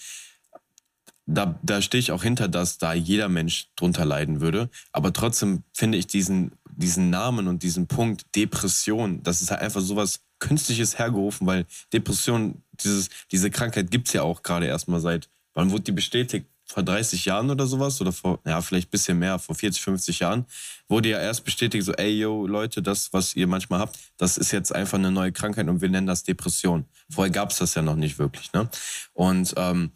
da, 1.27 1.59
da 1.63 1.83
stehe 1.83 2.01
ich 2.01 2.13
auch 2.13 2.23
hinter, 2.23 2.49
dass 2.49 2.79
da 2.79 2.93
jeder 2.93 3.29
Mensch 3.29 3.69
drunter 3.77 4.05
leiden 4.05 4.41
würde. 4.41 4.69
Aber 4.93 5.13
trotzdem 5.13 5.65
finde 5.73 5.99
ich 5.99 6.07
diesen, 6.07 6.53
diesen 6.81 7.11
Namen 7.11 7.47
und 7.47 7.63
diesen 7.63 7.87
Punkt 7.87 8.25
Depression, 8.35 9.23
das 9.23 9.43
ist 9.43 9.51
halt 9.51 9.61
einfach 9.61 9.81
sowas 9.81 10.21
Künstliches 10.41 10.99
hergerufen, 10.99 11.47
weil 11.47 11.67
Depression, 11.93 12.63
dieses, 12.73 13.09
diese 13.31 13.51
Krankheit 13.51 13.91
gibt 13.91 14.09
es 14.09 14.15
ja 14.15 14.23
auch 14.23 14.43
gerade 14.43 14.67
erstmal 14.67 15.01
seit, 15.01 15.29
wann 15.55 15.71
wurde 15.71 15.85
die 15.85 15.93
bestätigt? 15.93 16.47
Vor 16.65 16.85
30 16.85 17.25
Jahren 17.25 17.51
oder 17.51 17.67
sowas? 17.67 18.01
Oder 18.01 18.13
vor, 18.13 18.39
ja, 18.47 18.61
vielleicht 18.63 18.89
ein 18.89 18.91
bisschen 18.93 19.19
mehr, 19.19 19.41
vor 19.41 19.57
40, 19.57 19.83
50 19.83 20.21
Jahren, 20.21 20.47
wurde 20.89 21.09
ja 21.11 21.19
erst 21.19 21.45
bestätigt, 21.45 21.85
so, 21.85 21.93
ey, 21.93 22.21
yo, 22.21 22.47
Leute, 22.47 22.81
das, 22.81 23.13
was 23.13 23.35
ihr 23.35 23.49
manchmal 23.49 23.81
habt, 23.81 23.99
das 24.17 24.39
ist 24.39 24.53
jetzt 24.53 24.73
einfach 24.73 24.97
eine 24.97 25.11
neue 25.11 25.33
Krankheit 25.33 25.69
und 25.69 25.81
wir 25.81 25.89
nennen 25.89 26.07
das 26.07 26.23
Depression. 26.23 26.87
Vorher 27.11 27.33
gab 27.33 27.51
es 27.51 27.59
das 27.59 27.75
ja 27.75 27.83
noch 27.83 27.97
nicht 27.97 28.19
wirklich, 28.19 28.53
ne? 28.53 28.69
Und 29.13 29.53
ähm, 29.57 29.91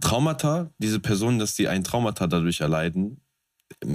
Traumata, 0.00 0.70
diese 0.78 1.00
Personen, 1.00 1.38
dass 1.38 1.54
die 1.54 1.68
ein 1.68 1.84
Traumata 1.84 2.26
dadurch 2.26 2.62
erleiden, 2.62 3.20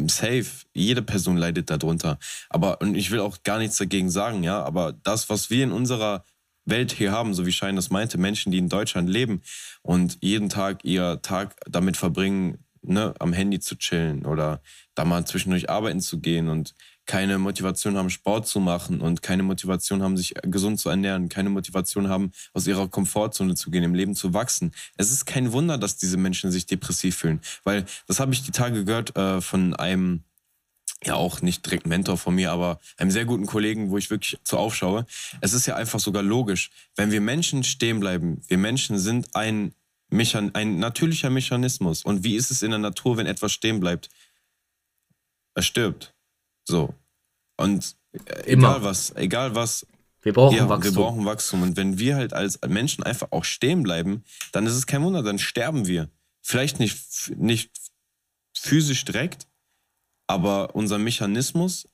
safe, 0.08 0.66
jede 0.74 1.02
Person 1.02 1.38
leidet 1.38 1.70
darunter. 1.70 2.20
Aber, 2.50 2.82
und 2.82 2.96
ich 2.96 3.12
will 3.12 3.20
auch 3.20 3.44
gar 3.44 3.58
nichts 3.58 3.78
dagegen 3.78 4.10
sagen, 4.10 4.44
ja, 4.44 4.64
aber 4.64 4.94
das, 4.94 5.30
was 5.30 5.50
wir 5.50 5.64
in 5.64 5.72
unserer 5.72 6.26
Welt 6.66 6.92
hier 6.92 7.12
haben, 7.12 7.34
so 7.34 7.46
wie 7.46 7.52
Schein 7.52 7.76
das 7.76 7.90
meinte, 7.90 8.18
Menschen, 8.18 8.52
die 8.52 8.60
in 8.60 8.70
Deutschland 8.70 9.10
leben 9.10 9.42
und 9.82 10.18
jeden 10.22 10.50
Tag 10.50 10.84
ihr 10.86 11.22
Tag 11.22 11.56
damit 11.70 11.98
verbringen, 11.98 12.66
ne, 12.82 13.14
am 13.20 13.34
Handy 13.34 13.60
zu 13.60 13.76
chillen 13.76 14.26
oder 14.26 14.62
da 14.96 15.06
mal 15.06 15.26
zwischendurch 15.26 15.70
arbeiten 15.70 16.02
zu 16.02 16.20
gehen 16.20 16.50
und 16.50 16.76
keine 17.06 17.38
Motivation 17.38 17.98
haben, 17.98 18.10
Sport 18.10 18.48
zu 18.48 18.60
machen 18.60 19.02
und 19.02 19.22
keine 19.22 19.44
Motivation 19.44 20.02
haben, 20.02 20.18
sich 20.18 20.34
gesund 20.44 20.80
zu 20.80 20.90
ernähren, 20.90 21.30
keine 21.30 21.50
Motivation 21.50 22.10
haben, 22.10 22.32
aus 22.54 22.68
ihrer 22.68 22.88
Komfortzone 22.88 23.56
zu 23.56 23.72
gehen, 23.72 23.84
im 23.84 23.96
Leben 23.96 24.16
zu 24.16 24.34
wachsen. 24.34 24.72
Es 24.98 25.12
ist 25.12 25.26
kein 25.26 25.52
Wunder, 25.52 25.78
dass 25.78 25.98
diese 25.98 26.18
Menschen 26.18 26.52
sich 26.52 26.66
depressiv 26.66 27.18
fühlen, 27.18 27.42
weil 27.64 27.86
das 28.08 28.20
habe 28.20 28.34
ich 28.34 28.44
die 28.44 28.52
Tage 28.52 28.86
gehört 28.86 29.16
äh, 29.16 29.42
von 29.42 29.76
einem 29.76 30.24
ja 31.04 31.16
auch 31.16 31.42
nicht 31.42 31.66
direkt 31.66 31.88
Mentor 31.88 32.18
von 32.18 32.36
mir, 32.36 32.52
aber 32.52 32.80
einem 32.98 33.12
sehr 33.12 33.26
guten 33.26 33.46
Kollegen, 33.46 33.90
wo 33.90 33.98
ich 33.98 34.10
wirklich 34.10 34.40
zu 34.44 34.58
aufschaue. 34.58 35.06
Es 35.42 35.54
ist 35.54 35.66
ja 35.66 35.76
einfach 35.76 36.00
sogar 36.00 36.22
logisch, 36.22 36.70
wenn 36.96 37.12
wir 37.12 37.22
Menschen 37.22 37.64
stehen 37.64 38.00
bleiben, 38.00 38.42
wir 38.48 38.58
Menschen 38.58 39.00
sind 39.00 39.36
ein, 39.36 39.74
Mechan 40.10 40.54
ein 40.54 40.78
natürlicher 40.78 41.30
Mechanismus. 41.30 42.04
Und 42.04 42.24
wie 42.24 42.36
ist 42.36 42.52
es 42.52 42.62
in 42.62 42.72
der 42.72 42.80
Natur, 42.80 43.18
wenn 43.18 43.26
etwas 43.26 43.52
stehen 43.52 43.80
bleibt? 43.80 44.10
Er 45.56 45.64
stirbt. 45.64 46.14
So. 46.68 46.94
Und 47.58 47.96
äh, 48.14 48.52
Immer. 48.52 48.70
egal 48.70 48.84
was, 48.84 49.16
egal 49.16 49.56
was. 49.56 49.86
Wir 50.22 50.34
brauchen 50.34 50.56
ja, 50.56 50.70
Wachstum. 50.70 50.96
Wir 50.96 51.02
brauchen 51.02 51.26
Wachstum. 51.26 51.62
Und 51.64 51.78
wenn 51.78 51.98
wir 51.98 52.16
halt 52.16 52.34
als 52.34 52.60
Menschen 52.68 53.04
einfach 53.04 53.32
auch 53.32 53.44
stehen 53.44 53.84
bleiben, 53.84 54.24
dann 54.52 54.66
ist 54.68 54.76
es 54.76 54.86
kein 54.86 55.04
Wunder, 55.04 55.24
dann 55.24 55.40
sterben 55.40 55.88
wir. 55.88 56.10
Vielleicht 56.42 56.80
nicht, 56.80 57.32
nicht 57.38 57.72
physisch 58.56 59.06
direkt, 59.06 59.48
aber 60.28 60.76
unser 60.76 60.98
Mechanismus 60.98 61.88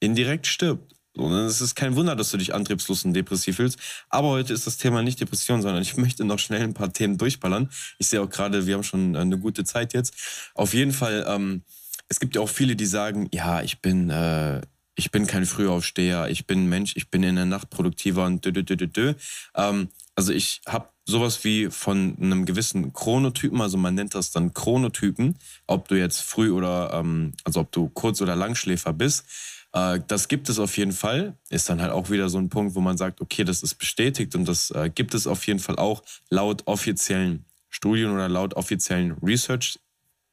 indirekt 0.00 0.46
stirbt. 0.46 0.94
Und 1.14 1.32
es 1.32 1.60
ist 1.60 1.74
kein 1.74 1.94
Wunder, 1.94 2.16
dass 2.16 2.30
du 2.30 2.38
dich 2.38 2.54
antriebslos 2.54 3.04
und 3.04 3.12
depressiv 3.12 3.56
fühlst. 3.56 3.78
Aber 4.08 4.28
heute 4.28 4.54
ist 4.54 4.66
das 4.66 4.78
Thema 4.78 5.02
nicht 5.02 5.20
Depression, 5.20 5.60
sondern 5.60 5.82
ich 5.82 5.96
möchte 5.98 6.24
noch 6.24 6.38
schnell 6.38 6.62
ein 6.62 6.74
paar 6.74 6.92
Themen 6.92 7.18
durchballern. 7.18 7.70
Ich 7.98 8.08
sehe 8.08 8.22
auch 8.22 8.30
gerade, 8.30 8.66
wir 8.66 8.74
haben 8.74 8.82
schon 8.82 9.14
eine 9.16 9.38
gute 9.38 9.64
Zeit 9.64 9.92
jetzt. 9.92 10.14
Auf 10.54 10.72
jeden 10.74 10.92
Fall, 10.92 11.24
ähm, 11.28 11.62
es 12.08 12.20
gibt 12.20 12.34
ja 12.34 12.40
auch 12.42 12.48
viele, 12.48 12.76
die 12.76 12.86
sagen, 12.86 13.28
ja, 13.32 13.62
ich 13.62 13.80
bin, 13.80 14.10
äh, 14.10 14.60
ich 14.94 15.10
bin 15.10 15.26
kein 15.26 15.46
Frühaufsteher, 15.46 16.28
ich 16.28 16.46
bin 16.46 16.68
Mensch, 16.68 16.96
ich 16.96 17.10
bin 17.10 17.22
in 17.22 17.36
der 17.36 17.46
Nacht 17.46 17.70
produktiver 17.70 18.26
und 18.26 18.44
dö, 18.44 18.52
dö, 18.52 18.62
dö, 18.62 18.76
dö. 18.76 19.14
Ähm, 19.54 19.88
also 20.14 20.32
ich 20.32 20.60
habe 20.66 20.88
sowas 21.04 21.42
wie 21.44 21.70
von 21.70 22.16
einem 22.20 22.44
gewissen 22.44 22.92
Chronotypen, 22.92 23.60
also 23.60 23.78
man 23.78 23.94
nennt 23.94 24.14
das 24.14 24.30
dann 24.30 24.52
Chronotypen, 24.54 25.38
ob 25.66 25.88
du 25.88 25.98
jetzt 25.98 26.20
früh 26.20 26.50
oder, 26.50 26.92
ähm, 26.94 27.32
also 27.44 27.60
ob 27.60 27.72
du 27.72 27.88
Kurz- 27.88 28.20
oder 28.20 28.36
Langschläfer 28.36 28.92
bist. 28.92 29.24
Äh, 29.72 30.00
das 30.06 30.28
gibt 30.28 30.48
es 30.48 30.58
auf 30.58 30.76
jeden 30.76 30.92
Fall. 30.92 31.36
Ist 31.48 31.68
dann 31.68 31.80
halt 31.80 31.92
auch 31.92 32.10
wieder 32.10 32.28
so 32.28 32.38
ein 32.38 32.50
Punkt, 32.50 32.74
wo 32.74 32.80
man 32.80 32.96
sagt, 32.96 33.20
okay, 33.20 33.44
das 33.44 33.62
ist 33.62 33.76
bestätigt 33.76 34.34
und 34.34 34.46
das 34.46 34.70
äh, 34.70 34.90
gibt 34.94 35.14
es 35.14 35.26
auf 35.26 35.46
jeden 35.46 35.60
Fall 35.60 35.76
auch 35.76 36.02
laut 36.30 36.66
offiziellen 36.66 37.46
Studien 37.68 38.10
oder 38.10 38.28
laut 38.28 38.54
offiziellen 38.54 39.12
Research 39.22 39.78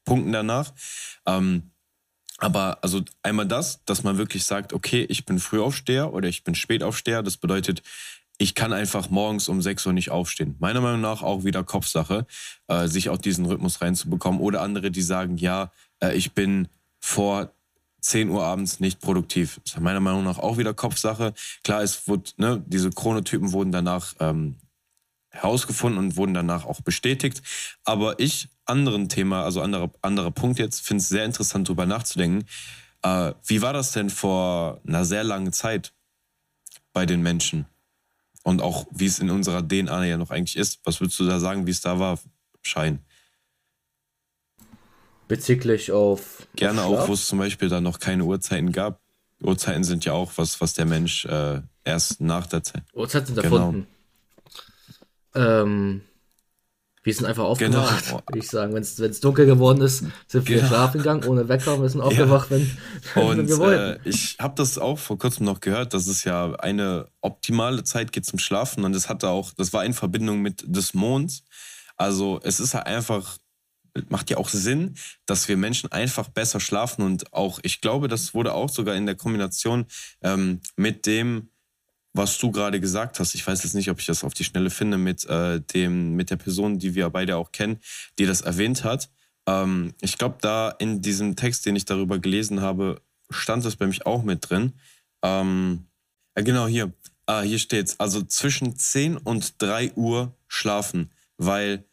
Punkten 0.04 0.32
danach. 0.32 0.72
Ähm, 1.26 1.70
aber 2.38 2.78
also 2.82 3.02
einmal 3.22 3.46
das, 3.46 3.84
dass 3.84 4.02
man 4.02 4.16
wirklich 4.16 4.44
sagt, 4.44 4.72
okay, 4.72 5.04
ich 5.08 5.26
bin 5.26 5.38
Frühaufsteher 5.38 6.12
oder 6.12 6.28
ich 6.28 6.42
bin 6.42 6.54
Spätaufsteher. 6.54 7.22
Das 7.22 7.36
bedeutet, 7.36 7.82
ich 8.38 8.54
kann 8.54 8.72
einfach 8.72 9.10
morgens 9.10 9.48
um 9.48 9.60
6 9.60 9.86
Uhr 9.86 9.92
nicht 9.92 10.10
aufstehen. 10.10 10.56
Meiner 10.58 10.80
Meinung 10.80 11.02
nach 11.02 11.22
auch 11.22 11.44
wieder 11.44 11.62
Kopfsache, 11.62 12.26
äh, 12.68 12.88
sich 12.88 13.10
auch 13.10 13.18
diesen 13.18 13.44
Rhythmus 13.44 13.82
reinzubekommen. 13.82 14.40
Oder 14.40 14.62
andere, 14.62 14.90
die 14.90 15.02
sagen, 15.02 15.36
ja, 15.36 15.70
äh, 16.02 16.16
ich 16.16 16.32
bin 16.32 16.68
vor 16.98 17.52
10 18.00 18.30
Uhr 18.30 18.42
abends 18.42 18.80
nicht 18.80 19.00
produktiv. 19.00 19.60
Das 19.64 19.74
ist 19.74 19.80
meiner 19.80 20.00
Meinung 20.00 20.24
nach 20.24 20.38
auch 20.38 20.56
wieder 20.56 20.72
Kopfsache. 20.72 21.34
Klar, 21.62 21.82
es 21.82 22.08
wurde, 22.08 22.30
ne, 22.38 22.64
diese 22.66 22.88
Chronotypen 22.88 23.52
wurden 23.52 23.72
danach 23.72 24.14
ähm, 24.20 24.56
herausgefunden 25.30 25.98
und 25.98 26.16
wurden 26.16 26.34
danach 26.34 26.64
auch 26.64 26.80
bestätigt. 26.80 27.42
Aber 27.84 28.18
ich, 28.18 28.48
anderen 28.64 29.08
Thema, 29.08 29.44
also 29.44 29.62
anderer, 29.62 29.90
anderer 30.02 30.30
Punkt 30.30 30.58
jetzt, 30.58 30.80
finde 30.80 31.02
es 31.02 31.08
sehr 31.08 31.24
interessant, 31.24 31.68
darüber 31.68 31.86
nachzudenken. 31.86 32.46
Äh, 33.02 33.32
wie 33.46 33.62
war 33.62 33.72
das 33.72 33.92
denn 33.92 34.10
vor 34.10 34.80
einer 34.86 35.04
sehr 35.04 35.24
langen 35.24 35.52
Zeit 35.52 35.92
bei 36.92 37.06
den 37.06 37.22
Menschen? 37.22 37.66
Und 38.42 38.62
auch, 38.62 38.86
wie 38.90 39.06
es 39.06 39.18
in 39.18 39.30
unserer 39.30 39.66
DNA 39.66 40.04
ja 40.06 40.16
noch 40.16 40.30
eigentlich 40.30 40.56
ist. 40.56 40.80
Was 40.84 41.00
würdest 41.00 41.18
du 41.20 41.26
da 41.26 41.38
sagen, 41.38 41.66
wie 41.66 41.70
es 41.70 41.82
da 41.82 41.98
war, 41.98 42.18
Schein? 42.62 43.00
Bezüglich 45.28 45.92
auf. 45.92 46.48
Gerne 46.56 46.82
auf 46.82 47.00
auch, 47.00 47.08
wo 47.08 47.12
es 47.12 47.28
zum 47.28 47.38
Beispiel 47.38 47.68
dann 47.68 47.84
noch 47.84 48.00
keine 48.00 48.24
Uhrzeiten 48.24 48.72
gab. 48.72 49.00
Uhrzeiten 49.42 49.84
sind 49.84 50.04
ja 50.04 50.12
auch 50.12 50.32
was, 50.36 50.60
was 50.60 50.74
der 50.74 50.86
Mensch 50.86 51.24
äh, 51.26 51.60
erst 51.84 52.20
nach 52.20 52.46
der 52.46 52.62
Zeit. 52.62 52.82
Uhrzeiten 52.94 53.26
sind 53.26 53.42
genau. 53.42 53.56
erfunden. 53.56 53.86
Ähm, 55.34 56.02
wir 57.02 57.14
sind 57.14 57.24
einfach 57.24 57.44
aufgewacht, 57.44 58.04
genau. 58.04 58.22
würde 58.26 58.38
ich 58.38 58.48
sagen. 58.48 58.74
Wenn 58.74 58.82
es 58.82 59.20
dunkel 59.20 59.46
geworden 59.46 59.80
ist, 59.80 60.04
sind 60.26 60.48
wir 60.48 60.56
genau. 60.56 60.68
schlafen 60.68 60.98
gegangen, 60.98 61.24
ohne 61.24 61.48
Wecker, 61.48 61.80
wir 61.80 61.88
sind 61.88 62.02
aufgewacht, 62.02 62.50
ja. 62.50 62.58
wenn, 62.58 62.70
Und, 63.22 63.38
wenn 63.38 63.48
wir 63.48 63.58
wollten. 63.58 64.04
Äh, 64.04 64.08
ich 64.08 64.36
habe 64.38 64.54
das 64.56 64.76
auch 64.76 64.98
vor 64.98 65.18
kurzem 65.18 65.46
noch 65.46 65.60
gehört, 65.60 65.94
dass 65.94 66.06
es 66.06 66.24
ja 66.24 66.52
eine 66.56 67.08
optimale 67.22 67.84
Zeit 67.84 68.12
geht 68.12 68.26
zum 68.26 68.38
Schlafen 68.38 68.84
und 68.84 68.92
das 68.92 69.08
hatte 69.08 69.28
auch, 69.28 69.52
das 69.54 69.72
war 69.72 69.84
in 69.84 69.94
Verbindung 69.94 70.42
mit 70.42 70.62
des 70.66 70.92
Monds. 70.92 71.42
Also 71.96 72.38
es 72.42 72.60
ist 72.60 72.74
halt 72.74 72.86
einfach, 72.86 73.38
macht 74.10 74.28
ja 74.28 74.36
auch 74.36 74.50
Sinn, 74.50 74.94
dass 75.24 75.48
wir 75.48 75.56
Menschen 75.56 75.90
einfach 75.92 76.28
besser 76.28 76.60
schlafen 76.60 77.02
und 77.02 77.32
auch, 77.32 77.60
ich 77.62 77.80
glaube, 77.80 78.08
das 78.08 78.34
wurde 78.34 78.52
auch 78.52 78.68
sogar 78.68 78.94
in 78.94 79.06
der 79.06 79.16
Kombination 79.16 79.86
ähm, 80.20 80.60
mit 80.76 81.06
dem, 81.06 81.48
was 82.12 82.38
du 82.38 82.50
gerade 82.50 82.80
gesagt 82.80 83.20
hast, 83.20 83.34
ich 83.34 83.46
weiß 83.46 83.62
jetzt 83.62 83.74
nicht, 83.74 83.90
ob 83.90 84.00
ich 84.00 84.06
das 84.06 84.24
auf 84.24 84.34
die 84.34 84.44
Schnelle 84.44 84.70
finde, 84.70 84.98
mit, 84.98 85.24
äh, 85.26 85.60
dem, 85.60 86.16
mit 86.16 86.30
der 86.30 86.36
Person, 86.36 86.78
die 86.78 86.94
wir 86.94 87.08
beide 87.10 87.36
auch 87.36 87.52
kennen, 87.52 87.78
die 88.18 88.26
das 88.26 88.40
erwähnt 88.40 88.84
hat. 88.84 89.10
Ähm, 89.46 89.94
ich 90.00 90.18
glaube, 90.18 90.38
da 90.40 90.70
in 90.70 91.02
diesem 91.02 91.36
Text, 91.36 91.66
den 91.66 91.76
ich 91.76 91.84
darüber 91.84 92.18
gelesen 92.18 92.60
habe, 92.60 93.00
stand 93.30 93.64
das 93.64 93.76
bei 93.76 93.86
mich 93.86 94.06
auch 94.06 94.22
mit 94.22 94.50
drin. 94.50 94.72
Ähm, 95.22 95.86
ja, 96.36 96.42
genau, 96.42 96.66
hier. 96.66 96.92
Ah, 97.26 97.42
hier 97.42 97.58
steht's. 97.60 98.00
Also 98.00 98.22
zwischen 98.22 98.76
10 98.76 99.16
und 99.16 99.62
3 99.62 99.92
Uhr 99.94 100.34
schlafen, 100.48 101.10
weil 101.36 101.84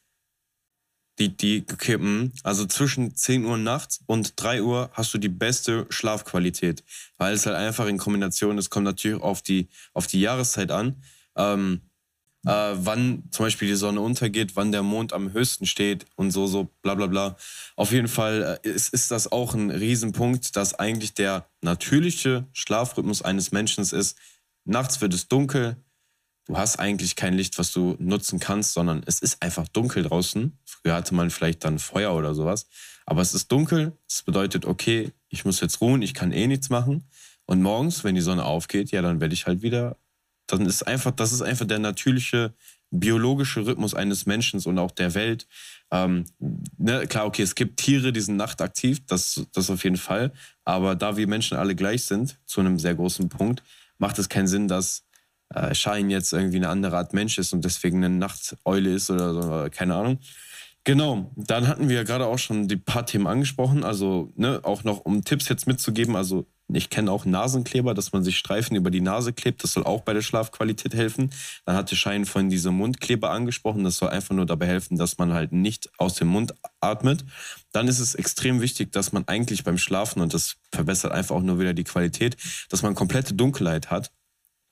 die, 1.19 1.35
die, 1.35 1.65
mh. 1.97 2.29
also 2.43 2.65
zwischen 2.65 3.15
10 3.15 3.45
Uhr 3.45 3.57
nachts 3.57 4.01
und 4.05 4.33
3 4.35 4.61
Uhr 4.61 4.89
hast 4.93 5.13
du 5.13 5.17
die 5.17 5.29
beste 5.29 5.85
Schlafqualität, 5.89 6.83
weil 7.17 7.33
es 7.33 7.45
halt 7.45 7.55
einfach 7.55 7.87
in 7.87 7.97
Kombination, 7.97 8.57
es 8.57 8.69
kommt 8.69 8.85
natürlich 8.85 9.21
auf 9.21 9.41
die, 9.41 9.69
auf 9.93 10.07
die 10.07 10.21
Jahreszeit 10.21 10.71
an, 10.71 11.01
ähm, 11.35 11.81
äh, 12.45 12.75
wann 12.75 13.23
zum 13.31 13.45
Beispiel 13.45 13.67
die 13.67 13.75
Sonne 13.75 13.99
untergeht, 13.99 14.55
wann 14.55 14.71
der 14.71 14.83
Mond 14.83 15.11
am 15.11 15.33
höchsten 15.33 15.65
steht 15.65 16.05
und 16.15 16.31
so, 16.31 16.47
so, 16.47 16.69
bla, 16.81 16.95
bla, 16.95 17.07
bla. 17.07 17.35
Auf 17.75 17.91
jeden 17.91 18.07
Fall 18.07 18.59
äh, 18.63 18.69
ist, 18.69 18.93
ist 18.93 19.11
das 19.11 19.31
auch 19.31 19.53
ein 19.53 19.71
Riesenpunkt, 19.71 20.55
dass 20.55 20.75
eigentlich 20.75 21.13
der 21.13 21.49
natürliche 21.61 22.47
Schlafrhythmus 22.53 23.21
eines 23.21 23.51
Menschen 23.51 23.83
ist, 23.83 24.17
nachts 24.65 25.01
wird 25.01 25.13
es 25.13 25.27
dunkel, 25.27 25.77
du 26.47 26.57
hast 26.57 26.79
eigentlich 26.79 27.15
kein 27.15 27.33
Licht, 27.33 27.59
was 27.59 27.71
du 27.71 27.95
nutzen 27.99 28.39
kannst, 28.39 28.73
sondern 28.73 29.03
es 29.05 29.19
ist 29.19 29.41
einfach 29.41 29.67
dunkel 29.67 30.03
draußen. 30.03 30.57
Früher 30.65 30.95
hatte 30.95 31.13
man 31.13 31.29
vielleicht 31.29 31.63
dann 31.63 31.77
Feuer 31.77 32.15
oder 32.15 32.33
sowas. 32.33 32.67
Aber 33.05 33.21
es 33.21 33.33
ist 33.33 33.51
dunkel. 33.51 33.93
Das 34.07 34.23
bedeutet, 34.23 34.65
okay, 34.65 35.11
ich 35.29 35.45
muss 35.45 35.59
jetzt 35.59 35.81
ruhen, 35.81 36.01
ich 36.01 36.13
kann 36.13 36.31
eh 36.31 36.47
nichts 36.47 36.69
machen. 36.69 37.03
Und 37.45 37.61
morgens, 37.61 38.03
wenn 38.03 38.15
die 38.15 38.21
Sonne 38.21 38.45
aufgeht, 38.45 38.91
ja, 38.91 39.01
dann 39.01 39.21
werde 39.21 39.33
ich 39.33 39.45
halt 39.45 39.61
wieder. 39.61 39.97
Dann 40.47 40.65
ist 40.65 40.87
einfach, 40.87 41.11
das 41.11 41.33
ist 41.33 41.41
einfach 41.41 41.65
der 41.65 41.79
natürliche 41.79 42.53
biologische 42.89 43.65
Rhythmus 43.65 43.93
eines 43.93 44.25
Menschen 44.25 44.61
und 44.61 44.79
auch 44.79 44.91
der 44.91 45.13
Welt. 45.13 45.47
Ähm, 45.91 46.25
ne, 46.77 47.05
klar, 47.07 47.25
okay, 47.25 47.41
es 47.41 47.55
gibt 47.55 47.79
Tiere, 47.79 48.13
die 48.13 48.21
sind 48.21 48.37
nachtaktiv, 48.37 49.05
das, 49.05 49.45
das 49.53 49.69
auf 49.69 49.83
jeden 49.83 49.97
Fall. 49.97 50.31
Aber 50.63 50.95
da 50.95 51.17
wir 51.17 51.27
Menschen 51.27 51.57
alle 51.57 51.75
gleich 51.75 52.05
sind, 52.05 52.37
zu 52.45 52.61
einem 52.61 52.79
sehr 52.79 52.95
großen 52.95 53.27
Punkt, 53.27 53.61
macht 53.97 54.19
es 54.19 54.29
keinen 54.29 54.47
Sinn, 54.47 54.67
dass 54.67 55.06
äh, 55.53 55.73
Schein 55.73 56.09
jetzt 56.09 56.33
irgendwie 56.33 56.57
eine 56.57 56.69
andere 56.69 56.97
Art 56.97 57.13
Mensch 57.13 57.37
ist 57.37 57.53
und 57.53 57.63
deswegen 57.65 58.03
eine 58.03 58.15
Nachteule 58.15 58.93
ist 58.93 59.09
oder 59.09 59.33
so, 59.33 59.69
keine 59.71 59.95
Ahnung. 59.95 60.19
Genau, 60.83 61.31
dann 61.35 61.67
hatten 61.67 61.89
wir 61.89 62.03
gerade 62.05 62.25
auch 62.25 62.39
schon 62.39 62.67
die 62.67 62.77
paar 62.77 63.05
Themen 63.05 63.27
angesprochen, 63.27 63.83
also 63.83 64.31
ne, 64.35 64.61
auch 64.63 64.83
noch 64.83 64.99
um 64.99 65.23
Tipps 65.23 65.49
jetzt 65.49 65.67
mitzugeben, 65.67 66.15
also 66.15 66.47
ich 66.73 66.89
kenne 66.89 67.11
auch 67.11 67.25
Nasenkleber, 67.25 67.93
dass 67.93 68.11
man 68.11 68.23
sich 68.23 68.37
Streifen 68.37 68.75
über 68.75 68.91
die 68.91 68.99
Nase 68.99 69.31
klebt. 69.31 69.63
Das 69.63 69.73
soll 69.73 69.85
auch 69.85 70.01
bei 70.01 70.13
der 70.13 70.21
Schlafqualität 70.21 70.93
helfen. 70.93 71.31
Dann 71.65 71.77
hatte 71.77 71.95
Schein 71.95 72.25
von 72.25 72.49
diesem 72.49 72.75
Mundkleber 72.75 73.31
angesprochen. 73.31 73.85
Das 73.85 73.97
soll 73.97 74.09
einfach 74.09 74.35
nur 74.35 74.45
dabei 74.45 74.67
helfen, 74.67 74.97
dass 74.97 75.17
man 75.17 75.33
halt 75.33 75.53
nicht 75.53 75.89
aus 75.97 76.15
dem 76.15 76.27
Mund 76.27 76.53
atmet. 76.81 77.23
Dann 77.71 77.87
ist 77.87 77.99
es 77.99 78.15
extrem 78.15 78.59
wichtig, 78.59 78.91
dass 78.91 79.13
man 79.13 79.25
eigentlich 79.27 79.63
beim 79.63 79.77
Schlafen, 79.77 80.21
und 80.21 80.33
das 80.33 80.57
verbessert 80.73 81.13
einfach 81.13 81.35
auch 81.35 81.41
nur 81.41 81.59
wieder 81.59 81.73
die 81.73 81.85
Qualität, 81.85 82.35
dass 82.69 82.81
man 82.81 82.95
komplette 82.95 83.33
Dunkelheit 83.33 83.89
hat. 83.89 84.11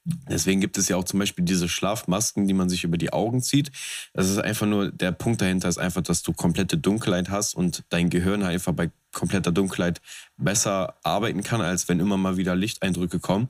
Deswegen 0.05 0.61
gibt 0.61 0.77
es 0.77 0.87
ja 0.87 0.97
auch 0.97 1.03
zum 1.03 1.19
Beispiel 1.19 1.43
diese 1.43 1.67
Schlafmasken, 1.67 2.47
die 2.47 2.53
man 2.53 2.69
sich 2.69 2.83
über 2.83 2.97
die 2.97 3.11
Augen 3.11 3.41
zieht. 3.41 3.71
Das 4.13 4.29
ist 4.29 4.37
einfach 4.37 4.67
nur, 4.67 4.91
der 4.91 5.11
Punkt 5.11 5.41
dahinter 5.41 5.67
ist 5.67 5.79
einfach, 5.79 6.03
dass 6.03 6.21
du 6.21 6.31
komplette 6.31 6.77
Dunkelheit 6.77 7.29
hast 7.29 7.55
und 7.55 7.83
dein 7.89 8.11
Gehirn 8.11 8.43
halt 8.43 8.53
einfach 8.53 8.73
bei 8.73 8.91
kompletter 9.11 9.51
Dunkelheit 9.51 10.01
besser 10.37 10.95
arbeiten 11.01 11.41
kann, 11.41 11.61
als 11.61 11.89
wenn 11.89 11.99
immer 11.99 12.17
mal 12.17 12.37
wieder 12.37 12.55
Lichteindrücke 12.55 13.19
kommen. 13.19 13.49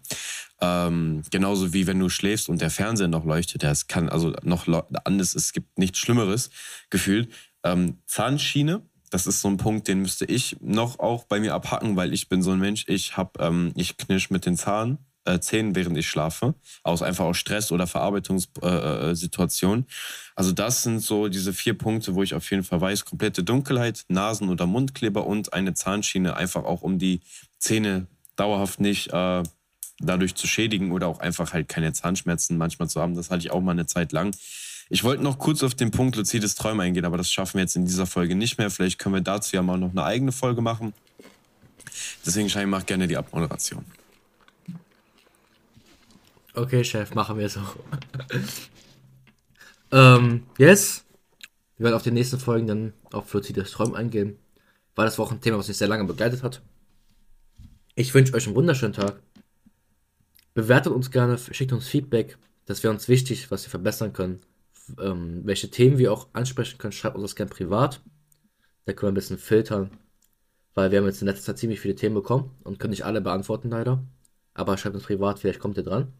Ähm, 0.62 1.24
genauso 1.30 1.74
wie 1.74 1.88
wenn 1.88 1.99
du 1.99 2.08
schläfst 2.08 2.47
und 2.47 2.62
der 2.62 2.70
Fernseher 2.70 3.10
noch 3.10 3.26
leuchtet. 3.26 3.64
Das 3.64 3.88
kann 3.88 4.08
also 4.08 4.34
noch 4.43 4.68
anders, 5.03 5.36
es 5.36 5.51
gibt 5.51 5.78
nichts 5.78 5.99
Schlimmeres 5.99 6.51
gefühlt. 6.89 7.30
Ähm, 7.64 7.97
Zahnschiene, 8.06 8.82
das 9.10 9.28
ist 9.28 9.41
so 9.41 9.49
ein 9.49 9.58
Punkt, 9.58 9.89
den 9.89 10.01
müsste 10.01 10.24
ich 10.24 10.56
noch 10.62 10.99
auch 10.99 11.26
bei 11.26 11.41
mir 11.41 11.53
abhacken, 11.53 11.97
weil 11.97 12.14
ich 12.14 12.30
bin 12.30 12.41
so 12.41 12.51
ein 12.51 12.60
Mensch, 12.60 12.86
ich 12.88 13.18
hab, 13.18 13.41
ähm, 13.41 13.74
ich 13.76 13.97
knirsch 13.97 14.30
mit 14.30 14.45
den 14.45 14.56
Zahnen 14.56 14.99
äh, 15.26 15.39
Zähnen, 15.39 15.76
während 15.76 15.97
ich 15.97 16.07
schlafe. 16.07 16.55
Aus 16.84 17.01
einfach 17.01 17.26
aus 17.26 17.38
Stress 17.38 17.71
oder 17.71 17.88
Verarbeitungssituationen. 17.88 19.84
Äh, 19.84 19.88
äh 19.88 20.32
also 20.36 20.51
das 20.51 20.84
sind 20.84 20.99
so 20.99 21.28
diese 21.28 21.53
vier 21.53 21.78
Punkte, 21.78 22.15
wo 22.15 22.23
ich 22.23 22.34
auf 22.34 22.49
jeden 22.51 22.63
Fall 22.63 22.82
weiß, 22.82 23.05
komplette 23.05 23.43
Dunkelheit, 23.43 24.05
Nasen- 24.07 24.49
oder 24.49 24.65
Mundkleber 24.65 25.26
und 25.26 25.53
eine 25.53 25.73
Zahnschiene, 25.73 26.36
einfach 26.36 26.63
auch 26.63 26.82
um 26.82 26.99
die 26.99 27.21
Zähne 27.57 28.07
dauerhaft 28.36 28.80
nicht 28.80 29.13
äh, 29.13 29.43
dadurch 29.99 30.36
zu 30.36 30.47
schädigen 30.47 30.91
oder 30.91 31.07
auch 31.07 31.19
einfach 31.19 31.53
halt 31.53 31.69
keine 31.69 31.93
Zahnschmerzen 31.93 32.57
manchmal 32.57 32.89
zu 32.89 33.01
haben. 33.01 33.15
Das 33.15 33.32
hatte 33.32 33.39
ich 33.39 33.51
auch 33.51 33.61
mal 33.61 33.71
eine 33.71 33.86
Zeit 33.86 34.11
lang. 34.11 34.36
Ich 34.89 35.03
wollte 35.03 35.23
noch 35.23 35.39
kurz 35.39 35.63
auf 35.63 35.73
den 35.73 35.89
Punkt 35.89 36.15
luzides 36.15 36.55
Träumen 36.55 36.82
eingehen, 36.82 37.05
aber 37.05 37.17
das 37.17 37.32
schaffen 37.32 37.55
wir 37.55 37.61
jetzt 37.61 37.76
in 37.76 37.86
dieser 37.86 38.05
Folge 38.05 38.36
nicht 38.36 38.57
mehr. 38.57 38.69
Vielleicht 38.69 38.99
können 38.99 39.15
wir 39.15 39.21
dazu 39.21 39.55
ja 39.55 39.63
mal 39.63 39.78
noch 39.78 39.91
eine 39.91 40.03
eigene 40.03 40.32
Folge 40.32 40.61
machen. 40.61 40.93
Deswegen 42.26 42.49
Schein 42.49 42.69
macht 42.69 42.88
gerne 42.88 43.07
die 43.07 43.17
Abmoderation. 43.17 43.86
Okay, 46.56 46.86
Chef, 46.86 47.14
machen 47.14 47.38
wir 47.38 47.49
so. 47.49 47.60
ähm, 49.91 50.43
yes. 50.58 51.03
Wir 51.76 51.86
werden 51.86 51.95
auf 51.95 52.03
die 52.03 52.12
nächsten 52.12 52.39
Folgen 52.39 52.66
dann 52.66 52.93
für 53.26 53.41
das 53.41 53.72
Träumen 53.72 53.95
eingehen. 53.95 54.39
War 54.95 55.03
das 55.03 55.20
auch 55.20 55.32
ein 55.34 55.41
Thema, 55.41 55.58
was 55.58 55.68
mich 55.68 55.76
sehr 55.76 55.89
lange 55.89 56.06
begleitet 56.06 56.43
hat. 56.43 56.62
Ich 57.95 58.14
wünsche 58.14 58.34
euch 58.34 58.47
einen 58.47 58.56
wunderschönen 58.56 58.93
Tag. 58.93 59.22
Bewertet 60.53 60.93
uns 60.93 61.12
gerne, 61.12 61.38
schickt 61.38 61.74
uns 61.74 61.89
Feedback. 61.89 62.38
Das 62.66 62.84
wäre 62.84 62.93
uns 62.93 63.10
wichtig, 63.10 63.51
was 63.51 63.66
wir 63.66 63.70
verbessern 63.70 64.14
können. 64.14 64.39
Ähm, 64.97 65.41
welche 65.43 65.70
Themen 65.70 65.97
wir 65.97 66.14
auch 66.14 66.30
ansprechen 66.32 66.78
können, 66.78 66.93
schreibt 66.93 67.18
uns 67.18 67.24
das 67.24 67.36
gerne 67.36 67.51
privat. 67.51 68.01
Da 68.86 68.93
können 68.93 69.10
wir 69.10 69.12
ein 69.12 69.16
bisschen 69.16 69.38
filtern. 69.38 69.91
Weil 70.74 70.91
wir 70.91 70.99
haben 70.99 71.06
jetzt 71.06 71.22
in 71.22 71.28
letzter 71.28 71.47
Zeit 71.47 71.58
ziemlich 71.58 71.82
viele 71.82 71.95
Themen 71.95 72.16
bekommen 72.16 72.51
und 72.64 72.80
können 72.80 72.91
nicht 72.91 73.03
alle 73.03 73.20
beantworten 73.20 73.70
leider. 73.70 74.01
Aber 74.53 74.78
schreibt 74.78 74.95
uns 74.95 75.03
privat, 75.03 75.39
vielleicht 75.39 75.60
kommt 75.60 75.76
ihr 75.76 75.84
dran. 75.84 76.14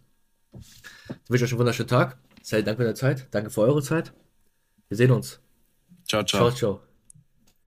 Ich 1.24 1.30
wünsche 1.30 1.46
euch 1.46 1.52
einen 1.52 1.60
wunderschönen 1.60 1.90
Tag. 1.90 2.18
Seid 2.42 2.68
danke 2.68 2.78
für 2.78 2.84
deine 2.84 2.96
Zeit. 2.96 3.28
Danke 3.32 3.50
für 3.50 3.62
eure 3.62 3.82
Zeit. 3.82 4.14
Wir 4.88 4.98
sehen 4.98 5.12
uns. 5.12 5.40
Ciao, 6.08 6.24
ciao. 6.24 6.50
Ciao, 6.50 6.52
ciao. 6.52 6.95